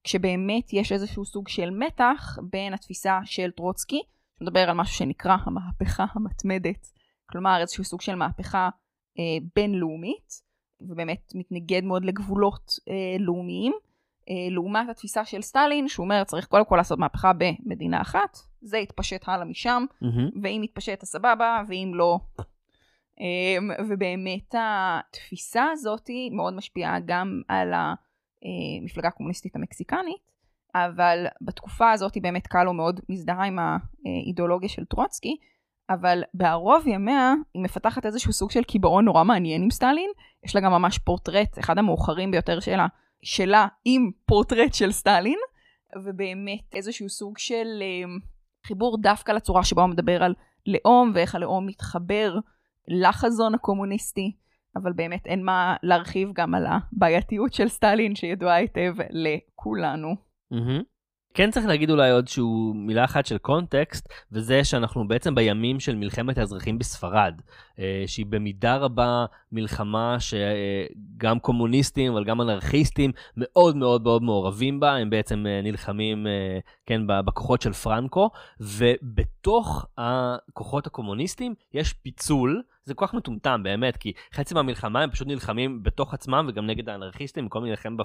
כשבאמת 0.04 0.72
יש 0.72 0.92
איזשהו 0.92 1.24
סוג 1.24 1.48
של 1.48 1.70
מתח 1.70 2.38
בין 2.50 2.74
התפיסה 2.74 3.18
של 3.24 3.50
טרוצקי, 3.50 4.00
שמדבר 4.38 4.60
על 4.60 4.76
משהו 4.76 4.94
שנקרא 4.94 5.36
המהפכה 5.46 6.04
המתמדת, 6.14 6.92
כלומר 7.30 7.60
איזשהו 7.60 7.84
סוג 7.84 8.00
של 8.00 8.14
מהפכה 8.14 8.68
אה, 9.18 9.38
בינלאומית, 9.56 10.42
ובאמת 10.80 11.32
מתנגד 11.34 11.84
מאוד 11.84 12.04
לגבולות 12.04 12.72
אה, 12.88 13.16
לאומיים, 13.18 13.72
אה, 13.72 13.85
לעומת 14.50 14.88
התפיסה 14.88 15.24
של 15.24 15.42
סטלין, 15.42 15.88
שהוא 15.88 16.04
אומר 16.04 16.24
צריך 16.24 16.46
קודם 16.46 16.64
כל 16.64 16.76
לעשות 16.76 16.98
מהפכה 16.98 17.32
במדינה 17.32 18.00
אחת, 18.00 18.38
זה 18.60 18.78
יתפשט 18.78 19.28
הלאה 19.28 19.44
משם, 19.44 19.84
מהמם. 20.00 20.30
ואם 20.42 20.60
יתפשט 20.64 21.02
אז 21.02 21.08
סבבה, 21.08 21.62
ואם 21.68 21.92
לא... 21.94 22.18
אה, 23.20 23.76
ובאמת 23.88 24.54
התפיסה 24.58 25.64
הזאת 25.72 26.10
מאוד 26.32 26.54
משפיעה 26.54 26.98
גם 27.06 27.42
על. 27.48 27.72
המפלגה 28.82 29.08
הקומוניסטית 29.08 29.56
המקסיקנית, 29.56 30.30
אבל 30.74 31.26
בתקופה 31.40 31.90
הזאת 31.90 32.18
באמת 32.22 32.46
קלו 32.46 32.72
מאוד 32.72 33.00
מזדהה 33.08 33.44
עם 33.44 33.58
האידיאולוגיה 33.58 34.68
של 34.68 34.84
טרוצקי, 34.84 35.36
אבל 35.90 36.22
בערוב 36.34 36.86
ימיה 36.86 37.34
היא 37.54 37.62
מפתחת 37.62 38.06
איזשהו 38.06 38.32
סוג 38.32 38.50
של 38.50 38.64
קיבעון 38.64 39.04
נורא 39.04 39.24
מעניין 39.24 39.62
עם 39.62 39.70
סטלין, 39.70 40.10
יש 40.44 40.54
לה 40.54 40.60
גם 40.60 40.72
ממש 40.72 40.98
פורטרט, 40.98 41.58
אחד 41.58 41.78
המאוחרים 41.78 42.30
ביותר 42.30 42.60
שלה, 42.60 42.86
שלה 43.26 43.66
עם 43.84 44.10
פורטרט 44.26 44.74
של 44.74 44.92
סטלין, 44.92 45.38
ובאמת 46.04 46.74
איזשהו 46.74 47.08
סוג 47.08 47.38
של 47.38 47.82
אה, 47.82 48.08
חיבור 48.66 48.98
דווקא 49.02 49.32
לצורה 49.32 49.64
שבה 49.64 49.82
הוא 49.82 49.90
מדבר 49.90 50.22
על 50.22 50.34
לאום 50.66 51.12
ואיך 51.14 51.34
הלאום 51.34 51.66
מתחבר 51.66 52.38
לחזון 52.88 53.54
הקומוניסטי. 53.54 54.32
אבל 54.76 54.92
באמת 54.92 55.26
אין 55.26 55.44
מה 55.44 55.76
להרחיב 55.82 56.30
גם 56.34 56.54
על 56.54 56.66
הבעייתיות 56.66 57.52
של 57.52 57.68
סטלין 57.68 58.14
שידועה 58.14 58.54
היטב 58.54 58.94
לכולנו. 59.10 60.16
מהמם. 60.50 60.82
כן 61.34 61.50
צריך 61.50 61.66
להגיד 61.66 61.90
אולי 61.90 62.10
עוד 62.10 62.28
שהוא 62.28 62.76
מילה 62.76 63.04
אחת 63.04 63.26
של 63.26 63.38
קונטקסט, 63.38 64.08
וזה 64.32 64.64
שאנחנו 64.64 65.08
בעצם 65.08 65.34
בימים 65.34 65.80
של 65.80 65.96
מלחמת 65.96 66.38
האזרחים 66.38 66.78
בספרד, 66.78 67.40
שהיא 68.06 68.26
במידה 68.26 68.76
רבה 68.76 69.24
מלחמה 69.52 70.16
שגם 70.20 71.38
קומוניסטים 71.38 72.12
אבל 72.12 72.24
גם 72.24 72.40
אנרכיסטים 72.40 73.12
מאוד 73.36 73.76
מאוד 73.76 74.02
מאוד 74.02 74.22
מעורבים 74.22 74.80
בה, 74.80 74.94
הם 74.96 75.10
בעצם 75.10 75.46
אה, 75.46 75.60
נלחמים 75.62 76.26
אה, 76.26 76.58
כן, 76.86 77.02
בכוחות 77.06 77.62
של 77.62 77.72
פרנקו, 77.72 78.30
ובתוך 78.60 79.86
הכוחות 79.98 80.86
הקומוניסטים 80.86 81.54
יש 81.74 81.92
פיצול. 81.92 82.62
זה 82.84 82.94
כל 82.94 83.06
כך 83.06 83.14
מטומטם 83.14 83.60
באמת, 83.64 83.96
כי 83.96 84.12
חצי 84.34 84.54
מהמלחמה 84.54 85.02
הם 85.02 85.10
פשוט 85.10 85.28
נלחמים 85.28 85.82
בתוך 85.82 86.14
עצמם 86.14 86.46
וגם 86.48 86.66
נגד 86.66 86.88
האנרכיסטים, 86.88 87.44
במקום 87.44 87.64
להילחם 87.64 87.96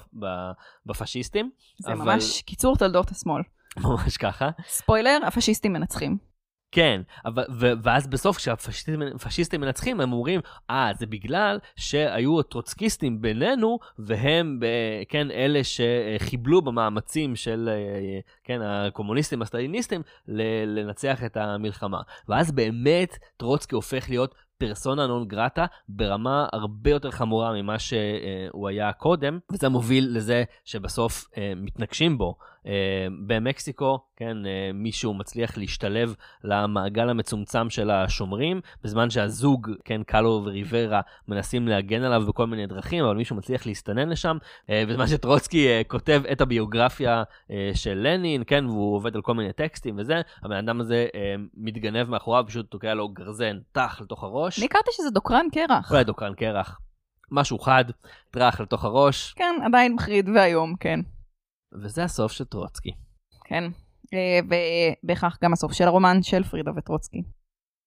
בפשיסטים. 0.85 1.49
זה 1.77 1.93
אבל- 1.93 2.05
ממש 2.05 2.41
קיצור 2.41 2.77
תולדות 2.77 3.11
השמאל. 3.11 3.41
ממש 3.83 4.17
ככה. 4.17 4.49
ספוילר, 4.67 5.17
הפשיסטים 5.27 5.73
מנצחים. 5.73 6.30
כן, 6.71 7.01
אבל, 7.25 7.43
ו, 7.59 7.71
ואז 7.83 8.07
בסוף 8.07 8.37
כשהפשיסטים 8.37 9.61
מנצחים 9.61 10.01
הם 10.01 10.13
אומרים, 10.13 10.41
אה, 10.69 10.91
זה 10.99 11.05
בגלל 11.05 11.59
שהיו 11.75 12.39
הטרוצקיסטים 12.39 13.21
בינינו, 13.21 13.79
והם, 13.99 14.59
ב, 14.59 14.65
כן, 15.09 15.31
אלה 15.31 15.59
שחיבלו 15.63 16.61
במאמצים 16.61 17.35
של, 17.35 17.69
אה, 17.71 18.19
כן, 18.43 18.61
הקומוניסטים 18.61 19.41
הסטליניסטים 19.41 20.01
לנצח 20.65 21.23
את 21.23 21.37
המלחמה. 21.37 22.01
ואז 22.29 22.51
באמת 22.51 23.17
טרוצקי 23.37 23.75
הופך 23.75 24.09
להיות 24.09 24.35
פרסונה 24.61 25.07
נון 25.07 25.27
גרטה 25.27 25.65
ברמה 25.89 26.47
הרבה 26.53 26.91
יותר 26.91 27.11
חמורה 27.11 27.53
ממה 27.53 27.79
שהוא 27.79 28.69
היה 28.69 28.93
קודם, 28.93 29.39
וזה 29.51 29.69
מוביל 29.69 30.09
לזה 30.11 30.43
שבסוף 30.65 31.27
אה, 31.37 31.53
מתנגשים 31.55 32.17
בו. 32.17 32.35
אה, 32.67 33.07
במקסיקו, 33.25 33.99
כן, 34.15 34.37
אה, 34.45 34.69
מישהו 34.73 35.13
מצליח 35.13 35.57
להשתלב 35.57 36.15
למעגל 36.43 37.09
המצומצם 37.09 37.69
של 37.69 37.89
השומרים, 37.91 38.61
בזמן 38.83 39.09
שהזוג, 39.09 39.71
כן, 39.85 40.03
קלו 40.03 40.41
וריברה, 40.45 41.01
מנסים 41.27 41.67
להגן 41.67 42.03
עליו 42.03 42.23
בכל 42.27 42.47
מיני 42.47 42.67
דרכים, 42.67 43.05
אבל 43.05 43.15
מישהו 43.15 43.35
מצליח 43.35 43.65
להסתנן 43.65 44.09
לשם, 44.09 44.37
בזמן 44.71 45.07
שטרוצקי 45.07 45.67
כותב 45.87 46.21
את 46.31 46.41
הביוגרפיה 46.41 47.23
של 47.73 47.93
לנין, 47.93 48.43
כן, 48.47 48.65
והוא 48.65 48.95
עובד 48.95 49.15
על 49.15 49.21
כל 49.21 49.33
מיני 49.33 49.53
טקסטים 49.53 49.95
וזה, 49.97 50.21
הבן 50.43 50.55
אדם 50.55 50.81
הזה 50.81 51.07
מתגנב 51.57 52.09
מאחוריו, 52.09 52.43
פשוט 52.47 52.71
תוקע 52.71 52.93
לו 52.93 53.09
גרזן 53.09 53.57
טח 53.71 54.01
לתוך 54.01 54.23
הראש. 54.23 54.59
אני 54.59 54.65
הכרתי 54.65 54.91
שזה 54.93 55.09
דוקרן 55.09 55.45
קרח. 55.51 55.91
אולי 55.91 56.03
דוקרן 56.03 56.33
קרח. 56.33 56.79
משהו 57.31 57.59
חד, 57.59 57.85
טראח 58.31 58.61
לתוך 58.61 58.85
הראש. 58.85 59.33
כן, 59.33 59.55
עדיין 59.65 59.93
מחריד 59.93 60.29
והיום, 60.29 60.75
כן. 60.79 60.99
וזה 61.83 62.03
הסוף 62.03 62.31
של 62.31 62.45
טרוצקי. 62.45 62.91
כן, 63.45 63.63
אה, 64.13 64.39
ובהכרח 65.03 65.37
גם 65.43 65.53
הסוף 65.53 65.73
של 65.73 65.83
הרומן 65.83 66.23
של 66.23 66.43
פרידה 66.43 66.71
וטרוצקי. 66.77 67.23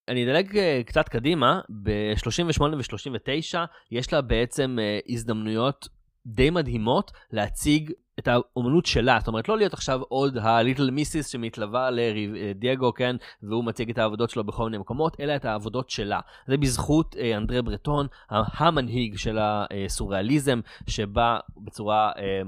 אני 0.08 0.24
אדלג 0.24 0.58
אה, 0.58 0.80
קצת 0.86 1.08
קדימה, 1.08 1.60
ב-38 1.82 2.62
ו-39 2.62 3.58
יש 3.90 4.12
לה 4.12 4.20
בעצם 4.20 4.76
אה, 4.80 4.98
הזדמנויות 5.08 5.88
די 6.26 6.50
מדהימות 6.50 7.12
להציג 7.30 7.92
את 8.18 8.28
האומנות 8.28 8.86
שלה, 8.86 9.18
זאת 9.18 9.28
אומרת 9.28 9.48
לא 9.48 9.56
להיות 9.58 9.72
עכשיו 9.72 10.00
עוד 10.08 10.38
הליטל 10.38 10.90
מיסיס 10.90 11.28
שמתלווה 11.28 11.90
לדייגו, 11.90 12.94
כן, 12.94 13.16
והוא 13.42 13.64
מציג 13.64 13.90
את 13.90 13.98
העבודות 13.98 14.30
שלו 14.30 14.44
בכל 14.44 14.64
מיני 14.64 14.78
מקומות, 14.78 15.16
אלא 15.20 15.36
את 15.36 15.44
העבודות 15.44 15.90
שלה. 15.90 16.20
זה 16.46 16.56
בזכות 16.56 17.16
אה, 17.16 17.36
אנדרי 17.36 17.62
ברטון, 17.62 18.06
המנהיג 18.30 19.16
של 19.16 19.38
הסוריאליזם, 19.40 20.60
שבא 20.86 21.38
בצורה 21.56 22.12
אה, 22.18 22.42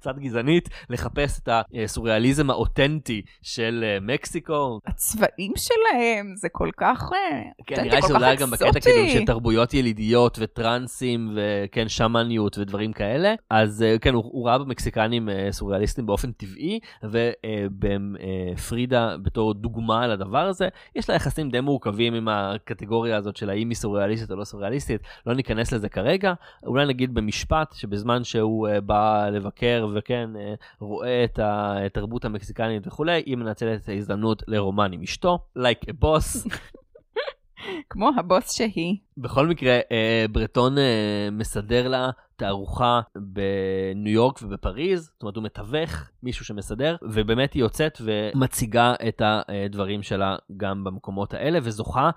קצת 0.00 0.18
גזענית, 0.18 0.68
לחפש 0.90 1.40
את 1.40 1.48
הסוריאליזם 1.84 2.50
האותנטי 2.50 3.22
של 3.42 3.84
אה, 3.86 3.98
מקסיקו. 4.00 4.80
הצבעים 4.86 5.52
שלהם 5.56 6.34
זה 6.36 6.48
כל 6.52 6.70
כך... 6.76 7.10
אה, 7.12 7.42
כן, 7.66 7.84
נראה 7.84 8.02
שזה 8.02 8.14
אולי 8.14 8.36
גם 8.36 8.50
בקטע 8.50 8.80
כאילו 8.80 9.08
של 9.08 9.24
תרבויות 9.24 9.74
ילידיות 9.74 10.38
וטרנסים 10.40 11.34
וכן 11.34 11.88
שמאניות 11.88 12.58
ודברים 12.58 12.92
כאלה. 12.92 13.34
אז 13.50 13.82
אה, 13.82 13.98
כן, 13.98 14.14
הוא, 14.14 14.24
הוא 14.24 14.48
ראה 14.48 14.58
במקסיקנים 14.58 15.28
סוריאליסטים 15.50 16.06
באופן 16.06 16.32
טבעי, 16.32 16.80
ובפרידה 17.02 19.16
בתור 19.22 19.54
דוגמה 19.54 20.06
לדבר 20.06 20.46
הזה, 20.46 20.68
יש 20.96 21.10
לה 21.10 21.16
יחסים 21.16 21.50
די 21.50 21.60
מורכבים 21.60 22.14
עם 22.14 22.28
הקטגוריה 22.28 23.16
הזאת 23.16 23.36
של 23.36 23.50
האם 23.50 23.68
היא 23.68 23.76
סוריאליסטית 23.76 24.30
או 24.30 24.36
לא 24.36 24.44
סוריאליסטית. 24.44 25.00
לא 25.26 25.34
ניכנס 25.34 25.72
לזה 25.72 25.88
כרגע, 25.88 26.32
אולי 26.66 26.86
נגיד 26.86 27.14
במשפט 27.14 27.72
שבזמן 27.72 28.24
שהוא 28.24 28.68
בא 28.84 29.28
לבקר 29.32 29.86
וכן 29.94 30.30
אה, 30.36 30.54
רואה 30.80 31.24
את 31.24 31.38
התרבות 31.42 32.24
המקסיקנית 32.24 32.86
וכולי, 32.86 33.22
היא 33.26 33.36
מנצלת 33.36 33.82
את 33.82 33.88
ההזדמנות 33.88 34.42
לרומן 34.48 34.92
עם 34.92 35.02
אשתו, 35.02 35.38
like 35.58 35.90
a 35.90 36.04
boss. 36.04 36.48
כמו 37.90 38.10
הבוס 38.16 38.52
שהיא. 38.52 38.96
בכל 39.16 39.46
מקרה, 39.46 39.78
אה, 39.92 40.24
ברטון 40.32 40.78
אה, 40.78 41.28
מסדר 41.32 41.88
לה 41.88 42.10
תערוכה 42.36 43.00
בניו 43.16 44.12
יורק 44.12 44.42
ובפריז, 44.42 45.10
זאת 45.12 45.22
אומרת 45.22 45.36
הוא 45.36 45.44
מתווך 45.44 46.10
מישהו 46.22 46.44
שמסדר, 46.44 46.96
ובאמת 47.02 47.52
היא 47.52 47.60
יוצאת 47.60 48.00
ומציגה 48.04 48.94
את 49.08 49.22
הדברים 49.24 50.02
שלה 50.02 50.36
גם 50.56 50.84
במקומות 50.84 51.34
האלה, 51.34 51.58
וזוכה 51.62 52.10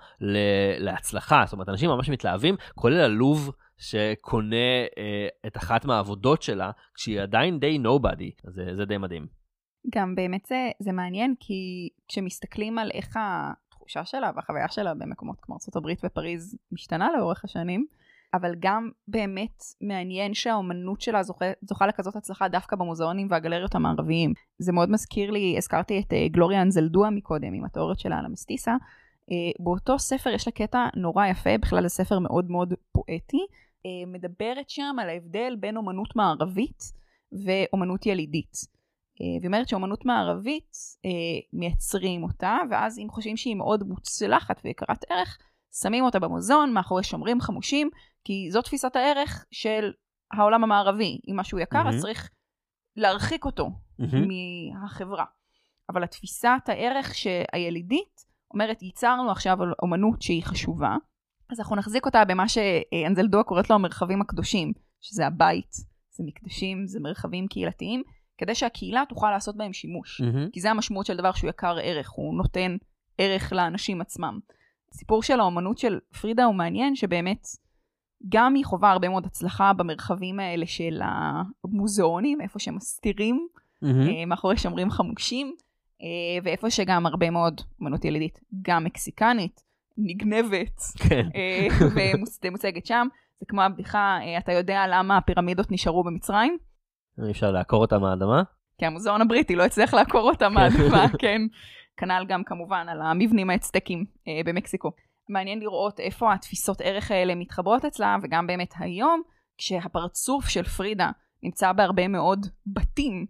להצלחה, 0.78 1.42
זאת 1.46 1.52
אומרת 1.52 1.68
אנשים 1.68 1.90
ממש 1.90 2.08
מתלהבים, 2.08 2.56
כולל 2.74 3.00
הלוב. 3.00 3.50
שקונה 3.78 4.56
אה, 4.98 5.28
את 5.46 5.56
אחת 5.56 5.84
מהעבודות 5.84 6.42
שלה, 6.42 6.70
כשהיא 6.94 7.20
עדיין 7.20 7.58
די 7.58 7.78
נובדי, 7.78 8.30
זה, 8.44 8.76
זה 8.76 8.84
די 8.84 8.98
מדהים. 8.98 9.26
גם 9.94 10.14
באמת 10.14 10.46
זה, 10.46 10.70
זה 10.78 10.92
מעניין, 10.92 11.34
כי 11.40 11.88
כשמסתכלים 12.08 12.78
על 12.78 12.90
איך 12.94 13.16
התחושה 13.20 14.04
שלה 14.04 14.30
והחוויה 14.36 14.68
שלה 14.68 14.94
במקומות 14.94 15.36
כמו 15.42 15.56
ארה"ב 15.76 15.88
ופריז 16.04 16.58
משתנה 16.72 17.08
לאורך 17.16 17.44
השנים, 17.44 17.86
אבל 18.34 18.54
גם 18.58 18.90
באמת 19.08 19.62
מעניין 19.80 20.34
שהאומנות 20.34 21.00
שלה 21.00 21.22
זוכה, 21.22 21.44
זוכה 21.62 21.86
לכזאת 21.86 22.16
הצלחה 22.16 22.48
דווקא 22.48 22.76
במוזיאונים 22.76 23.28
והגלריות 23.30 23.74
המערביים. 23.74 24.32
זה 24.58 24.72
מאוד 24.72 24.90
מזכיר 24.90 25.30
לי, 25.30 25.54
הזכרתי 25.58 26.00
את 26.00 26.12
uh, 26.12 26.32
גלוריה 26.32 26.62
אנזלדואה 26.62 27.10
מקודם 27.10 27.54
עם 27.54 27.64
התיאוריות 27.64 27.98
שלה 27.98 28.18
על 28.18 28.24
המסטיסה. 28.24 28.76
Uh, 29.30 29.64
באותו 29.64 29.98
ספר 29.98 30.30
יש 30.30 30.46
לה 30.46 30.52
קטע 30.52 30.88
נורא 30.96 31.26
יפה, 31.26 31.58
בכלל 31.58 31.82
זה 31.82 31.88
ספר 31.88 32.18
מאוד 32.18 32.50
מאוד 32.50 32.74
פואטי, 32.92 33.46
אה, 33.86 34.06
מדברת 34.06 34.70
שם 34.70 34.96
על 35.00 35.08
ההבדל 35.08 35.56
בין 35.60 35.76
אומנות 35.76 36.16
מערבית 36.16 36.92
ואומנות 37.44 38.06
ילידית. 38.06 38.52
אה, 39.20 39.26
והיא 39.40 39.46
אומרת 39.46 39.68
שאומנות 39.68 40.04
מערבית 40.04 40.72
אה, 41.04 41.10
מייצרים 41.52 42.22
אותה, 42.22 42.58
ואז 42.70 42.98
אם 42.98 43.06
חושבים 43.10 43.36
שהיא 43.36 43.56
מאוד 43.56 43.82
מוצלחת 43.82 44.60
ויקרת 44.64 45.04
ערך, 45.10 45.38
שמים 45.82 46.04
אותה 46.04 46.18
במוזיאון 46.18 46.72
מאחורי 46.72 47.02
שומרים 47.02 47.40
חמושים, 47.40 47.90
כי 48.24 48.48
זו 48.50 48.62
תפיסת 48.62 48.96
הערך 48.96 49.44
של 49.50 49.92
העולם 50.32 50.64
המערבי. 50.64 51.20
אם 51.30 51.36
משהו 51.36 51.58
יקר, 51.58 51.84
mm-hmm. 51.84 51.88
אז 51.88 52.00
צריך 52.00 52.30
להרחיק 52.96 53.44
אותו 53.44 53.66
mm-hmm. 54.00 54.16
מהחברה. 54.74 55.24
אבל 55.90 56.04
התפיסת 56.04 56.62
הערך 56.66 57.12
הילידית 57.52 58.24
אומרת, 58.54 58.82
ייצרנו 58.82 59.30
עכשיו 59.30 59.58
אומנות 59.82 60.22
שהיא 60.22 60.44
חשובה, 60.44 60.96
אז 61.50 61.60
אנחנו 61.60 61.76
נחזיק 61.76 62.06
אותה 62.06 62.24
במה 62.24 62.48
שאנזלדואה 62.48 63.42
קוראת 63.42 63.70
לו 63.70 63.76
המרחבים 63.76 64.20
הקדושים, 64.20 64.72
שזה 65.00 65.26
הבית, 65.26 65.72
זה 66.10 66.24
מקדשים, 66.26 66.86
זה 66.86 67.00
מרחבים 67.00 67.46
קהילתיים, 67.46 68.02
כדי 68.38 68.54
שהקהילה 68.54 69.02
תוכל 69.08 69.30
לעשות 69.30 69.56
בהם 69.56 69.72
שימוש. 69.72 70.20
Mm-hmm. 70.20 70.50
כי 70.52 70.60
זה 70.60 70.70
המשמעות 70.70 71.06
של 71.06 71.16
דבר 71.16 71.32
שהוא 71.32 71.50
יקר 71.50 71.76
ערך, 71.82 72.10
הוא 72.10 72.34
נותן 72.34 72.76
ערך 73.18 73.52
לאנשים 73.52 74.00
עצמם. 74.00 74.38
הסיפור 74.92 75.22
של 75.22 75.40
האומנות 75.40 75.78
של 75.78 75.98
פרידה 76.20 76.44
הוא 76.44 76.54
מעניין, 76.54 76.96
שבאמת 76.96 77.46
גם 78.28 78.54
היא 78.54 78.64
חווה 78.64 78.90
הרבה 78.90 79.08
מאוד 79.08 79.26
הצלחה 79.26 79.72
במרחבים 79.72 80.40
האלה 80.40 80.66
של 80.66 81.00
המוזיאונים, 81.64 82.40
איפה 82.40 82.58
שמסתירים, 82.58 83.48
mm-hmm. 83.84 84.26
מאחורי 84.26 84.56
שומרים 84.56 84.90
חמושים, 84.90 85.54
ואיפה 86.42 86.70
שגם 86.70 87.06
הרבה 87.06 87.30
מאוד 87.30 87.60
אומנות 87.80 88.04
ילידית, 88.04 88.40
גם 88.62 88.84
מקסיקנית, 88.84 89.60
נגנבת 89.98 90.80
כן. 91.08 91.28
אה, 91.34 91.68
ומוצגת 92.44 92.86
שם. 92.86 93.06
זה 93.40 93.46
כמו 93.48 93.62
הבדיחה, 93.62 94.18
אה, 94.22 94.38
אתה 94.38 94.52
יודע 94.52 94.84
למה 94.88 95.16
הפירמידות 95.16 95.66
נשארו 95.70 96.04
במצרים? 96.04 96.58
אי 97.26 97.30
אפשר 97.30 97.50
לעקור 97.50 97.80
אותם 97.80 98.00
מהאדמה? 98.00 98.42
כי 98.78 98.86
המוזיאון 98.86 99.20
הבריטי 99.20 99.56
לא 99.56 99.62
הצליח 99.62 99.94
לעקור 99.94 100.30
אותם 100.30 100.48
כן. 100.48 100.54
מהאדמה, 100.54 101.06
כן. 101.22 101.42
כנ"ל 101.96 102.24
גם 102.28 102.44
כמובן 102.44 102.86
על 102.88 103.02
המבנים 103.02 103.50
האצטקים 103.50 104.04
אה, 104.28 104.40
במקסיקו. 104.44 104.90
מעניין 105.28 105.60
לראות 105.60 106.00
איפה 106.00 106.32
התפיסות 106.32 106.80
ערך 106.80 107.10
האלה 107.10 107.34
מתחברות 107.34 107.84
אצלה, 107.84 108.16
וגם 108.22 108.46
באמת 108.46 108.74
היום, 108.78 109.22
כשהפרצוף 109.58 110.48
של 110.48 110.62
פרידה 110.62 111.10
נמצא 111.42 111.72
בהרבה 111.72 112.08
מאוד 112.08 112.46
בתים, 112.66 113.26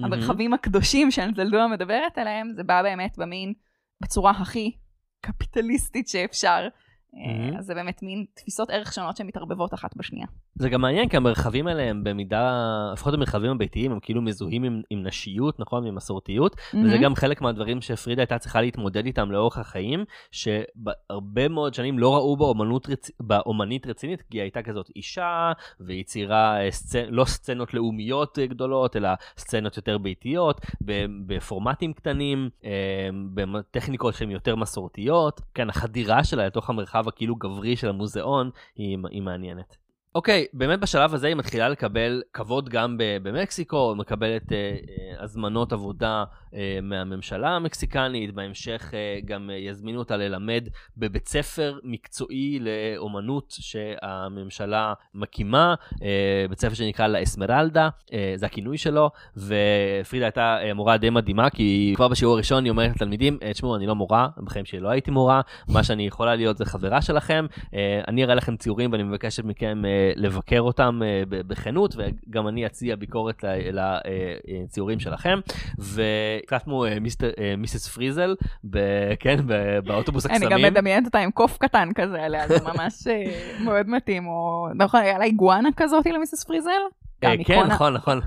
mm-hmm. 0.00 0.06
המרחבים 0.06 0.52
הקדושים 0.52 1.10
שאנזלדואה 1.10 1.68
מדברת 1.68 2.18
עליהם, 2.18 2.52
זה 2.56 2.64
בא 2.64 2.82
באמת 2.82 3.18
במין, 3.18 3.52
בצורה 4.02 4.30
הכי 4.30 4.76
קפיטליסטית 5.20 6.08
שאפשר. 6.08 6.68
Mm-hmm. 7.14 7.58
אז 7.58 7.66
זה 7.66 7.74
באמת 7.74 8.02
מין 8.02 8.24
תפיסות 8.34 8.70
ערך 8.70 8.92
שונות 8.92 9.16
שמתערבבות 9.16 9.74
אחת 9.74 9.96
בשנייה. 9.96 10.26
זה 10.54 10.68
גם 10.68 10.80
מעניין 10.80 11.08
כי 11.08 11.16
המרחבים 11.16 11.66
האלה 11.66 11.82
הם 11.82 12.04
במידה, 12.04 12.52
לפחות 12.92 13.14
המרחבים 13.14 13.50
הביתיים 13.50 13.92
הם 13.92 13.98
כאילו 14.02 14.22
מזוהים 14.22 14.64
עם, 14.64 14.82
עם 14.90 15.06
נשיות, 15.06 15.60
נכון? 15.60 15.86
עם 15.86 15.94
מסורתיות, 15.94 16.54
mm-hmm. 16.54 16.76
וזה 16.84 16.98
גם 16.98 17.14
חלק 17.14 17.40
מהדברים 17.40 17.80
שפרידה 17.80 18.22
הייתה 18.22 18.38
צריכה 18.38 18.60
להתמודד 18.60 19.06
איתם 19.06 19.30
לאורך 19.30 19.58
החיים, 19.58 20.04
שהרבה 20.30 21.48
מאוד 21.48 21.74
שנים 21.74 21.98
לא 21.98 22.14
ראו 22.14 22.36
באומנות 22.36 22.88
רצ... 22.88 23.10
באומנית 23.20 23.86
רצינית, 23.86 24.22
כי 24.22 24.36
היא 24.36 24.42
הייתה 24.42 24.62
כזאת 24.62 24.90
אישה, 24.96 25.52
והיא 25.80 26.04
ציירה 26.04 26.64
אה, 26.64 26.70
סצנ... 26.70 27.04
לא 27.08 27.24
סצנות 27.24 27.74
לאומיות 27.74 28.38
גדולות, 28.38 28.96
אלא 28.96 29.08
סצנות 29.38 29.76
יותר 29.76 29.98
ביתיות, 29.98 30.60
בפורמטים 31.26 31.92
קטנים, 31.92 32.48
אה, 32.64 32.70
בטכניקות 33.34 34.14
שהן 34.14 34.30
יותר 34.30 34.56
מסורתיות. 34.56 35.40
כן, 35.54 35.70
החדירה 35.70 36.24
שלה 36.24 36.46
לתוך 36.46 36.70
המרחב 36.70 36.99
הכאילו 37.08 37.36
גברי 37.36 37.76
של 37.76 37.88
המוזיאון 37.88 38.50
היא, 38.74 38.98
היא 39.10 39.22
מעניינת. 39.22 39.76
אוקיי, 40.14 40.44
okay, 40.48 40.56
באמת 40.58 40.80
בשלב 40.80 41.14
הזה 41.14 41.26
היא 41.26 41.36
מתחילה 41.36 41.68
לקבל 41.68 42.22
כבוד 42.32 42.68
גם 42.68 42.96
במקסיקו, 42.98 43.94
מקבלת 43.96 44.42
uh, 44.42 44.54
הזמנות 45.22 45.72
עבודה 45.72 46.24
uh, 46.50 46.54
מהממשלה 46.82 47.48
המקסיקנית, 47.48 48.34
בהמשך 48.34 48.90
uh, 48.90 49.26
גם 49.26 49.50
יזמינו 49.58 49.98
אותה 49.98 50.16
ללמד 50.16 50.68
בבית 50.96 51.28
ספר 51.28 51.78
מקצועי 51.84 52.58
לאומנות 52.60 53.56
שהממשלה 53.60 54.94
מקימה, 55.14 55.74
uh, 55.92 55.98
בית 56.48 56.60
ספר 56.60 56.74
שנקרא 56.74 57.06
לה 57.06 57.22
אסמרלדה, 57.22 57.88
uh, 58.06 58.12
זה 58.36 58.46
הכינוי 58.46 58.78
שלו, 58.78 59.10
ופרידה 59.36 60.26
הייתה 60.26 60.58
מורה 60.74 60.96
די 60.96 61.10
מדהימה, 61.10 61.50
כי 61.50 61.92
כבר 61.96 62.08
בשיעור 62.08 62.34
הראשון 62.34 62.64
היא 62.64 62.70
אומרת 62.70 62.96
לתלמידים, 62.96 63.38
תשמעו, 63.52 63.76
אני 63.76 63.86
לא 63.86 63.94
מורה, 63.94 64.28
בחיים 64.38 64.64
שלי 64.64 64.80
לא 64.80 64.88
הייתי 64.88 65.10
מורה, 65.10 65.40
מה 65.68 65.82
שאני 65.84 66.06
יכולה 66.06 66.36
להיות 66.36 66.56
זה 66.58 66.64
חברה 66.64 67.02
שלכם, 67.02 67.46
uh, 67.52 67.74
אני 68.08 68.24
אראה 68.24 68.34
לכם 68.34 68.56
ציורים 68.56 68.92
ואני 68.92 69.02
מבקשת 69.02 69.44
מכם 69.44 69.82
uh, 69.84 69.99
לבקר 70.16 70.60
אותם 70.60 71.00
אה, 71.04 71.22
בכנות, 71.26 71.94
וגם 71.96 72.48
אני 72.48 72.66
אציע 72.66 72.96
ביקורת 72.96 73.44
לציורים 74.64 75.00
שלכם. 75.00 75.38
והקלטנו 75.78 76.84
אה, 76.84 76.96
מיסס 77.56 77.88
פריזל, 77.88 78.34
כן, 79.20 79.36
באוטובוס 79.84 80.26
הקסמים. 80.26 80.52
אני 80.52 80.62
גם 80.62 80.72
מדמיינת 80.72 81.06
אותה 81.06 81.18
עם 81.18 81.30
קוף 81.30 81.58
קטן 81.58 81.88
כזה 81.94 82.22
עליה, 82.22 82.48
זה 82.48 82.58
ממש 82.64 83.06
אה, 83.06 83.24
מאוד 83.64 83.88
מתאים. 83.88 84.26
או 84.26 84.68
נכון, 84.74 85.00
היה 85.00 85.18
לה 85.18 85.24
איגואנה 85.24 85.68
כזאת 85.76 86.06
למיסס 86.06 86.44
פריזל? 86.44 86.80
כן, 87.20 87.66
נכון, 87.66 87.94
נכון. 87.94 88.20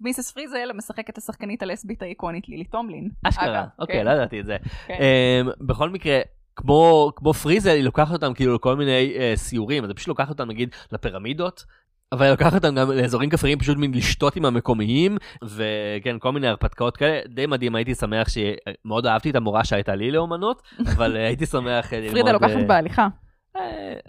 מיסס 0.00 0.30
פריזל 0.30 0.72
משחקת 0.74 1.10
את 1.10 1.18
השחקנית 1.18 1.62
הלסבית 1.62 2.02
האיקונית 2.02 2.48
לילי 2.48 2.64
טומלין. 2.64 3.08
אשכרה, 3.22 3.64
אוקיי, 3.78 3.96
כן. 3.96 4.06
לא 4.06 4.10
ידעתי 4.10 4.40
את 4.40 4.46
זה. 4.46 4.56
כן. 4.86 4.94
אמ, 5.00 5.48
בכל 5.60 5.90
מקרה, 5.90 6.20
כמו, 6.56 7.12
כמו 7.16 7.34
פריזל, 7.34 7.70
היא 7.70 7.84
לוקחת 7.84 8.12
אותם 8.12 8.34
כאילו 8.34 8.54
לכל 8.54 8.76
מיני 8.76 9.14
אה, 9.18 9.32
סיורים, 9.36 9.84
אז 9.84 9.90
היא 9.90 9.96
פשוט 9.96 10.08
לוקחת 10.08 10.28
אותם 10.28 10.48
נגיד 10.48 10.74
לפירמידות, 10.92 11.64
אבל 12.12 12.22
היא 12.22 12.30
לוקחת 12.30 12.54
אותם 12.54 12.74
גם 12.74 12.90
לאזורים 12.90 13.30
כפריים 13.30 13.58
פשוט 13.58 13.76
לשתות 13.92 14.36
עם 14.36 14.44
המקומיים, 14.44 15.16
וכן, 15.42 16.16
כל 16.18 16.32
מיני 16.32 16.48
הרפתקאות 16.48 16.96
כאלה, 16.96 17.20
די 17.28 17.46
מדהים, 17.46 17.74
הייתי 17.74 17.94
שמח 17.94 18.26
שמאוד 18.28 19.06
אהבתי 19.06 19.30
את 19.30 19.36
המורה 19.36 19.64
שהייתה 19.64 19.94
לי 19.94 20.10
לאומנות, 20.10 20.62
אבל 20.96 21.16
אה, 21.16 21.26
הייתי 21.26 21.46
שמח 21.46 21.92
אה, 21.92 21.98
ללמוד... 21.98 22.12
פרידה 22.12 22.32
לוקחת 22.32 22.50
אה, 22.50 22.64
בהליכה. 22.64 23.08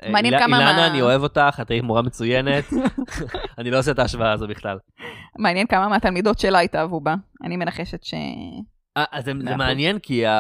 מעניין 0.10 0.40
כמה... 0.40 0.60
אילנה, 0.60 0.88
אני 0.88 1.02
אוהב 1.02 1.24
אותך, 1.24 1.60
את 1.62 1.72
היית 1.72 1.84
מורה 1.84 2.02
מצוינת, 2.02 2.64
אני 3.60 3.72
לא 3.72 3.80
עושה 3.80 3.92
את 3.92 4.00
ההשוואה 4.00 4.32
הזו 4.32 4.48
בכלל. 4.48 4.78
מעניין 5.40 5.68
כמה 5.68 5.88
מהתלמידות 5.88 6.40
שלה 6.40 6.60
התאהבו 6.60 7.02
בה. 7.02 7.16
אני 7.44 7.58
מנחשת 7.58 8.04
ש... 8.04 8.14
אה, 8.98 9.04
אז 9.12 9.26
זה, 9.26 9.32
זה 9.44 9.56
מעניין 9.56 10.00
כי 10.00 10.26
ה... 10.26 10.32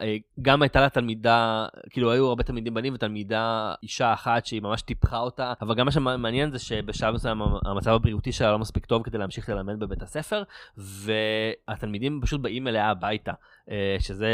אה, 0.00 0.16
גם 0.42 0.62
הייתה 0.62 0.80
לה 0.80 0.88
תלמידה, 0.88 1.66
כאילו 1.90 2.12
היו 2.12 2.28
הרבה 2.28 2.42
תלמידים 2.42 2.74
בנים 2.74 2.94
ותלמידה 2.94 3.74
אישה 3.82 4.12
אחת 4.12 4.46
שהיא 4.46 4.62
ממש 4.62 4.82
טיפחה 4.82 5.18
אותה, 5.18 5.52
אבל 5.60 5.74
גם 5.74 5.86
מה 5.86 5.92
שמעניין 5.92 6.50
זה 6.50 6.58
שבשלב 6.58 7.14
מסוים 7.14 7.42
המצב 7.64 7.90
הבריאותי 7.90 8.32
שלה 8.32 8.52
לא 8.52 8.58
מספיק 8.58 8.86
טוב 8.86 9.02
כדי 9.02 9.18
להמשיך 9.18 9.48
ללמד 9.48 9.80
בבית 9.80 10.02
הספר, 10.02 10.42
והתלמידים 10.76 12.20
פשוט 12.22 12.40
באים 12.40 12.68
אליה 12.68 12.90
הביתה, 12.90 13.32
אה, 13.70 13.96
שזה, 14.00 14.30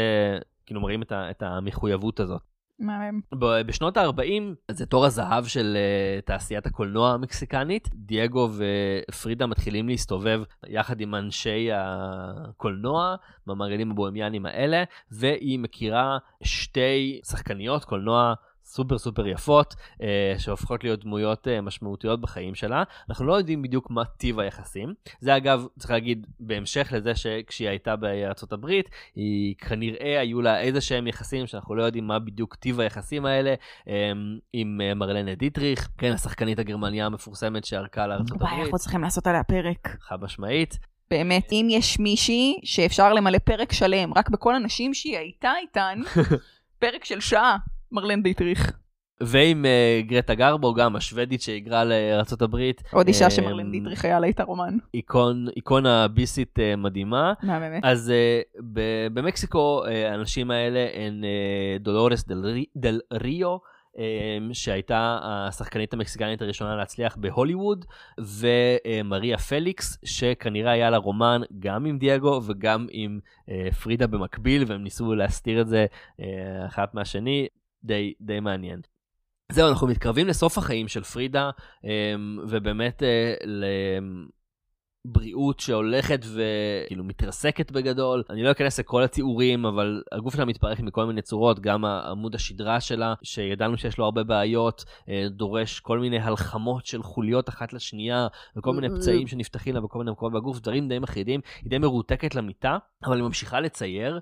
כאילו 0.65 0.81
מראים 0.81 1.03
את 1.13 1.43
המחויבות 1.43 2.19
הזאת. 2.19 2.48
מהמם. 2.79 3.19
בשנות 3.65 3.97
ה-40 3.97 4.71
זה 4.71 4.85
תור 4.85 5.05
הזהב 5.05 5.45
של 5.45 5.77
uh, 5.77 6.25
תעשיית 6.25 6.65
הקולנוע 6.65 7.11
המקסיקנית. 7.11 7.89
דייגו 7.93 8.49
ופרידה 9.09 9.45
מתחילים 9.45 9.89
להסתובב 9.89 10.41
יחד 10.67 11.01
עם 11.01 11.15
אנשי 11.15 11.69
הקולנוע 11.73 13.15
במעגלים 13.47 13.91
הבוהמיאנים 13.91 14.45
האלה, 14.45 14.83
והיא 15.11 15.59
מכירה 15.59 16.17
שתי 16.43 17.21
שחקניות 17.25 17.83
קולנוע 17.83 18.33
סופר 18.69 18.97
סופר 18.97 19.27
יפות, 19.27 19.75
אה, 20.01 20.33
שהופכות 20.37 20.83
להיות 20.83 21.03
דמויות 21.03 21.47
אה, 21.47 21.61
משמעותיות 21.61 22.21
בחיים 22.21 22.55
שלה. 22.55 22.83
אנחנו 23.09 23.25
לא 23.25 23.33
יודעים 23.33 23.61
בדיוק 23.61 23.91
מה 23.91 24.05
טיב 24.05 24.39
היחסים. 24.39 24.93
זה 25.19 25.37
אגב, 25.37 25.65
צריך 25.79 25.91
להגיד, 25.91 26.27
בהמשך 26.39 26.93
לזה 26.95 27.15
שכשהיא 27.15 27.69
הייתה 27.69 27.95
הברית, 28.51 28.89
היא 29.15 29.55
כנראה 29.57 30.19
היו 30.19 30.41
לה 30.41 30.61
איזה 30.61 30.81
שהם 30.81 31.07
יחסים 31.07 31.47
שאנחנו 31.47 31.75
לא 31.75 31.83
יודעים 31.83 32.07
מה 32.07 32.19
בדיוק 32.19 32.55
טיב 32.55 32.79
היחסים 32.79 33.25
האלה, 33.25 33.53
אה, 33.87 34.11
עם 34.53 34.81
אה, 34.83 34.93
מרלנה 34.93 35.35
דיטריך, 35.35 35.89
כן, 35.97 36.11
השחקנית 36.11 36.59
הגרמניה 36.59 37.05
המפורסמת 37.05 37.65
שערכה 37.65 38.03
הברית. 38.03 38.41
וואי, 38.41 38.61
אנחנו 38.61 38.77
צריכים 38.77 39.01
לעשות 39.01 39.27
עליה 39.27 39.43
פרק. 39.43 39.97
חד 40.01 40.21
משמעית. 40.21 40.79
באמת, 41.11 41.51
אם 41.51 41.67
יש 41.69 41.99
מישהי 41.99 42.59
שאפשר 42.63 43.13
למלא 43.13 43.37
פרק 43.37 43.73
שלם 43.73 44.13
רק 44.13 44.29
בכל 44.29 44.55
הנשים 44.55 44.93
שהיא 44.93 45.17
הייתה 45.17 45.51
איתן, 45.61 45.99
פרק 46.81 47.05
של 47.05 47.19
שעה. 47.19 47.57
מרלן 47.91 48.23
דיטריך. 48.23 48.71
ועם 49.23 49.65
uh, 49.65 50.07
גרטה 50.07 50.35
גרבו, 50.35 50.73
גם 50.73 50.95
השוודית 50.95 51.41
שהיגרה 51.41 51.83
לארה"ב. 51.83 52.57
עוד 52.93 53.07
אישה 53.07 53.27
uh, 53.27 53.29
שמרלן 53.29 53.71
דיטריך 53.71 54.05
היה 54.05 54.19
לה 54.19 54.29
את 54.29 54.39
הרומן. 54.39 54.77
איקון, 54.93 55.45
איקונה 55.55 56.07
ביסית 56.07 56.59
uh, 56.59 56.75
מדהימה. 56.77 57.33
מה 57.43 57.59
באמת? 57.59 57.85
אז 57.85 58.13
uh, 58.55 58.61
במקסיקו 59.13 59.83
uh, 59.85 60.13
הנשים 60.13 60.51
האלה 60.51 60.87
הן 60.93 61.23
uh, 61.23 61.83
דולורס 61.83 62.27
דל, 62.27 62.63
דל 62.77 62.99
ריו. 63.13 63.57
שהייתה 64.53 65.19
השחקנית 65.23 65.93
המקסיקנית 65.93 66.41
הראשונה 66.41 66.75
להצליח 66.75 67.15
בהוליווד, 67.15 67.85
ומריה 68.19 69.37
פליקס, 69.37 69.97
שכנראה 70.05 70.71
היה 70.71 70.89
לה 70.89 70.97
רומן 70.97 71.41
גם 71.59 71.85
עם 71.85 71.97
דייגו 71.97 72.41
וגם 72.45 72.87
עם 72.91 73.19
פרידה 73.83 74.07
במקביל, 74.07 74.63
והם 74.67 74.83
ניסו 74.83 75.15
להסתיר 75.15 75.61
את 75.61 75.67
זה 75.67 75.85
אחת 76.67 76.93
מהשני. 76.93 77.47
די, 77.83 78.13
די 78.21 78.39
מעניין. 78.39 78.81
זהו, 79.51 79.69
אנחנו 79.69 79.87
מתקרבים 79.87 80.27
לסוף 80.27 80.57
החיים 80.57 80.87
של 80.87 81.03
פרידה, 81.03 81.49
אמ, 81.83 82.39
ובאמת 82.47 83.03
אה, 83.03 83.33
לבריאות 85.05 85.59
שהולכת 85.59 86.19
וכאילו 86.25 87.03
מתרסקת 87.03 87.71
בגדול. 87.71 88.23
אני 88.29 88.43
לא 88.43 88.51
אכנס 88.51 88.79
לכל 88.79 89.03
התיאורים, 89.03 89.65
אבל 89.65 90.03
הגוף 90.11 90.35
שלה 90.35 90.45
מתפרק 90.45 90.79
מכל 90.79 91.05
מיני 91.05 91.21
צורות, 91.21 91.59
גם 91.59 91.85
עמוד 91.85 92.35
השדרה 92.35 92.81
שלה, 92.81 93.13
שידענו 93.23 93.77
שיש 93.77 93.97
לו 93.97 94.05
הרבה 94.05 94.23
בעיות, 94.23 94.85
אה, 95.09 95.25
דורש 95.29 95.79
כל 95.79 95.99
מיני 95.99 96.19
הלחמות 96.19 96.85
של 96.85 97.03
חוליות 97.03 97.49
אחת 97.49 97.73
לשנייה, 97.73 98.27
וכל 98.57 98.73
מיני 98.73 98.89
פצעים 98.89 99.27
שנפתחים 99.27 99.75
לה 99.75 99.81
בכל 99.81 99.99
מיני 99.99 100.11
מקומות 100.11 100.33
בגוף, 100.33 100.59
דברים 100.59 100.87
די 100.87 100.99
מחרידים. 100.99 101.41
היא 101.61 101.69
די 101.69 101.77
מרותקת 101.77 102.35
למיטה, 102.35 102.77
אבל 103.03 103.15
היא 103.15 103.23
ממשיכה 103.23 103.59
לצייר. 103.59 104.19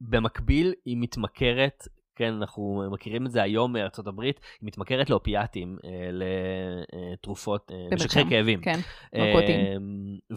במקביל 0.00 0.72
היא 0.84 0.96
מתמכרת 1.00 1.88
כן, 2.20 2.34
אנחנו 2.34 2.84
מכירים 2.90 3.26
את 3.26 3.30
זה 3.30 3.42
היום 3.42 3.72
מארצות 3.72 4.06
הברית, 4.06 4.40
היא 4.60 4.66
מתמכרת 4.66 5.10
לאופיאטים, 5.10 5.78
אה, 5.84 6.10
לתרופות, 7.12 7.72
אה, 7.74 7.88
משככי 7.94 8.24
כאבים. 8.30 8.60
כן, 8.60 8.80
נרקוטים. 9.12 9.60
אה, 9.60 10.36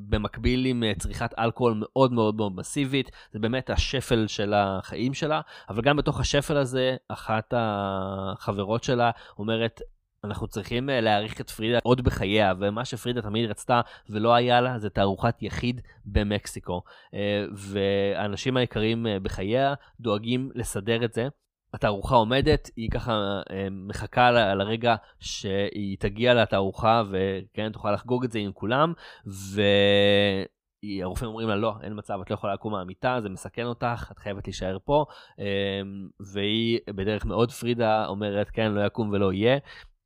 ובמקביל 0.00 0.66
עם 0.66 0.82
צריכת 0.98 1.34
אלכוהול 1.38 1.74
מאוד 1.76 2.12
מאוד 2.12 2.36
מאוד 2.36 2.56
מסיבית, 2.56 3.10
זה 3.32 3.38
באמת 3.38 3.70
השפל 3.70 4.26
של 4.26 4.54
החיים 4.56 5.14
שלה, 5.14 5.40
אבל 5.68 5.82
גם 5.82 5.96
בתוך 5.96 6.20
השפל 6.20 6.56
הזה, 6.56 6.96
אחת 7.08 7.54
החברות 7.56 8.84
שלה 8.84 9.10
אומרת, 9.38 9.80
אנחנו 10.24 10.48
צריכים 10.48 10.90
אה, 10.90 11.00
להעריך 11.00 11.40
את 11.40 11.50
פרידה 11.50 11.78
עוד 11.82 12.00
בחייה, 12.00 12.52
ומה 12.58 12.84
שפרידה 12.84 13.22
תמיד 13.22 13.50
רצתה 13.50 13.80
ולא 14.10 14.34
היה 14.34 14.60
לה 14.60 14.78
זה 14.78 14.90
תערוכת 14.90 15.42
יחיד 15.42 15.80
במקסיקו. 16.04 16.82
אה, 17.14 17.44
והאנשים 17.52 18.56
היקרים 18.56 19.06
אה, 19.06 19.20
בחייה 19.20 19.74
דואגים 20.00 20.50
לסדר 20.54 21.04
את 21.04 21.12
זה. 21.12 21.28
התערוכה 21.74 22.14
עומדת, 22.14 22.70
היא 22.76 22.90
ככה 22.90 23.40
מחכה 23.70 24.30
לרגע 24.30 24.94
שהיא 25.20 25.96
תגיע 26.00 26.34
לתערוכה 26.34 27.02
וכן, 27.10 27.72
תוכל 27.72 27.92
לחגוג 27.92 28.24
את 28.24 28.32
זה 28.32 28.38
עם 28.38 28.52
כולם, 28.52 28.92
ו... 29.26 29.62
הרופאים 31.02 31.28
אומרים 31.28 31.48
לה 31.48 31.56
לא, 31.56 31.74
אין 31.82 31.92
מצב, 31.96 32.20
את 32.20 32.30
לא 32.30 32.34
יכולה 32.34 32.54
לקום 32.54 32.72
מהמיטה, 32.72 33.18
זה 33.22 33.28
מסכן 33.28 33.64
אותך, 33.64 34.08
את 34.12 34.18
חייבת 34.18 34.46
להישאר 34.46 34.78
פה. 34.84 35.04
והיא 36.20 36.78
בדרך 36.90 37.24
מאוד 37.24 37.52
פרידה 37.52 38.06
אומרת 38.06 38.50
כן, 38.50 38.72
לא 38.72 38.86
יקום 38.86 39.10
ולא 39.12 39.32
יהיה. 39.32 39.58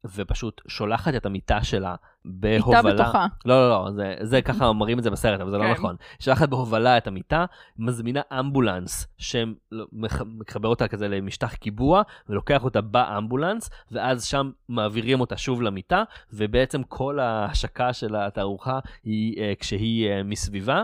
ופשוט 0.05 0.61
שולחת 0.69 1.15
את 1.15 1.27
המיטה 1.27 1.65
שלה 1.65 1.95
בהובלה. 2.25 2.83
מיטה 2.83 3.03
בתוכה. 3.03 3.27
לא, 3.45 3.69
לא, 3.69 3.85
לא, 3.85 3.91
זה, 3.91 4.15
זה 4.21 4.43
ככה 4.43 4.73
מראים 4.73 4.99
את 4.99 5.05
זה 5.05 5.11
בסרט, 5.11 5.41
אבל 5.41 5.51
זה 5.51 5.57
לא 5.57 5.63
כן. 5.63 5.69
לא 5.69 5.75
נכון. 5.75 5.97
שולחת 6.19 6.49
בהובלה 6.49 6.99
את 6.99 7.07
המיטה, 7.07 7.45
מזמינה 7.79 8.21
אמבולנס 8.41 9.07
שמחבר 9.19 10.69
אותה 10.69 10.89
כזה 10.89 11.09
למשטח 11.09 11.55
קיבוע, 11.55 12.03
ולוקח 12.29 12.65
אותה 12.65 12.81
באמבולנס, 12.81 13.71
ואז 13.93 14.25
שם 14.25 14.51
מעבירים 14.69 15.21
אותה 15.21 15.37
שוב 15.37 15.63
למיטה, 15.63 16.03
ובעצם 16.33 16.83
כל 16.83 17.19
ההשקה 17.19 17.93
של 17.93 18.17
התערוכה 18.17 18.79
היא 19.05 19.37
uh, 19.37 19.61
כשהיא 19.61 20.11
uh, 20.11 20.25
מסביבה. 20.25 20.83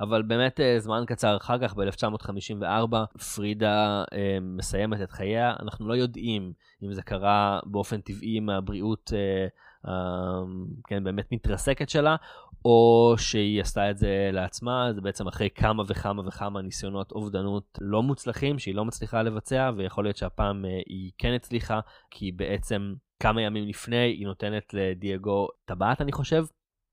אבל 0.00 0.22
באמת 0.22 0.60
אה, 0.60 0.78
זמן 0.78 1.04
קצר 1.06 1.36
אחר 1.36 1.58
כך, 1.58 1.74
ב-1954, 1.74 2.96
פרידה 3.34 4.04
אה, 4.12 4.38
מסיימת 4.40 5.00
את 5.02 5.10
חייה. 5.10 5.54
אנחנו 5.62 5.88
לא 5.88 5.94
יודעים 5.94 6.52
אם 6.82 6.92
זה 6.92 7.02
קרה 7.02 7.60
באופן 7.64 8.00
טבעי 8.00 8.40
מהבריאות, 8.40 9.12
אה, 9.14 9.46
אה, 9.90 10.42
כן, 10.86 11.04
באמת 11.04 11.32
מתרסקת 11.32 11.88
שלה, 11.88 12.16
או 12.64 13.14
שהיא 13.18 13.60
עשתה 13.60 13.90
את 13.90 13.98
זה 13.98 14.30
לעצמה, 14.32 14.92
זה 14.92 15.00
בעצם 15.00 15.28
אחרי 15.28 15.48
כמה 15.54 15.82
וכמה 15.88 16.22
וכמה 16.26 16.62
ניסיונות 16.62 17.12
אובדנות 17.12 17.78
לא 17.80 18.02
מוצלחים, 18.02 18.58
שהיא 18.58 18.74
לא 18.74 18.84
מצליחה 18.84 19.22
לבצע, 19.22 19.70
ויכול 19.76 20.04
להיות 20.04 20.16
שהפעם 20.16 20.64
אה, 20.64 20.80
היא 20.86 21.10
כן 21.18 21.32
הצליחה, 21.32 21.80
כי 22.10 22.32
בעצם 22.32 22.94
כמה 23.20 23.42
ימים 23.42 23.68
לפני 23.68 23.96
היא 23.96 24.26
נותנת 24.26 24.74
לדייגו 24.74 25.48
טבעת, 25.64 26.00
אני 26.00 26.12
חושב, 26.12 26.44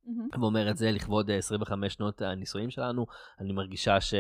מהמם. 0.08 0.28
ואומר 0.42 0.70
את 0.70 0.78
זה 0.78 0.92
לכבוד 0.92 1.30
אה, 1.30 1.38
25 1.38 1.94
שנות 1.94 2.22
הנישואים 2.22 2.70
שלנו, 2.70 3.06
אני 3.40 3.52
מרגישה 3.52 4.02
ש... 4.02 4.14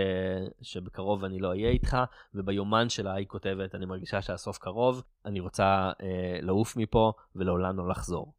שבקרוב 0.62 1.24
אני 1.24 1.40
לא 1.40 1.48
אהיה 1.48 1.70
איתך, 1.70 1.98
וביומן 2.36 2.90
שלה 2.90 3.14
היא 3.14 3.28
כותבת, 3.28 3.76
אני 3.76 3.86
מרגישה 3.86 4.22
שהסוף 4.22 4.58
קרוב, 4.58 5.04
אני 5.26 5.40
רוצה 5.40 5.92
אה, 6.02 6.40
לעוף 6.42 6.78
מפה 6.78 7.14
ולעולם 7.36 7.78
לא 7.78 7.90
לחזור. 7.90 8.34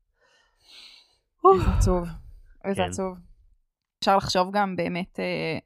איזה 1.55 1.70
עצוב. 1.76 2.09
איזה 2.64 2.82
כן. 2.82 2.88
עצוב. 2.88 3.18
אפשר 3.99 4.16
לחשוב 4.16 4.51
גם 4.53 4.76
באמת, 4.76 5.20
אה, 5.20 5.59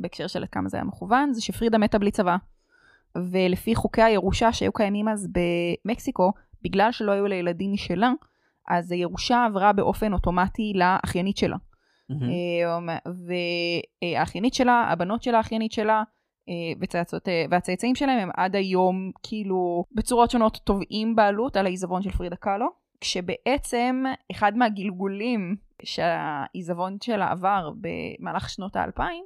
בהקשר 0.00 0.26
של 0.26 0.44
כמה 0.52 0.68
זה 0.68 0.76
היה 0.76 0.84
מכוון, 0.84 1.32
זה 1.32 1.42
שפרידה 1.42 1.78
מתה 1.78 1.98
בלי 1.98 2.10
צבא. 2.10 2.36
ולפי 3.16 3.74
חוקי 3.74 4.02
הירושה 4.02 4.52
שהיו 4.52 4.72
קיימים 4.72 5.08
אז 5.08 5.28
במקסיקו, 5.32 6.32
בגלל 6.62 6.92
שלא 6.92 7.12
היו 7.12 7.26
לה 7.26 7.34
ילדים 7.34 7.72
משלה, 7.72 8.12
אז 8.68 8.92
הירושה 8.92 9.44
עברה 9.44 9.72
באופן 9.72 10.12
אוטומטי 10.12 10.72
לאחיינית 10.74 11.36
שלה. 11.36 11.56
אמ, 12.10 12.88
והאחיינית 14.04 14.54
שלה, 14.54 14.86
הבנות 14.90 15.22
של 15.22 15.34
האחיינית 15.34 15.72
שלה, 15.72 16.02
אה, 16.48 16.80
וצאצאות, 16.80 17.28
אה, 17.28 17.44
והצאצאים 17.50 17.94
שלהם 17.94 18.18
הם 18.18 18.30
עד 18.36 18.56
היום 18.56 19.10
כאילו 19.22 19.84
בצורות 19.92 20.30
שונות 20.30 20.60
תובעים 20.64 21.16
בעלות 21.16 21.56
על 21.56 21.66
העיזבון 21.66 22.02
של 22.02 22.10
פרידה 22.10 22.36
קאלו, 22.36 22.66
כשבעצם 23.00 24.04
אחד 24.30 24.56
מהגלגולים 24.56 25.56
שהעיזבון 25.82 26.96
שלה 27.02 27.30
עבר 27.30 27.70
במהלך 27.80 28.50
שנות 28.50 28.76
האלפיים, 28.76 29.24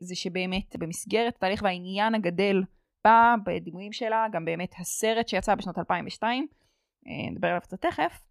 זה 0.00 0.14
שבאמת 0.14 0.76
במסגרת 0.78 1.36
התהליך 1.36 1.62
והעניין 1.62 2.14
הגדל 2.14 2.62
בה, 3.04 3.34
בדימויים 3.46 3.92
שלה, 3.92 4.26
גם 4.32 4.44
באמת 4.44 4.74
הסרט 4.78 5.28
שיצא 5.28 5.54
בשנת 5.54 5.78
2002, 5.78 6.46
אה, 7.06 7.30
נדבר 7.30 7.48
עליו 7.48 7.60
קצת 7.60 7.80
תכף, 7.80 8.27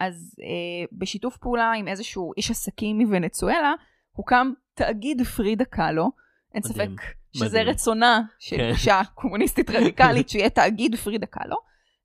אז 0.00 0.34
אה, 0.42 0.86
בשיתוף 0.92 1.36
פעולה 1.36 1.72
עם 1.72 1.88
איזשהו 1.88 2.32
איש 2.36 2.50
עסקים 2.50 2.98
מוונצואלה, 2.98 3.72
הוקם 4.12 4.52
תאגיד 4.74 5.22
פרידה 5.22 5.64
קאלו. 5.64 6.10
אין 6.54 6.62
ספק 6.62 6.78
מדהים, 6.78 6.96
שזה 7.32 7.46
מדהים. 7.46 7.68
רצונה 7.68 8.20
של 8.38 8.56
כן. 8.56 8.68
אישה 8.68 9.00
קומוניסטית 9.14 9.70
רדיקלית 9.70 10.28
שיהיה 10.28 10.50
תאגיד 10.50 10.96
פרידה 10.96 11.26
קאלו. 11.26 11.56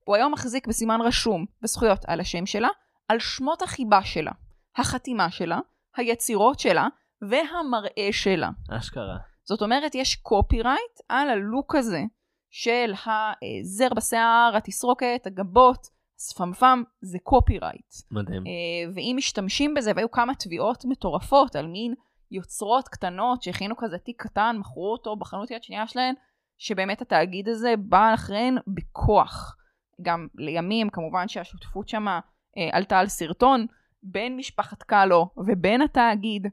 הוא 0.04 0.16
היום 0.16 0.32
מחזיק 0.32 0.66
בסימן 0.66 1.00
רשום 1.00 1.44
בזכויות 1.62 2.04
על 2.06 2.20
השם 2.20 2.46
שלה, 2.46 2.68
על 3.08 3.18
שמות 3.18 3.62
החיבה 3.62 4.04
שלה, 4.04 4.32
החתימה 4.76 5.30
שלה, 5.30 5.58
היצירות 5.96 6.58
שלה 6.58 6.88
והמראה 7.22 8.08
שלה. 8.12 8.50
אשכרה. 8.70 9.16
זאת 9.44 9.62
אומרת, 9.62 9.94
יש 9.94 10.16
קופירייט 10.16 11.00
על 11.08 11.28
הלוק 11.28 11.74
הזה 11.74 12.02
של 12.50 12.92
הזר 12.92 13.88
בשיער, 13.96 14.56
התסרוקת, 14.56 15.22
הגבות, 15.26 15.95
השפמפם, 16.16 16.82
זה 17.00 17.18
קופירייט. 17.22 17.94
מדהים. 18.10 18.44
אה, 18.46 18.92
ואם 18.94 19.14
משתמשים 19.18 19.74
בזה, 19.74 19.92
והיו 19.96 20.10
כמה 20.10 20.34
תביעות 20.34 20.84
מטורפות 20.84 21.56
על 21.56 21.66
מין 21.66 21.94
יוצרות 22.30 22.88
קטנות 22.88 23.42
שהכינו 23.42 23.76
כזה 23.76 23.98
תיק 23.98 24.22
קטן, 24.22 24.56
מכרו 24.58 24.92
אותו 24.92 25.16
בחנות 25.16 25.50
יד 25.50 25.62
שנייה 25.62 25.86
שלהן, 25.86 26.14
שבאמת 26.58 27.02
התאגיד 27.02 27.48
הזה 27.48 27.74
בא 27.78 28.14
אחריהן 28.14 28.58
בכוח. 28.66 29.56
גם 30.02 30.26
לימים, 30.34 30.90
כמובן 30.90 31.28
שהשותפות 31.28 31.88
שמה 31.88 32.20
אה, 32.58 32.68
עלתה 32.72 32.98
על 32.98 33.06
סרטון 33.06 33.66
בין 34.02 34.36
משפחת 34.36 34.82
קאלו 34.82 35.28
ובין 35.36 35.82
התאגיד, 35.82 36.46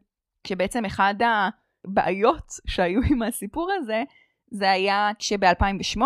כשבעצם 0.43 0.85
אחד 0.85 1.15
הבעיות 1.21 2.51
שהיו 2.67 3.01
עם 3.11 3.21
הסיפור 3.21 3.71
הזה, 3.77 4.03
זה 4.51 4.71
היה 4.71 5.11
כשב-2008 5.19 6.01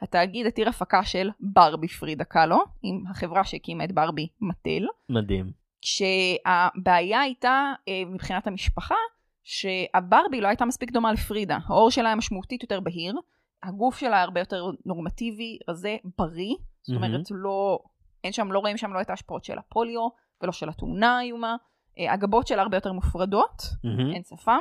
התאגיד 0.00 0.46
התיר 0.46 0.68
הפקה 0.68 1.04
של 1.04 1.30
ברבי 1.40 1.88
פרידה 1.88 2.24
קאלו, 2.24 2.64
עם 2.82 3.04
החברה 3.10 3.44
שהקימה 3.44 3.84
את 3.84 3.92
ברבי 3.92 4.28
מטל, 4.40 4.86
מדהים. 5.08 5.52
כשהבעיה 5.82 7.20
הייתה 7.20 7.72
אה, 7.88 8.02
מבחינת 8.06 8.46
המשפחה, 8.46 8.94
שהברבי 9.42 10.40
לא 10.40 10.48
הייתה 10.48 10.64
מספיק 10.64 10.90
דומה 10.90 11.12
לפרידה. 11.12 11.58
העור 11.66 11.90
שלה 11.90 12.08
היה 12.08 12.16
משמעותית 12.16 12.62
יותר 12.62 12.80
בהיר, 12.80 13.14
הגוף 13.62 13.98
שלה 13.98 14.22
הרבה 14.22 14.40
יותר 14.40 14.70
נורמטיבי, 14.86 15.58
רזה, 15.68 15.96
בריא, 16.18 16.54
זאת 16.82 16.96
אומרת, 16.96 17.20
לא, 17.30 17.78
אין 18.24 18.32
שם, 18.32 18.52
לא 18.52 18.58
רואים 18.58 18.76
שם 18.76 18.92
לא 18.92 19.00
את 19.00 19.10
ההשפעות 19.10 19.44
של 19.44 19.58
הפוליו 19.58 20.08
ולא 20.42 20.52
של 20.52 20.68
התאונה 20.68 21.18
האיומה. 21.18 21.56
אה, 21.98 22.12
הגבות 22.12 22.46
שלה 22.46 22.62
הרבה 22.62 22.76
יותר 22.76 22.92
מופרדות, 22.92 23.62
מהמם. 23.84 24.12
אין 24.12 24.22
שפם. 24.22 24.60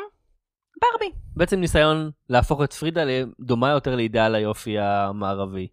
ברבי, 0.81 1.15
בעצם 1.35 1.59
ניסיון 1.59 2.11
להפוך 2.29 2.63
את 2.63 2.73
פרידה 2.73 3.01
לדומה 3.05 3.69
יותר 3.69 3.95
לאידאל 3.95 4.35
היופי 4.35 4.79
המערבי. 4.79 5.67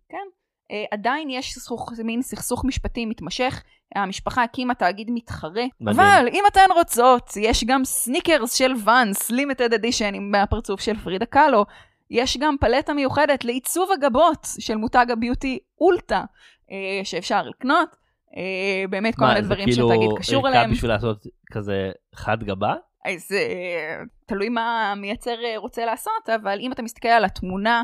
אה, 0.72 0.84
עדיין 0.90 1.30
יש 1.30 1.52
סכסוך, 1.52 1.92
מין 2.04 2.22
סכסוך 2.22 2.64
משפטי 2.64 3.06
מתמשך, 3.06 3.62
המשפחה 3.94 4.42
הקימה 4.42 4.74
תאגיד 4.74 5.10
מתחרה, 5.10 5.64
מדהים. 5.80 6.00
אבל 6.00 6.26
אם 6.32 6.44
אתן 6.52 6.66
רוצות, 6.74 7.30
יש 7.36 7.64
גם 7.64 7.84
סניקרס 7.84 8.54
של 8.54 8.72
ואנס, 8.84 9.30
לימיטד 9.30 9.74
אדישן 9.74 10.14
עם 10.14 10.34
הפרצוף 10.34 10.80
של 10.80 10.98
פרידה 10.98 11.26
קאלו, 11.26 11.64
יש 12.10 12.36
גם 12.36 12.56
פלטה 12.60 12.94
מיוחדת 12.94 13.44
לעיצוב 13.44 13.90
הגבות 13.92 14.46
של 14.58 14.76
מותג 14.76 15.06
הביוטי 15.10 15.58
אולטה, 15.80 16.24
אה, 16.70 17.00
שאפשר 17.04 17.42
לקנות, 17.42 17.96
אה, 18.36 18.84
באמת 18.90 19.14
כל 19.14 19.22
מה, 19.22 19.28
מיני 19.28 19.42
זה 19.42 19.46
דברים 19.48 19.64
כאילו 19.66 19.88
שתאגיד 19.88 20.10
קשור 20.18 20.46
ערכה 20.46 20.58
אליהם. 20.58 20.70
בשביל 20.70 20.90
לעשות 20.90 21.26
כזה 21.52 21.90
חד 22.14 22.44
גבה? 22.44 22.74
אז 23.04 23.32
אה, 23.32 24.02
תלוי 24.26 24.48
מה 24.48 24.92
המייצר 24.92 25.44
אה, 25.44 25.58
רוצה 25.58 25.84
לעשות, 25.84 26.28
אבל 26.42 26.58
אם 26.60 26.72
אתה 26.72 26.82
מסתכל 26.82 27.08
על 27.08 27.24
התמונה 27.24 27.82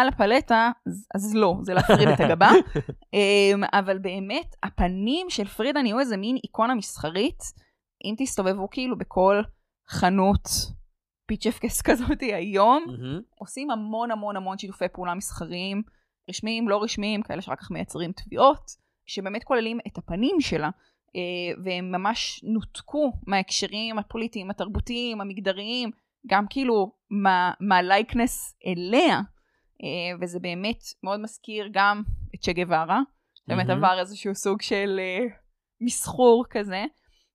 על 0.00 0.08
הפלטה, 0.08 0.70
אז, 0.86 1.06
אז 1.14 1.34
לא, 1.34 1.56
זה 1.62 1.74
להפריד 1.74 2.08
את 2.08 2.20
הגבה. 2.20 2.50
אמ, 3.14 3.64
אבל 3.72 3.98
באמת, 3.98 4.56
הפנים 4.62 5.30
של 5.30 5.44
פרידה 5.44 5.82
נהיו 5.82 6.00
איזה 6.00 6.16
מין 6.16 6.36
איקונה 6.44 6.74
מסחרית. 6.74 7.42
אם 8.04 8.14
תסתובבו 8.18 8.70
כאילו 8.70 8.98
בכל 8.98 9.42
חנות 9.88 10.48
פיצ'פקס 11.26 11.82
כזאת 11.90 12.20
היום, 12.20 12.84
מהמם. 12.86 13.20
עושים 13.38 13.70
המון 13.70 14.10
המון 14.10 14.36
המון 14.36 14.58
שיתופי 14.58 14.88
פעולה 14.92 15.14
מסחריים, 15.14 15.82
רשמיים, 16.30 16.68
לא 16.68 16.82
רשמיים, 16.82 17.22
כאלה 17.22 17.42
שרק 17.42 17.60
כך 17.60 17.70
מייצרים 17.70 18.12
תביעות, 18.12 18.70
שבאמת 19.06 19.44
כוללים 19.44 19.78
את 19.86 19.98
הפנים 19.98 20.40
שלה, 20.40 20.70
והם 21.64 21.92
ממש 21.92 22.40
נותקו 22.44 23.12
מההקשרים 23.26 23.98
הפוליטיים, 23.98 24.50
התרבותיים, 24.50 25.20
המגדריים, 25.20 25.90
גם 26.26 26.44
כאילו 26.50 26.92
מה- 27.10 27.52
מהלייקנס 27.60 28.56
אליה, 28.66 29.16
אה, 29.82 30.16
וזה 30.20 30.40
באמת 30.40 30.78
מאוד 31.02 31.20
מזכיר 31.20 31.68
גם 31.72 32.02
את 32.34 32.40
צ'ה 32.40 32.52
גווארה, 32.52 33.00
באמת 33.48 33.66
מהמם. 33.66 33.84
עבר 33.84 33.98
איזשהו 34.00 34.34
סוג 34.34 34.62
של 34.62 35.00
אה, 35.00 35.26
מסחור 35.80 36.44
כזה. 36.50 36.84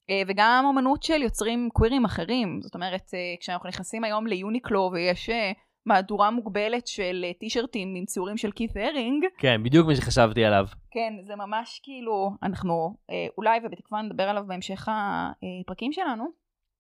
אה, 0.10 0.22
וגם 0.28 0.66
אמנות 0.74 1.04
של 1.04 1.22
יוצרים 1.22 1.70
קווירים 1.74 2.06
אחרים. 2.06 2.60
זאת 2.62 2.76
אומרת, 2.76 3.02
אה, 3.14 3.36
כשאנחנו 3.40 3.70
נכנסים 3.70 4.04
היום 4.04 4.28
ליוניקלו 4.28 4.90
ויש 4.94 5.30
אה, 5.30 5.52
מהדורה 5.88 6.32
מוגבלת 6.32 6.88
של 6.88 7.26
אה, 7.28 7.34
טישרטים 7.34 7.96
עם 7.96 8.06
ציורים 8.06 8.38
של 8.38 8.52
כית' 8.52 8.78
הרינג, 8.78 9.26
כן, 9.38 9.64
בדיוק 9.64 9.88
מה 9.88 9.96
שחשבתי 9.96 10.46
עליו. 10.46 10.66
כן, 10.92 11.14
זה 11.28 11.36
ממש 11.36 11.80
כאילו, 11.84 12.32
אנחנו 12.44 12.96
אה, 13.10 13.28
אולי 13.38 13.60
ובתקווה 13.64 14.02
נדבר 14.02 14.24
עליו 14.24 14.44
בהמשך 14.48 14.88
הפרקים 14.90 15.92
שלנו, 15.92 16.24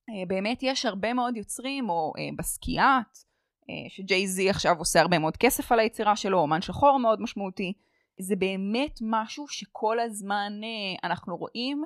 אה, 0.09 0.25
באמת 0.27 0.63
יש 0.63 0.85
הרבה 0.85 1.13
מאוד 1.13 1.37
יוצרים, 1.37 1.89
או 1.89 2.13
בסקיאט, 2.37 3.17
שג'יי 3.89 4.27
זי 4.27 4.49
עכשיו 4.49 4.75
עושה 4.77 5.01
הרבה 5.01 5.19
מאוד 5.19 5.37
כסף 5.37 5.71
על 5.71 5.79
היצירה 5.79 6.15
שלו, 6.15 6.39
אומן 6.39 6.61
שחור 6.61 6.99
מאוד 6.99 7.21
משמעותי. 7.21 7.73
זה 8.19 8.35
באמת 8.35 8.99
משהו 9.01 9.47
שכל 9.47 9.99
הזמן 9.99 10.53
אנחנו 11.03 11.37
רואים 11.37 11.83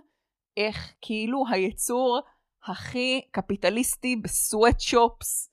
איך 0.58 0.94
כאילו 1.02 1.44
היצור 1.50 2.20
הכי 2.68 3.22
קפיטליסטי 3.32 4.16
בסוואטשופס, 4.16 5.51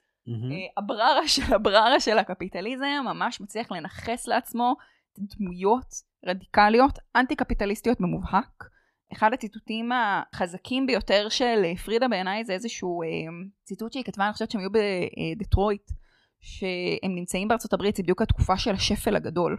הבררה 0.77 1.29
של 1.35 1.55
הבררה 1.55 2.01
של 2.01 2.19
הקפיטליזם 2.19 3.05
ממש 3.05 3.41
מצליח 3.41 3.73
לנכס 3.73 4.29
לעצמו 4.29 4.77
דמויות 5.19 5.95
רדיקליות, 6.27 6.99
אנטי 7.17 7.37
קפיטליסטיות 7.37 8.01
במובהק. 8.01 8.65
אחד 9.13 9.33
הציטוטים 9.33 9.91
החזקים 9.93 10.87
ביותר 10.87 11.29
של 11.29 11.63
אה, 11.65 11.77
פרידה 11.77 12.09
בעיניי 12.09 12.45
זה 12.45 12.53
איזשהו 12.53 13.03
אה, 13.03 13.09
ציטוט 13.65 13.93
שהיא 13.93 14.05
כתבה, 14.05 14.25
אני 14.25 14.33
חושבת 14.33 14.51
שהם 14.51 14.61
היו 14.61 14.71
בדטרויט, 15.39 15.91
שהם 16.41 17.15
נמצאים 17.15 17.49
בארצות 17.49 17.73
הברית, 17.73 17.97
זה 17.97 18.03
בדיוק 18.03 18.23
התקופה 18.23 18.59
של 18.59 18.71
השפל 18.71 19.17
הגדול. 19.17 19.57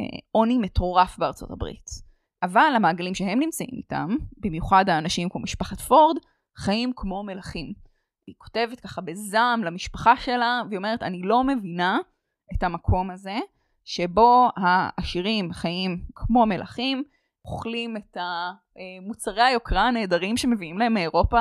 אה, 0.00 0.18
עוני 0.30 0.58
מטורף 0.58 1.18
בארצות 1.18 1.50
הברית. 1.50 1.86
אבל 2.42 2.72
המעגלים 2.76 3.14
שהם 3.14 3.38
נמצאים 3.40 3.70
איתם, 3.72 4.16
במיוחד 4.36 4.88
האנשים 4.88 5.28
כמו 5.28 5.40
משפחת 5.40 5.80
פורד, 5.80 6.16
חיים 6.56 6.92
כמו 6.96 7.22
מלכים. 7.22 7.72
היא 8.30 8.34
כותבת 8.38 8.80
ככה 8.80 9.00
בזעם 9.00 9.64
למשפחה 9.64 10.16
שלה, 10.16 10.62
והיא 10.68 10.76
אומרת, 10.76 11.02
אני 11.02 11.22
לא 11.22 11.44
מבינה 11.44 11.98
את 12.54 12.62
המקום 12.62 13.10
הזה, 13.10 13.38
שבו 13.84 14.48
העשירים 14.56 15.52
חיים 15.52 16.04
כמו 16.14 16.46
מלכים, 16.46 17.04
אוכלים 17.44 17.96
את 17.96 18.16
המוצרי 18.16 19.42
היוקרה 19.42 19.88
הנהדרים 19.88 20.36
שמביאים 20.36 20.78
להם 20.78 20.94
מאירופה, 20.94 21.38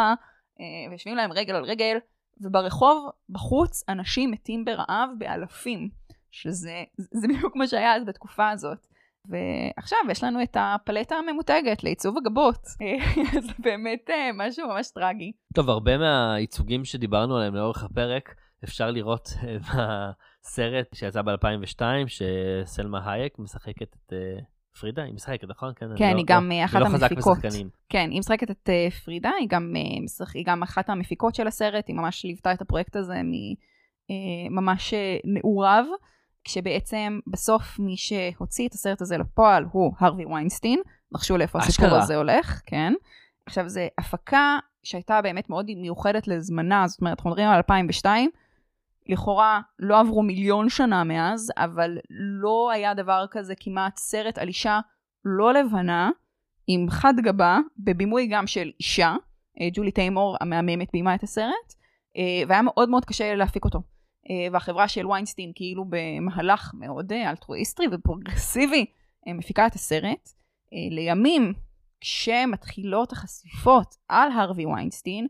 אה, 0.60 0.90
ויושבים 0.90 1.16
להם 1.16 1.32
רגל 1.32 1.56
על 1.56 1.64
רגל, 1.64 1.98
וברחוב, 2.42 3.10
בחוץ, 3.30 3.84
אנשים 3.90 4.32
מתים 4.32 4.66
ברעב 4.66 5.10
באלפים, 5.18 5.90
שזה 6.32 6.84
זה 6.98 7.28
בדיוק 7.28 7.56
מה 7.56 7.68
שהיה 7.68 7.96
אז 7.96 8.06
בתקופה 8.06 8.50
הזאת. 8.50 8.88
ועכשיו 9.30 9.98
יש 10.12 10.24
לנו 10.24 10.44
את 10.44 10.58
הפלטה 10.60 11.16
הממותגת 11.16 11.84
לעיצוב 11.84 12.18
הגבות. 12.18 12.66
זה 13.46 13.54
באמת 13.60 14.10
אה, 14.10 14.30
משהו 14.34 14.68
ממש 14.68 14.92
טרגי. 14.92 15.32
טוב, 15.56 15.70
הרבה 15.70 15.98
מהייצוגים 15.98 16.86
שדיברנו 16.86 17.38
עליהם 17.38 17.56
לאורך 17.56 17.84
הפרק, 17.84 18.36
אפשר 18.64 18.92
לראות 18.92 19.30
אה, 19.44 19.58
בסרט 20.44 20.96
שיצא 20.96 21.22
ב-2002, 21.22 21.82
שסלמה 22.08 23.12
הייק 23.12 23.40
משחקת 23.40 23.96
את 23.96 24.14
uh, 24.14 24.80
פרידה, 24.80 25.04
היא 25.04 25.14
משחקת, 25.14 25.48
נכון? 25.50 25.74
כן, 25.76 25.86
כן 25.98 26.06
היא 26.06 26.16
לא, 26.16 26.24
גם 26.28 26.52
לא, 26.52 26.66
אחת 26.66 26.80
לא 26.80 26.86
המפיקות. 26.86 27.38
כן, 27.90 28.10
היא 28.12 28.20
משחקת 28.20 28.52
את 28.52 28.70
uh, 28.70 28.94
פרידה, 29.06 29.32
היא 29.40 29.48
גם, 29.50 29.74
uh, 29.76 30.04
משחק, 30.04 30.36
היא 30.36 30.46
גם 30.48 30.64
אחת 30.64 30.90
המפיקות 30.90 31.36
של 31.36 31.48
הסרט, 31.48 31.88
היא 31.88 31.96
ממש 31.96 32.26
ליוותה 32.26 32.54
את 32.54 32.62
הפרויקט 32.62 32.96
הזה 32.96 33.22
ממש 34.50 34.94
uh, 34.94 35.22
נעוריו. 35.24 35.86
כשבעצם 36.50 37.20
בסוף 37.28 37.80
מי 37.80 37.97
שהוציא 37.97 38.68
את 38.68 38.74
הסרט 38.74 39.02
הזה 39.02 39.18
לפועל 39.18 39.66
הוא 39.72 39.93
הרווי 40.00 40.26
ויינסטין, 40.26 40.80
נחשו 41.12 41.38
לאיפה 41.38 41.60
הסיפור 41.60 41.95
הזה 41.95 42.16
הולך, 42.16 42.62
כן. 42.66 42.93
עכשיו 43.45 43.70
זה 43.70 43.88
הפקה 43.97 44.58
שהייתה 44.84 45.22
באמת 45.22 45.50
מאוד 45.50 45.66
מיוחדת 45.66 46.28
לזמנה, 46.28 46.88
זאת 46.88 47.02
אומרת 47.02 47.18
אנחנו 47.18 47.30
מדברים 47.30 47.47
על 47.47 47.56
2002, 47.56 48.30
לכאורה 49.10 49.62
לא 49.80 50.00
עברו 50.00 50.24
מיליון 50.24 50.70
שנה 50.70 51.04
מאז, 51.04 51.52
אבל 51.58 51.97
לא 52.10 52.72
היה 52.72 52.93
דבר 52.93 53.26
כזה 53.32 53.54
כמעט 53.60 53.97
סרט 53.97 54.38
על 54.38 54.47
אישה 54.47 54.80
לא 55.26 55.54
לבנה, 55.54 56.10
עם 56.68 56.89
חד 56.89 57.14
גבה, 57.24 57.60
בבימוי 57.78 58.28
גם 58.28 58.47
של 58.47 58.72
אישה, 58.80 59.16
אה, 59.62 59.68
ג'ולי 59.74 59.91
טיימור 59.91 60.38
המהממת 60.41 60.91
ביימה 60.93 61.16
את 61.16 61.24
הסרט, 61.24 61.74
אה, 62.18 62.43
והיה 62.47 62.62
מאוד 62.62 62.89
מאוד 62.89 63.06
קשה 63.06 63.36
להפיק 63.36 63.66
אותו. 63.66 63.82
אה, 64.32 64.48
והחברה 64.52 64.88
של 64.88 65.08
ויינסטין 65.08 65.52
כאילו 65.56 65.86
במהלך 65.90 66.72
מאוד 66.74 67.14
אה, 67.14 67.30
אלטרואיסטרי 67.30 67.86
ופרוגרסיבי 67.92 68.86
אה, 69.28 69.34
מפיקה 69.34 69.68
את 69.68 69.74
הסרט. 69.74 70.30
לימים 70.92 71.54
כשמתחילות 72.02 73.12
החשיפות 73.12 73.96
על 74.08 74.32
הרווי 74.32 74.66
ויינסטין 74.66 75.28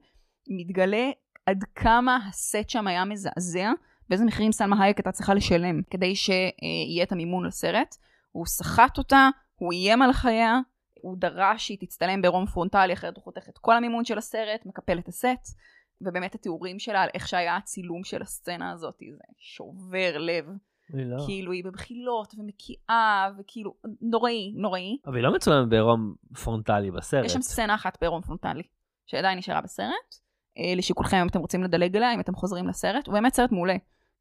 מתגלה 0.49 1.09
עד 1.45 1.63
כמה 1.75 2.19
הסט 2.29 2.69
שם 2.69 2.87
היה 2.87 3.05
מזעזע 3.05 3.71
ואיזה 4.09 4.25
מחירים 4.25 4.51
סלמה 4.51 4.83
הייק 4.83 4.97
הייתה 4.97 5.11
צריכה 5.11 5.33
לשלם 5.33 5.81
כדי 5.89 6.15
שיהיה 6.15 7.03
את 7.03 7.11
המימון 7.11 7.45
לסרט. 7.45 7.95
הוא 8.31 8.45
סחט 8.45 8.97
אותה, 8.97 9.29
הוא 9.55 9.73
איים 9.73 10.01
על 10.01 10.13
חייה, 10.13 10.59
הוא 11.01 11.17
דרש 11.17 11.65
שהיא 11.65 11.77
תצטלם 11.79 12.21
בעירום 12.21 12.45
פרונטלי 12.45 12.93
אחרת 12.93 13.15
הוא 13.15 13.23
חותך 13.23 13.49
את 13.49 13.57
כל 13.57 13.75
המימון 13.75 14.05
של 14.05 14.17
הסרט, 14.17 14.65
מקפל 14.65 14.99
את 14.99 15.07
הסט. 15.07 15.57
ובאמת 16.01 16.35
התיאורים 16.35 16.79
שלה 16.79 17.01
על 17.01 17.09
איך 17.13 17.27
שהיה 17.27 17.57
הצילום 17.57 18.03
של 18.03 18.21
הסצנה 18.21 18.71
הזאת, 18.71 18.95
זה 18.99 19.23
שובר 19.37 20.17
לב. 20.17 20.45
לא. 20.93 21.25
כאילו 21.25 21.51
היא 21.51 21.63
בבחילות 21.63 22.33
ומקיאה 22.37 23.29
וכאילו 23.39 23.73
נוראי, 24.01 24.53
נוראי. 24.55 24.97
אבל 25.05 25.15
היא 25.15 25.23
לא 25.23 25.33
מצולמת 25.33 25.69
בעירום 25.69 26.15
פרונטלי 26.43 26.91
בסרט. 26.91 27.25
יש 27.25 27.33
שם 27.33 27.41
סצנה 27.41 27.75
אחת 27.75 27.97
בעירום 28.01 28.21
פרונטלי, 28.21 28.63
שעדיין 29.05 29.37
נשארה 29.37 29.61
בסרט. 29.61 30.15
אה, 30.57 30.73
לשיקולכם 30.75 31.17
אם 31.17 31.27
אתם 31.27 31.39
רוצים 31.39 31.63
לדלג 31.63 31.95
עליה, 31.95 32.13
אם 32.13 32.19
אתם 32.19 32.35
חוזרים 32.35 32.67
לסרט, 32.67 33.07
הוא 33.07 33.13
באמת 33.13 33.33
סרט 33.33 33.51
מעולה. 33.51 33.75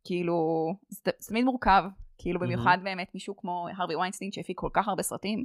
כאילו, 0.04 0.36
זה 0.88 1.10
תמיד 1.28 1.44
מורכב, 1.44 1.84
כאילו 2.18 2.40
במיוחד 2.40 2.78
mm-hmm. 2.80 2.84
באמת 2.84 3.10
מישהו 3.14 3.36
כמו 3.36 3.66
הרווי 3.76 3.96
ויינסטין 3.96 4.32
שהפיק 4.32 4.58
כל 4.58 4.70
כך 4.72 4.88
הרבה 4.88 5.02
סרטים, 5.02 5.44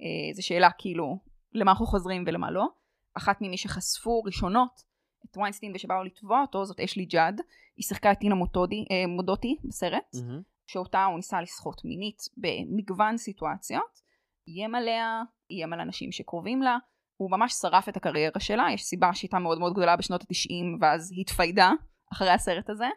אה, 0.00 0.34
זו 0.34 0.46
שאלה 0.46 0.68
כאילו, 0.78 1.18
למה 1.54 1.70
אנחנו 1.70 1.86
חוזרים 1.86 2.24
ולמה 2.26 2.50
לא. 2.50 2.66
אחת 3.14 3.36
ממי 3.40 3.56
שחשפו 3.56 4.22
ראשונות 4.22 4.82
את 5.30 5.36
ויינסטין 5.36 5.72
ושבאו 5.74 6.04
לתבוע 6.04 6.40
אותו 6.40 6.64
זאת 6.64 6.80
אשלי 6.80 7.04
ג'אד, 7.04 7.40
היא 7.76 7.84
שיחקה 7.84 8.12
את 8.12 8.18
טינה 8.18 8.34
מוטודי, 8.34 8.84
אה, 8.90 9.06
מודוטי 9.06 9.56
בסרט, 9.64 10.14
mm-hmm. 10.16 10.42
שאותה 10.66 11.04
הוא 11.04 11.16
ניסה 11.16 11.42
לסחוט 11.42 11.84
מינית 11.84 12.22
במגוון 12.36 13.16
סיטואציות, 13.16 14.00
איים 14.48 14.74
עליה, 14.74 15.22
איים 15.50 15.72
על 15.72 15.80
אנשים 15.80 16.12
שקרובים 16.12 16.62
לה, 16.62 16.76
הוא 17.16 17.30
ממש 17.30 17.52
שרף 17.52 17.88
את 17.88 17.96
הקריירה 17.96 18.40
שלה, 18.40 18.66
יש 18.74 18.82
סיבה 18.82 19.14
שהייתה 19.14 19.38
מאוד 19.38 19.58
מאוד 19.58 19.72
גדולה 19.72 19.96
בשנות 19.96 20.22
התשעים 20.22 20.78
ואז 20.80 21.12
התפיידה 21.20 21.70
אחרי 22.12 22.30
הסרט 22.30 22.70
הזה, 22.70 22.88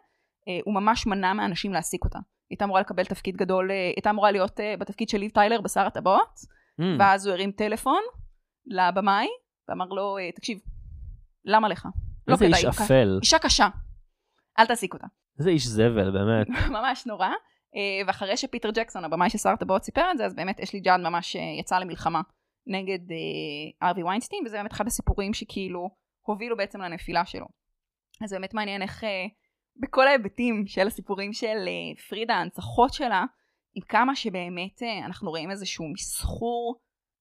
אה, 0.48 0.58
הוא 0.64 0.74
ממש 0.74 1.06
מנע 1.06 1.32
מאנשים 1.32 1.72
להעסיק 1.72 2.04
אותה. 2.04 2.18
היא 2.18 2.24
הייתה 2.54 2.64
אמורה 2.64 2.80
לקבל 2.80 3.04
תפקיד 3.04 3.36
גדול, 3.36 3.70
אה, 3.70 3.92
הייתה 3.96 4.10
אמורה 4.10 4.30
להיות 4.30 4.60
אה, 4.60 4.74
בתפקיד 4.78 5.08
של 5.08 5.18
ליב 5.18 5.30
טיילר 5.30 5.60
בשר 5.60 5.86
הטבעות, 5.86 6.34
mm. 6.80 6.84
ואז 6.98 7.26
הוא 7.26 7.34
הרים 7.34 7.52
טלפון 7.52 8.00
לבמאי, 8.66 9.26
ואמר 9.68 9.86
לו, 9.86 10.18
אה, 10.18 10.32
תקשיב, 10.32 10.58
למה 11.44 11.68
לך? 11.68 11.88
לא 12.28 12.32
איזה 12.34 12.46
איש 12.46 12.64
אפל. 12.64 13.18
אישה 13.22 13.38
קשה. 13.38 13.68
אל 14.58 14.66
תעסיק 14.66 14.94
אותה. 14.94 15.06
איזה 15.38 15.50
איש 15.50 15.66
זבל, 15.66 16.10
באמת. 16.10 16.48
ממש 16.78 17.06
נורא. 17.06 17.28
אה, 17.76 18.06
ואחרי 18.06 18.36
שפיטר 18.36 18.70
ג'קסון, 18.70 19.04
הבמאי 19.04 19.30
של 19.30 19.38
שר 19.38 19.50
הטבעות 19.50 19.82
סיפר 19.82 20.10
את 20.10 20.18
זה, 20.18 20.24
אז 20.24 20.34
באמת 20.34 20.60
אשלי 20.60 20.80
ג'אד 20.80 21.00
ממש 21.00 21.36
אה, 21.36 21.42
יצא 21.60 21.78
למלחמה 21.78 22.20
נגד 22.66 23.12
אה, 23.12 23.88
ארווי 23.88 24.02
ויינסטין, 24.02 24.42
וזה 24.46 24.56
באמת 24.56 24.72
אחד 24.72 24.86
הסיפורים 24.86 25.34
שכאילו 25.34 25.90
הובילו 26.22 26.56
בעצם 26.56 26.80
לנפילה 26.80 27.24
שלו. 27.24 27.46
אז 28.24 28.32
באמת 28.32 28.54
מעניין 28.54 28.82
איך 28.82 29.04
בכל 29.82 30.08
ההיבטים 30.08 30.66
של 30.66 30.86
הסיפורים 30.86 31.32
של 31.32 31.68
פרידה, 32.08 32.34
ההנצחות 32.34 32.92
שלה, 32.92 33.24
עם 33.74 33.82
כמה 33.88 34.16
שבאמת 34.16 34.82
אנחנו 35.04 35.30
רואים 35.30 35.50
איזשהו 35.50 35.88
מסחור 35.92 36.80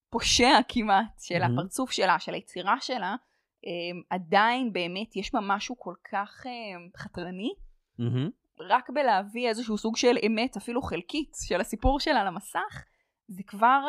פושע 0.10 0.58
כמעט 0.68 1.20
של 1.20 1.44
mm-hmm. 1.44 1.46
הפרצוף 1.46 1.92
שלה, 1.92 2.20
של 2.20 2.34
היצירה 2.34 2.76
שלה, 2.82 3.16
עדיין 4.10 4.74
באמת 4.74 5.16
יש 5.16 5.34
בה 5.34 5.40
משהו 5.44 5.80
כל 5.80 5.94
כך 6.12 6.46
um, 6.46 6.98
חתרני, 6.98 7.54
mm-hmm. 8.00 8.30
רק 8.60 8.90
בלהביא 8.90 9.48
איזשהו 9.48 9.78
סוג 9.78 9.98
של 9.98 10.18
אמת 10.28 10.58
אפילו 10.58 10.82
חלקית 10.82 11.38
של 11.42 11.62
הסיפור 11.62 12.00
שלה 12.00 12.24
למסך, 12.24 12.84
זה 13.28 13.44
כבר 13.48 13.82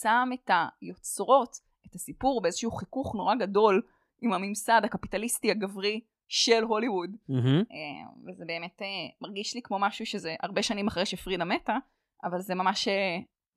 שם 0.00 0.28
את 0.34 0.50
היוצרות, 0.80 1.56
את 1.86 1.94
הסיפור 1.94 2.42
באיזשהו 2.42 2.70
חיכוך 2.70 3.14
נורא 3.14 3.34
גדול 3.34 3.82
עם 4.20 4.32
הממסד 4.32 4.80
הקפיטליסטי 4.84 5.50
הגברי 5.50 6.00
של 6.28 6.62
הוליווד. 6.62 7.10
Mm-hmm. 7.30 8.28
וזה 8.28 8.44
באמת 8.46 8.82
uh, 8.82 8.84
מרגיש 9.20 9.54
לי 9.54 9.62
כמו 9.62 9.78
משהו 9.78 10.06
שזה 10.06 10.34
הרבה 10.42 10.62
שנים 10.62 10.86
אחרי 10.86 11.06
שפרידה 11.06 11.44
מתה, 11.44 11.76
אבל 12.24 12.40
זה 12.40 12.54
ממש 12.54 12.88
uh, 12.88 12.90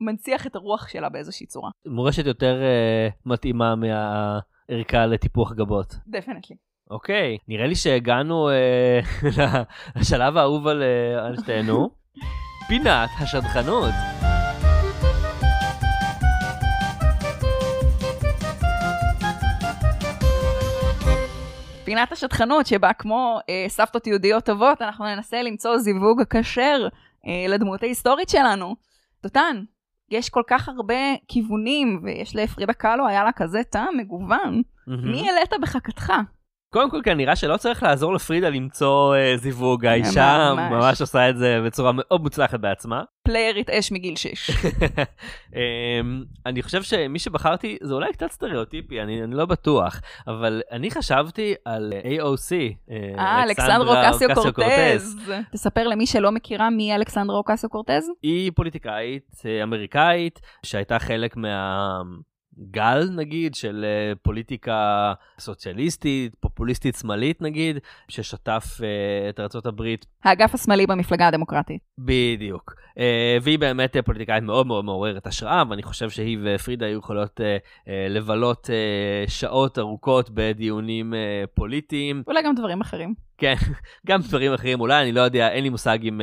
מנציח 0.02 0.48
את 0.48 0.56
הרוח 0.56 0.88
שלה 0.88 1.10
באיזושהי 1.10 1.46
צורה. 1.48 1.72
מורשת 1.86 2.26
יותר 2.26 2.62
uh, 2.62 3.14
מתאימה 3.26 3.76
מה... 3.76 4.40
ערכה 4.74 5.06
לטיפוח 5.06 5.54
גבות. 5.54 5.96
דפנטלי. 6.08 6.56
אוקיי, 6.90 7.38
נראה 7.48 7.68
לי 7.68 7.76
שהגענו 7.76 8.50
אה, 8.50 9.00
לשלב 9.96 10.38
האהוב 10.38 10.68
על, 10.68 10.84
אה, 10.84 11.26
על 11.26 11.38
שתינו, 11.38 11.90
פינת 12.68 13.10
השדכנות. 13.20 13.94
פינת 21.84 22.12
השטחנות 22.12 22.68
שבה 22.68 22.94
כמו 22.94 23.40
אה, 23.50 23.66
סבתות 23.68 24.08
יהודיות 24.08 24.46
טובות 24.46 24.82
אנחנו 24.82 25.06
ננסה 25.06 25.42
למצוא 25.42 25.78
זיווג 25.78 26.24
כשר 26.30 26.88
אה, 27.28 27.46
לדמות 27.48 27.84
ההיסטורית 27.84 28.30
שלנו. 28.30 28.76
דותן, 29.24 29.64
יש 30.12 30.30
כל 30.30 30.44
כך 30.48 30.70
הרבה 30.70 30.96
כיוונים, 31.28 32.02
ויש 32.04 32.36
לפרידה 32.36 32.74
קאלו, 32.74 33.08
היה 33.08 33.24
לה 33.24 33.32
כזה 33.32 33.64
טעם 33.70 33.98
מגוון. 33.98 34.62
Mm-hmm. 34.62 34.92
מי 34.92 35.30
העלית 35.30 35.54
בחכתך? 35.62 36.14
קודם 36.74 36.92
כל, 36.92 37.02
כנראה 37.04 37.36
שלא 37.36 37.58
צריך 37.58 37.84
לעזור 37.84 38.14
לפרידה 38.14 38.50
למצוא 38.50 39.16
אה, 39.16 39.38
זיווג, 39.38 39.86
האישה 39.86 40.54
ממש. 40.54 40.72
ממש 40.72 41.02
עושה 41.02 41.30
את 41.30 41.38
זה 41.38 41.62
בצורה 41.66 41.92
מאוד 41.96 42.22
מוצלחת 42.22 42.60
בעצמה. 42.60 43.04
פליירית 43.24 43.70
אש 43.70 43.92
מגיל 43.92 44.16
6. 44.16 44.52
אמ, 45.56 46.24
אני 46.46 46.62
חושב 46.62 46.84
שמי 46.84 47.20
שבחרתי 47.20 47.78
זה 47.82 47.94
אולי 47.94 48.14
קצת 48.14 48.32
סטריאוטיפי, 48.32 49.02
אני, 49.02 49.24
אני 49.24 49.36
לא 49.36 49.46
בטוח, 49.46 50.02
אבל 50.28 50.62
אני 50.72 50.92
חשבתי 50.92 51.54
על 51.66 51.94
AOC, 52.04 52.52
אה, 52.92 53.20
אה 53.20 53.44
אלכסנדרו 53.44 53.94
קסיו 54.08 54.30
קורטז. 54.34 55.16
תספר 55.52 55.88
למי 55.88 56.06
שלא 56.06 56.32
מכירה 56.32 56.70
מי 56.70 56.96
אלכסנדרו 56.96 57.44
קסיו 57.44 57.70
קורטז. 57.70 58.10
היא 58.24 58.52
פוליטיקאית 58.56 59.42
אה, 59.46 59.64
אמריקאית 59.64 60.40
שהייתה 60.66 61.00
חלק 61.00 61.38
מה... 61.38 62.02
גל 62.60 63.10
נגיד 63.16 63.56
של 63.56 63.86
אה, 63.88 64.14
פוליטיקה 64.22 65.14
סוציאליסטית, 65.40 66.36
פופוליסטית 66.36 66.96
שמאלית 66.96 67.42
נגיד, 67.42 67.78
ששטף 68.08 68.64
uh, 68.78 68.84
את 69.30 69.40
ארה"ב. 69.40 69.96
האגף 70.24 70.54
השמאלי 70.54 70.88
במפלגה 70.88 71.28
הדמוקרטית. 71.28 71.82
בדיוק. 71.98 72.74
Uh, 72.90 73.02
והיא 73.42 73.60
באמת 73.60 73.96
פוליטיקאית 74.06 74.44
מאוד 74.44 74.68
מאוד 74.68 74.86
מעוררת 74.86 75.28
השראה, 75.28 75.64
ואני 75.70 75.84
חושב 75.84 76.10
שהיא 76.10 76.38
ופרידה 76.44 76.86
היו 76.86 77.00
יכולות 77.00 77.40
uh, 77.40 77.90
לבלות 78.10 78.70
שעות 79.28 79.80
ארוכות 79.80 80.30
בדיונים 80.34 81.14
פוליטיים. 81.54 82.24
אולי 82.28 82.44
גם 82.44 82.56
דברים 82.56 82.82
אחרים. 82.82 83.14
כן, 83.42 83.56
גם 84.08 84.22
דברים 84.22 84.54
אחרים 84.54 84.82
אולי, 84.82 85.04
אני 85.04 85.12
לא 85.12 85.22
יודע, 85.22 85.52
אין 85.52 85.64
לי 85.64 85.70
מושג 85.70 86.00
אם, 86.04 86.22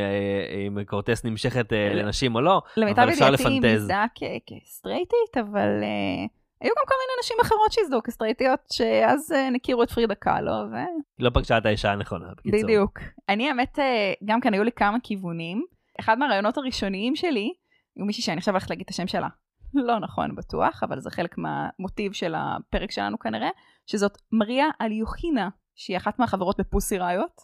אם 0.68 0.84
קורטס 0.84 1.24
נמשכת 1.24 1.72
לנשים 1.94 2.34
או 2.34 2.40
לא, 2.40 2.62
אבל 2.76 3.08
אפשר 3.08 3.30
לפנטז. 3.30 3.44
למיטב 3.46 3.54
ידיעתי 3.54 3.66
היא 3.66 3.76
מזדהה 3.76 4.06
כסטרייטית, 4.46 5.36
אבל 5.40 5.82
היו 6.60 6.70
גם 6.78 6.84
כל 6.88 6.94
מיני 6.94 7.12
נשים 7.20 7.36
אחרות 7.42 7.72
שהזדהו 7.72 8.02
כסטרייטיות, 8.02 8.60
שאז 8.72 9.32
אה, 9.32 9.48
הכירו 9.56 9.82
את 9.82 9.90
פרידה 9.90 10.14
קאלו, 10.14 10.52
ו... 10.52 10.74
לא 11.18 11.30
פגשה 11.30 11.58
את 11.58 11.66
האישה 11.66 11.92
הנכונה, 11.92 12.26
בקיצור. 12.36 12.60
בדיוק. 12.62 12.98
אני 13.28 13.48
האמת, 13.48 13.78
אה, 13.78 14.12
גם 14.24 14.40
כאן 14.40 14.54
היו 14.54 14.64
לי 14.64 14.72
כמה 14.72 14.98
כיוונים. 15.02 15.64
אחד 16.00 16.18
מהרעיונות 16.18 16.58
הראשוניים 16.58 17.16
שלי, 17.16 17.52
הוא 17.94 18.06
מישהי 18.06 18.22
שאני 18.22 18.38
עכשיו 18.38 18.54
הולכת 18.54 18.70
להגיד 18.70 18.84
את 18.84 18.90
השם 18.90 19.06
שלה. 19.06 19.28
לא 19.74 19.98
נכון 19.98 20.34
בטוח, 20.34 20.82
אבל 20.82 21.00
זה 21.00 21.10
חלק 21.10 21.34
מהמוטיב 21.38 22.12
של 22.12 22.34
הפרק 22.36 22.90
שלנו 22.90 23.18
כנראה, 23.18 23.48
שזאת 23.86 24.18
מריה 24.32 24.66
אליוחינה, 24.80 25.48
שהיא 25.78 25.96
אחת 25.96 26.18
מהחברות 26.18 26.60
בפוסי 26.60 26.98
ראיות. 26.98 27.40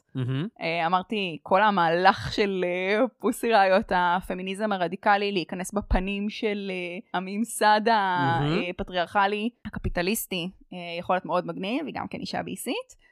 אה, 0.60 0.86
אמרתי, 0.86 1.38
כל 1.42 1.62
המהלך 1.62 2.32
של 2.32 2.64
אה, 2.64 3.06
פוסי 3.20 3.52
ראיות, 3.52 3.92
הפמיניזם 3.94 4.72
הרדיקלי, 4.72 5.32
להיכנס 5.32 5.72
בפנים 5.72 6.30
של 6.30 6.70
אה, 6.70 7.18
הממסד 7.18 7.80
הפטריארכלי, 7.90 9.50
הקפיטליסטי, 9.66 10.50
אה, 10.72 10.78
יכול 10.98 11.16
להיות 11.16 11.24
מאוד 11.24 11.46
מגניב, 11.46 11.86
היא 11.86 11.94
גם 11.94 12.08
כן 12.08 12.18
אישה 12.18 12.42
ביסית. 12.42 13.04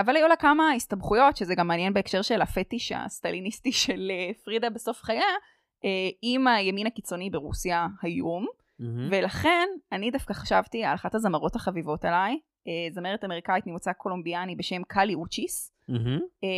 אבל 0.00 0.16
היו 0.16 0.28
לה 0.28 0.36
כמה 0.36 0.72
הסתבכויות, 0.72 1.36
שזה 1.36 1.54
גם 1.54 1.68
מעניין 1.68 1.92
בהקשר 1.92 2.22
של 2.22 2.42
הפטיש 2.42 2.92
הסטליניסטי 2.92 3.72
של 3.82 4.10
פרידה 4.44 4.70
בסוף 4.70 5.02
חייה, 5.02 5.32
עם 6.22 6.46
הימין 6.46 6.86
הקיצוני 6.86 7.30
ברוסיה 7.30 7.86
היום. 8.02 8.46
מהמם. 8.78 9.08
ולכן 9.10 9.68
אני 9.92 10.10
דווקא 10.10 10.32
חשבתי 10.32 10.84
על 10.84 10.94
אחת 10.94 11.14
הזמרות 11.14 11.56
החביבות 11.56 12.04
עליי, 12.04 12.38
זמרת 12.92 13.24
אמריקאית 13.24 13.66
ממוצא 13.66 13.92
קולומביאני 13.92 14.56
בשם 14.56 14.82
קאלי 14.82 15.14
אוצ'יס. 15.14 15.72
אה, 16.44 16.48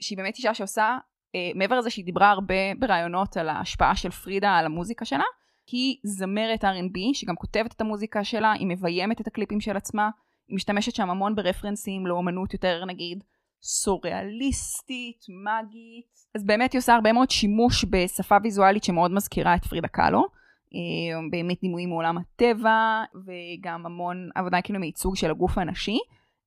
שהיא 0.00 0.18
באמת 0.18 0.36
אישה 0.36 0.54
שעושה, 0.54 0.98
אה, 1.34 1.50
מעבר 1.54 1.78
לזה 1.78 1.90
שהיא 1.90 2.04
דיברה 2.04 2.30
הרבה 2.30 2.74
בראיונות 2.78 3.36
על 3.36 3.48
ההשפעה 3.48 3.96
של 3.96 4.10
פרידה 4.10 4.50
על 4.50 4.66
המוזיקה 4.66 5.04
שלה, 5.04 5.24
היא 5.72 5.96
זמרת 6.02 6.64
R&B 6.64 6.98
שגם 7.12 7.36
כותבת 7.36 7.72
את 7.72 7.80
המוזיקה 7.80 8.24
שלה, 8.24 8.52
היא 8.52 8.66
מביימת 8.66 9.20
את 9.20 9.26
הקליפים 9.26 9.60
של 9.60 9.76
עצמה, 9.76 10.10
היא 10.48 10.56
משתמשת 10.56 10.94
שם 10.94 11.10
המון 11.10 11.34
ברפרנסים 11.34 12.06
לאומנות 12.06 12.52
יותר 12.52 12.84
נגיד 12.84 13.24
סוריאליסטית, 13.62 15.24
מאגית. 15.44 16.16
אז 16.34 16.44
באמת 16.44 16.72
היא 16.72 16.78
עושה 16.78 16.94
הרבה 16.94 17.12
מאוד 17.12 17.30
שימוש 17.30 17.84
בשפה 17.90 18.36
ויזואלית 18.42 18.84
שמאוד 18.84 19.10
מזכירה 19.10 19.54
את 19.54 19.64
פרידה 19.64 19.88
קאלו. 19.88 20.26
אה, 20.74 21.20
באמת 21.30 21.56
דימויים 21.62 21.88
מעולם 21.88 22.18
הטבע, 22.18 23.02
וגם 23.14 23.86
המון 23.86 24.28
עבודה 24.34 24.62
כאילו 24.62 24.80
מייצוג 24.80 25.16
של 25.16 25.30
הגוף 25.30 25.58
הנשי. 25.58 25.98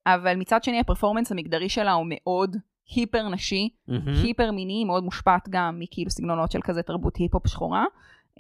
אבל 0.06 0.36
מצד 0.36 0.64
שני 0.64 0.80
הפרפורמנס 0.80 1.32
המגדרי 1.32 1.70
שלה 1.70 1.92
הוא 1.92 2.06
מאוד 2.10 2.56
hyper 2.96 3.30
נשי, 3.30 3.70
מהמם. 3.88 4.14
hyper 4.24 4.52
מיני, 4.52 4.86
מאוד 4.86 5.04
מושפעת 5.04 5.50
גם 5.50 5.80
מכאילו 5.80 6.10
סגנונות 6.10 6.52
של 6.52 6.60
כזה 6.64 6.84
תרבות 6.84 7.18
היפ-הופ 7.18 7.48
שחורה. 7.48 7.86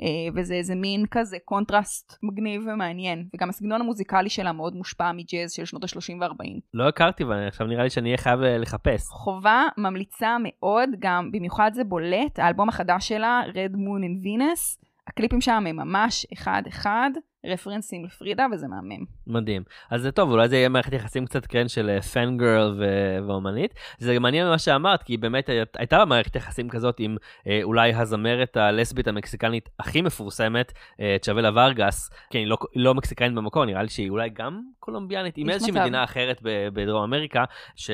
אה, 0.02 0.28
וזה 0.36 0.54
איזה 0.54 0.76
מין 0.76 1.06
כזה 1.12 1.38
קונטרסט 1.46 2.18
מגניב 2.24 2.62
ומעניין. 2.68 3.28
וגם 3.34 3.50
הסגנון 3.50 3.82
המוזיקלי 3.82 4.30
שלה 4.30 4.52
מאוד 4.52 4.76
מושפע 4.76 5.12
מג'אז 5.12 5.52
של 5.52 5.66
שנות 5.66 5.84
ה-30 5.84 6.22
וה-40. 6.22 6.60
לא 6.74 6.88
הכרתי, 6.88 7.24
ועכשיו 7.24 7.68
נראה 7.68 7.84
לי 7.84 7.90
שאני 7.90 8.10
אהיה 8.10 8.18
חייב 8.18 8.42
אה, 8.42 8.58
לחפש. 8.58 9.08
חובה 9.10 9.64
ממליצה 9.78 10.38
מאוד, 10.44 10.90
גם 11.00 11.32
במיוחד 11.32 11.72
זה 11.74 11.84
בולט, 11.84 12.40
האלבום 12.40 12.70
החדש 12.70 13.08
שלה, 13.08 13.42
Red 13.48 13.76
Moon 13.76 14.04
and 14.04 14.26
Venus, 14.26 14.86
הקליפים 15.20 15.41
שם 15.41 15.63
הם 15.67 15.76
ממש 15.76 16.26
אחד-אחד, 16.34 17.11
רפרנסים 17.46 18.06
לפרידה, 18.06 18.46
וזה 18.52 18.68
מהמם. 18.68 19.06
מדהים. 19.28 19.64
אז 19.92 20.02
זה 20.02 20.12
טוב, 20.12 20.32
אולי 20.32 20.48
זה 20.50 20.56
יהיה 20.56 20.70
מערכת 20.70 20.94
יחסים 20.94 21.26
קצת 21.26 21.46
כן 21.46 21.68
של 21.68 22.00
פן 22.14 22.38
גרל 22.38 22.84
ואומנית. 23.28 23.74
זה 23.98 24.20
מעניין 24.20 24.48
מה 24.48 24.58
שאמרת, 24.58 25.04
כי 25.04 25.18
באמת 25.18 25.50
הי- 25.50 25.60
הייתה 25.78 25.98
לה 25.98 26.06
מערכת 26.06 26.36
יחסים 26.36 26.70
כזאת 26.70 26.96
עם 27.00 27.18
אה, 27.48 27.60
אולי 27.64 27.94
הזמרת 27.94 28.58
הלסבית 28.58 29.08
המקסיקנית 29.08 29.70
הכי 29.80 30.02
מפורסמת, 30.02 30.74
אה, 31.00 31.16
צ'אבלה 31.22 31.50
ורגס, 31.54 32.10
כי 32.30 32.38
היא 32.38 32.48
לא, 32.48 32.58
לא 32.76 32.96
מקסיקנית 32.96 33.34
במקור, 33.36 33.66
נראה 33.66 33.84
לי 33.84 33.90
שהיא 33.90 34.10
אולי 34.10 34.30
גם 34.30 34.62
קולומביאנית, 34.80 35.38
עם 35.38 35.50
איזושהי 35.50 35.72
מצב. 35.72 35.82
מדינה 35.82 36.04
אחרת 36.04 36.40
ב- 36.44 36.68
בדרום 36.74 37.04
אמריקה, 37.04 37.44
ש... 37.76 37.92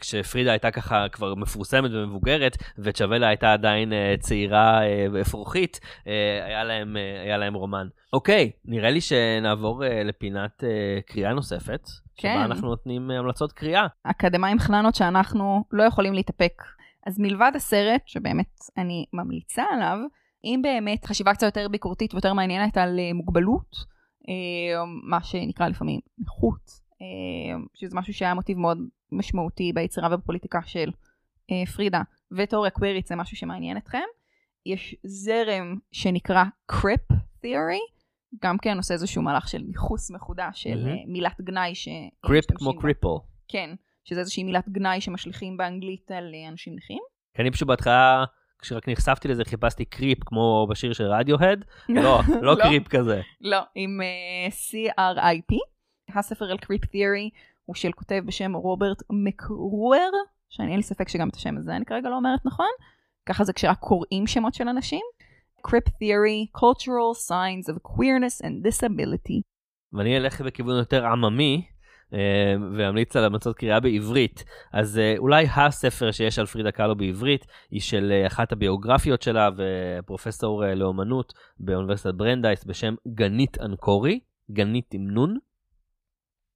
כשפרידה 0.00 0.50
הייתה 0.50 0.70
ככה 0.70 1.08
כבר 1.08 1.34
מפורסמת 1.34 1.90
ומבוגרת, 1.94 2.56
וצ'אבלה 2.78 3.28
הייתה 3.28 3.52
עדיין 3.52 3.92
אה, 3.92 4.14
צעירה 4.20 4.82
אה, 4.82 5.06
ואפרוחית, 5.12 5.80
אה, 6.06 6.12
היה 6.46 6.64
להם, 6.64 6.96
אה, 6.96 7.22
היה 7.22 7.36
להם 7.38 7.54
רומן. 7.54 7.86
אוקיי, 8.12 8.50
נראה 8.64 8.90
לי 8.90 9.00
שנעבור 9.00 9.84
אה, 9.84 10.02
לפינת 10.02 10.64
אה, 10.64 11.00
קריאה 11.06 11.32
נוספת, 11.32 11.88
כן. 12.16 12.34
שבה 12.34 12.44
אנחנו 12.44 12.68
נותנים 12.68 13.10
אה, 13.10 13.18
המלצות 13.18 13.52
קריאה. 13.52 13.86
אקדמאים 14.02 14.58
חננות 14.58 14.94
שאנחנו 14.94 15.64
לא 15.72 15.82
יכולים 15.82 16.14
להתאפק. 16.14 16.62
אז 17.06 17.18
מלבד 17.18 17.52
הסרט, 17.54 18.02
שבאמת 18.06 18.58
אני 18.78 19.04
ממליצה 19.12 19.64
עליו, 19.72 19.98
אם 20.44 20.60
באמת 20.62 21.04
חשיבה 21.04 21.34
קצת 21.34 21.46
יותר 21.46 21.68
ביקורתית 21.68 22.14
ויותר 22.14 22.32
מעניינת 22.32 22.76
על 22.76 23.00
מוגבלות, 23.14 23.76
מה 25.02 25.22
שנקרא 25.22 25.68
לפעמים 25.68 26.00
נכות, 26.18 26.70
שזה 27.74 27.96
משהו 27.96 28.14
שהיה 28.14 28.34
מוטיב 28.34 28.58
מאוד 28.58 28.78
משמעותי 29.12 29.72
ביצירה 29.72 30.14
ובפוליטיקה 30.14 30.60
של 30.64 30.90
פרידה, 31.76 32.02
ותיאוריה 32.32 32.70
קווירית 32.70 33.06
זה 33.06 33.16
משהו 33.16 33.36
שמעניין 33.36 33.76
אתכם. 33.76 33.98
יש 34.66 34.96
זרם 35.04 35.76
שנקרא 35.92 36.44
crip 36.66 37.00
theory, 37.40 37.80
גם 38.42 38.58
כן 38.58 38.76
עושה 38.76 38.94
איזשהו 38.94 39.22
מהלך 39.22 39.48
של 39.48 39.58
ניכוס 39.58 40.10
מחודש 40.10 40.62
של. 40.62 40.88
אה, 40.88 40.94
מילת 41.06 41.40
גנאי 41.40 41.74
ש... 41.74 41.88
crip 42.20 42.44
משתמשים 42.44 42.72
כמו. 42.72 42.80
cripple. 42.80 43.08
כן, 43.48 43.70
שזה 44.04 44.20
איזושהי 44.20 44.44
מילת 44.44 44.68
גנאי 44.68 45.00
שמשליכים 45.00 45.56
באנגלית 45.56 46.10
על 46.10 46.34
אה, 46.34 46.48
אנשים 46.48 46.76
נכים. 46.76 47.02
כי 47.34 47.42
אני 47.42 47.50
פשוט 47.50 47.68
בהתחלה, 47.68 48.24
כשרק 48.58 48.88
נחשפתי 48.88 49.28
לזה, 49.28 49.44
חיפשתי 49.44 49.84
creep 49.84 50.24
כמו 50.24 50.66
בשיר 50.70 50.92
של 50.92 51.04
רדיוהד. 51.04 51.64
לא, 51.88 52.20
לא 52.42 52.54
creep 52.62 52.88
כזה. 52.88 53.20
לא, 53.40 53.60
עם 53.74 54.00
uh, 54.00 54.52
C-R-I-P. 54.52 55.56
הספר 56.18 56.50
על 56.50 56.58
קריפ 56.58 56.84
תיאורי 56.84 57.30
הוא 57.64 57.76
של 57.76 57.92
כותב 57.92 58.22
בשם 58.26 58.54
רוברט 58.54 59.02
מקרואר, 59.10 60.10
שאני 60.48 60.68
אין 60.68 60.76
לי 60.76 60.82
ספק 60.82 61.08
שגם 61.08 61.28
את 61.28 61.34
השם 61.34 61.56
הזה 61.56 61.76
אני 61.76 61.84
כרגע 61.84 62.08
לא 62.08 62.16
אומרת 62.16 62.40
נכון. 62.44 62.70
ככה 63.26 63.44
זה 63.44 63.52
כשרק 63.52 63.78
קוראים 63.78 64.26
שמות 64.26 64.54
של 64.54 64.68
אנשים. 64.68 65.02
קריפ 65.62 65.88
תיאורי, 65.88 66.46
cultural 66.56 67.28
signs 67.28 67.74
of 67.74 67.76
queerness 67.88 68.44
and 68.44 68.68
disability. 68.68 69.40
ואני 69.92 70.16
אלך 70.16 70.40
בכיוון 70.40 70.76
יותר 70.78 71.06
עממי, 71.06 71.66
אה, 72.14 72.54
ואמליץ 72.76 73.16
על 73.16 73.24
המלצות 73.24 73.56
קריאה 73.56 73.80
בעברית. 73.80 74.44
אז 74.72 74.98
אה, 74.98 75.14
אולי 75.18 75.46
הספר 75.56 76.10
שיש 76.10 76.38
על 76.38 76.46
פרידה 76.46 76.70
קאלו 76.70 76.96
בעברית, 76.96 77.46
היא 77.70 77.80
של 77.80 78.12
אה, 78.12 78.26
אחת 78.26 78.52
הביוגרפיות 78.52 79.22
שלה 79.22 79.48
ופרופסור 79.56 80.64
לאומנות 80.66 81.32
באוניברסיטת 81.58 82.14
ברנדייס 82.14 82.64
בשם 82.64 82.94
גנית 83.14 83.60
אנקורי, 83.60 84.20
גנית 84.50 84.94
עם 84.94 85.10
נון. 85.10 85.38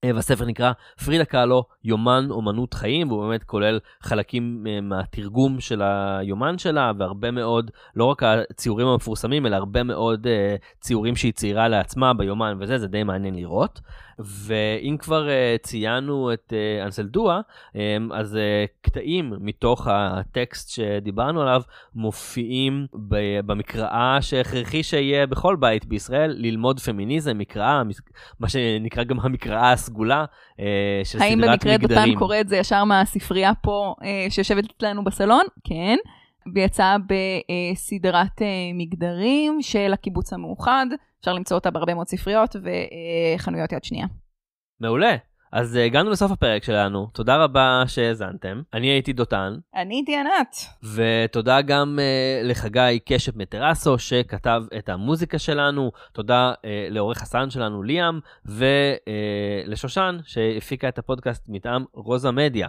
אה, 0.04 0.10
והספר 0.14 0.44
נקרא 0.44 0.72
פרידה 1.04 1.24
קאלו, 1.24 1.64
יומן 1.84 2.26
אומנות 2.30 2.74
חיים, 2.74 3.08
והוא 3.08 3.28
באמת 3.28 3.44
כולל 3.44 3.78
חלקים 4.02 4.66
אה, 4.68 4.80
מהתרגום 4.80 5.60
של 5.60 5.82
היומן 5.82 6.58
שלה, 6.58 6.92
והרבה 6.98 7.30
מאוד, 7.30 7.70
לא 7.96 8.04
רק 8.04 8.22
הציורים 8.22 8.86
המפורסמים, 8.86 9.46
אלא 9.46 9.56
הרבה 9.56 9.82
מאוד 9.82 10.26
אה, 10.26 10.56
ציורים 10.80 11.16
שהיא 11.16 11.32
ציירה 11.32 11.68
לעצמה 11.68 12.14
ביומן 12.14 12.56
וזה, 12.60 12.78
זה 12.78 12.88
די 12.88 13.02
מעניין 13.02 13.34
לראות. 13.34 13.80
ואם 14.18 14.96
כבר 14.98 15.26
uh, 15.26 15.62
ציינו 15.62 16.32
את 16.32 16.52
uh, 16.52 16.84
אנסלדואה, 16.86 17.40
um, 17.72 17.76
אז 18.12 18.34
uh, 18.34 18.38
קטעים 18.82 19.32
מתוך 19.40 19.88
הטקסט 19.90 20.70
שדיברנו 20.70 21.42
עליו 21.42 21.62
מופיעים 21.94 22.86
ב- 23.08 23.40
במקראה 23.46 24.18
שהכרחי 24.20 24.82
שיהיה 24.82 25.26
בכל 25.26 25.56
בית 25.56 25.86
בישראל, 25.86 26.34
ללמוד 26.38 26.80
פמיניזם, 26.80 27.38
מקראה, 27.38 27.82
מה 28.40 28.48
שנקרא 28.48 29.04
גם 29.04 29.20
המקראה 29.20 29.76
הסגולה 29.94 30.24
uh, 30.24 30.56
של 31.04 31.22
האם 31.22 31.38
סדרת 31.38 31.50
במקרה 31.50 31.76
דותן 31.76 31.94
מגדרים. 31.94 32.18
קורא 32.18 32.40
את 32.40 32.48
זה 32.48 32.56
ישר 32.56 32.84
מהספרייה 32.84 33.52
פה 33.62 33.94
אה, 34.02 34.26
שיושבת 34.30 34.64
אצלנו 34.76 35.04
בסלון? 35.04 35.44
כן. 35.64 35.96
ויצאה 36.54 36.96
בסדרת 36.98 38.42
אה, 38.42 38.46
מגדרים 38.74 39.62
של 39.62 39.92
הקיבוץ 39.92 40.32
המאוחד. 40.32 40.86
אפשר 41.20 41.32
למצוא 41.32 41.56
אותה 41.56 41.70
בהרבה 41.70 41.94
מאוד 41.94 42.08
ספריות 42.08 42.56
וחנויות 43.36 43.72
יד 43.72 43.84
שנייה. 43.84 44.06
מעולה. 44.80 45.16
אז 45.54 45.76
uh, 45.76 45.78
הגענו 45.78 46.10
לסוף 46.10 46.30
הפרק 46.32 46.64
שלנו, 46.64 47.08
תודה 47.12 47.44
רבה 47.44 47.82
שהאזנתם. 47.86 48.62
אני 48.72 48.86
הייתי 48.86 49.12
דותן, 49.12 49.54
אני 49.74 49.94
הייתי 49.94 50.16
ענת. 50.16 50.56
ותודה 50.94 51.62
גם 51.62 51.98
uh, 51.98 52.46
לחגי 52.46 52.98
קשת 53.06 53.36
מטרסו 53.36 53.98
שכתב 53.98 54.62
את 54.78 54.88
המוזיקה 54.88 55.38
שלנו, 55.38 55.92
תודה 56.12 56.52
uh, 56.56 56.66
לעורך 56.90 57.22
הסאונד 57.22 57.50
שלנו 57.50 57.82
ליאם, 57.82 58.18
ולשושן 58.44 60.18
שהפיקה 60.24 60.88
את 60.88 60.98
הפודקאסט 60.98 61.44
מטעם 61.48 61.84
רוזה 61.92 62.30
מדיה. 62.30 62.68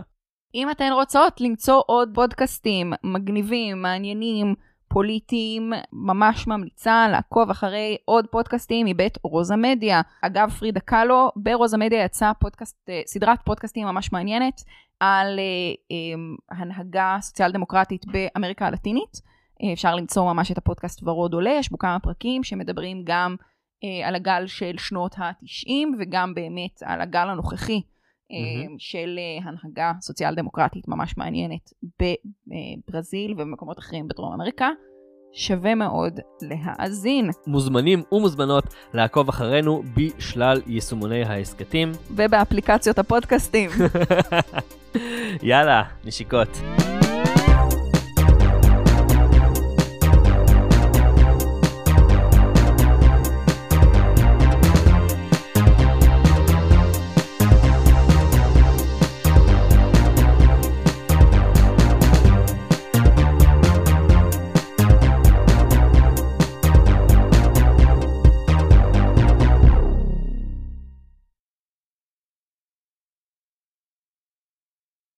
אם 0.55 0.71
אתן 0.71 0.91
רוצות 0.93 1.41
למצוא 1.41 1.81
עוד 1.87 2.09
פודקאסטים 2.13 2.93
מגניבים, 3.03 3.81
מעניינים, 3.81 4.55
פוליטיים, 4.87 5.73
ממש 5.93 6.47
ממליצה 6.47 7.07
לעקוב 7.11 7.49
אחרי 7.49 7.97
עוד 8.05 8.27
פודקאסטים 8.27 8.85
מבית 8.85 9.17
רוזה 9.23 9.55
מדיה. 9.55 10.01
אגב, 10.21 10.49
פרידה 10.49 10.79
קאלו, 10.79 11.31
ברוזה 11.35 11.77
מדיה 11.77 12.03
יצאה 12.03 12.33
פודקאסט, 12.33 12.89
אה, 12.89 13.01
סדרת 13.05 13.39
פודקאסטים 13.45 13.87
ממש 13.87 14.11
מעניינת 14.11 14.61
על 14.99 15.39
אה, 15.39 15.43
אה, 15.91 16.57
הנהגה 16.57 17.17
סוציאל 17.21 17.51
דמוקרטית 17.51 18.05
באמריקה 18.05 18.67
הלטינית. 18.67 19.21
אה, 19.63 19.73
אפשר 19.73 19.95
למצוא 19.95 20.33
ממש 20.33 20.51
את 20.51 20.57
הפודקאסט 20.57 21.03
ורוד 21.03 21.33
עולה, 21.33 21.51
יש 21.59 21.71
בו 21.71 21.77
כמה 21.77 21.99
פרקים 21.99 22.43
שמדברים 22.43 23.01
גם 23.05 23.35
אה, 23.83 24.07
על 24.07 24.15
הגל 24.15 24.47
של 24.47 24.77
שנות 24.77 25.15
ה-90 25.17 25.71
וגם 25.99 26.33
באמת 26.33 26.83
על 26.83 27.01
הגל 27.01 27.27
הנוכחי 27.29 27.81
mm-hmm. 28.31 28.75
של 28.77 29.19
אה, 29.19 29.49
הנהגה 29.49 29.91
סוציאל 30.01 30.35
דמוקרטית 30.35 30.87
ממש 30.87 31.17
מעניינת 31.17 31.73
בברזיל 32.87 33.33
ובמקומות 33.33 33.79
אחרים 33.79 34.07
בדרום 34.07 34.33
אמריקה. 34.33 34.69
שווה 35.35 35.75
מאוד 35.75 36.19
להאזין. 36.41 37.29
מוזמנים 37.47 38.03
ומוזמנות 38.11 38.63
לעקוב 38.93 39.29
אחרינו 39.29 39.83
בשלל 39.97 40.61
יישומוני 40.67 41.23
ההסכתים. 41.23 41.91
ובאפליקציות 42.11 42.99
הפודקאסטים. 42.99 43.69
יאללה, 45.43 45.83
נשיקות. 46.05 46.49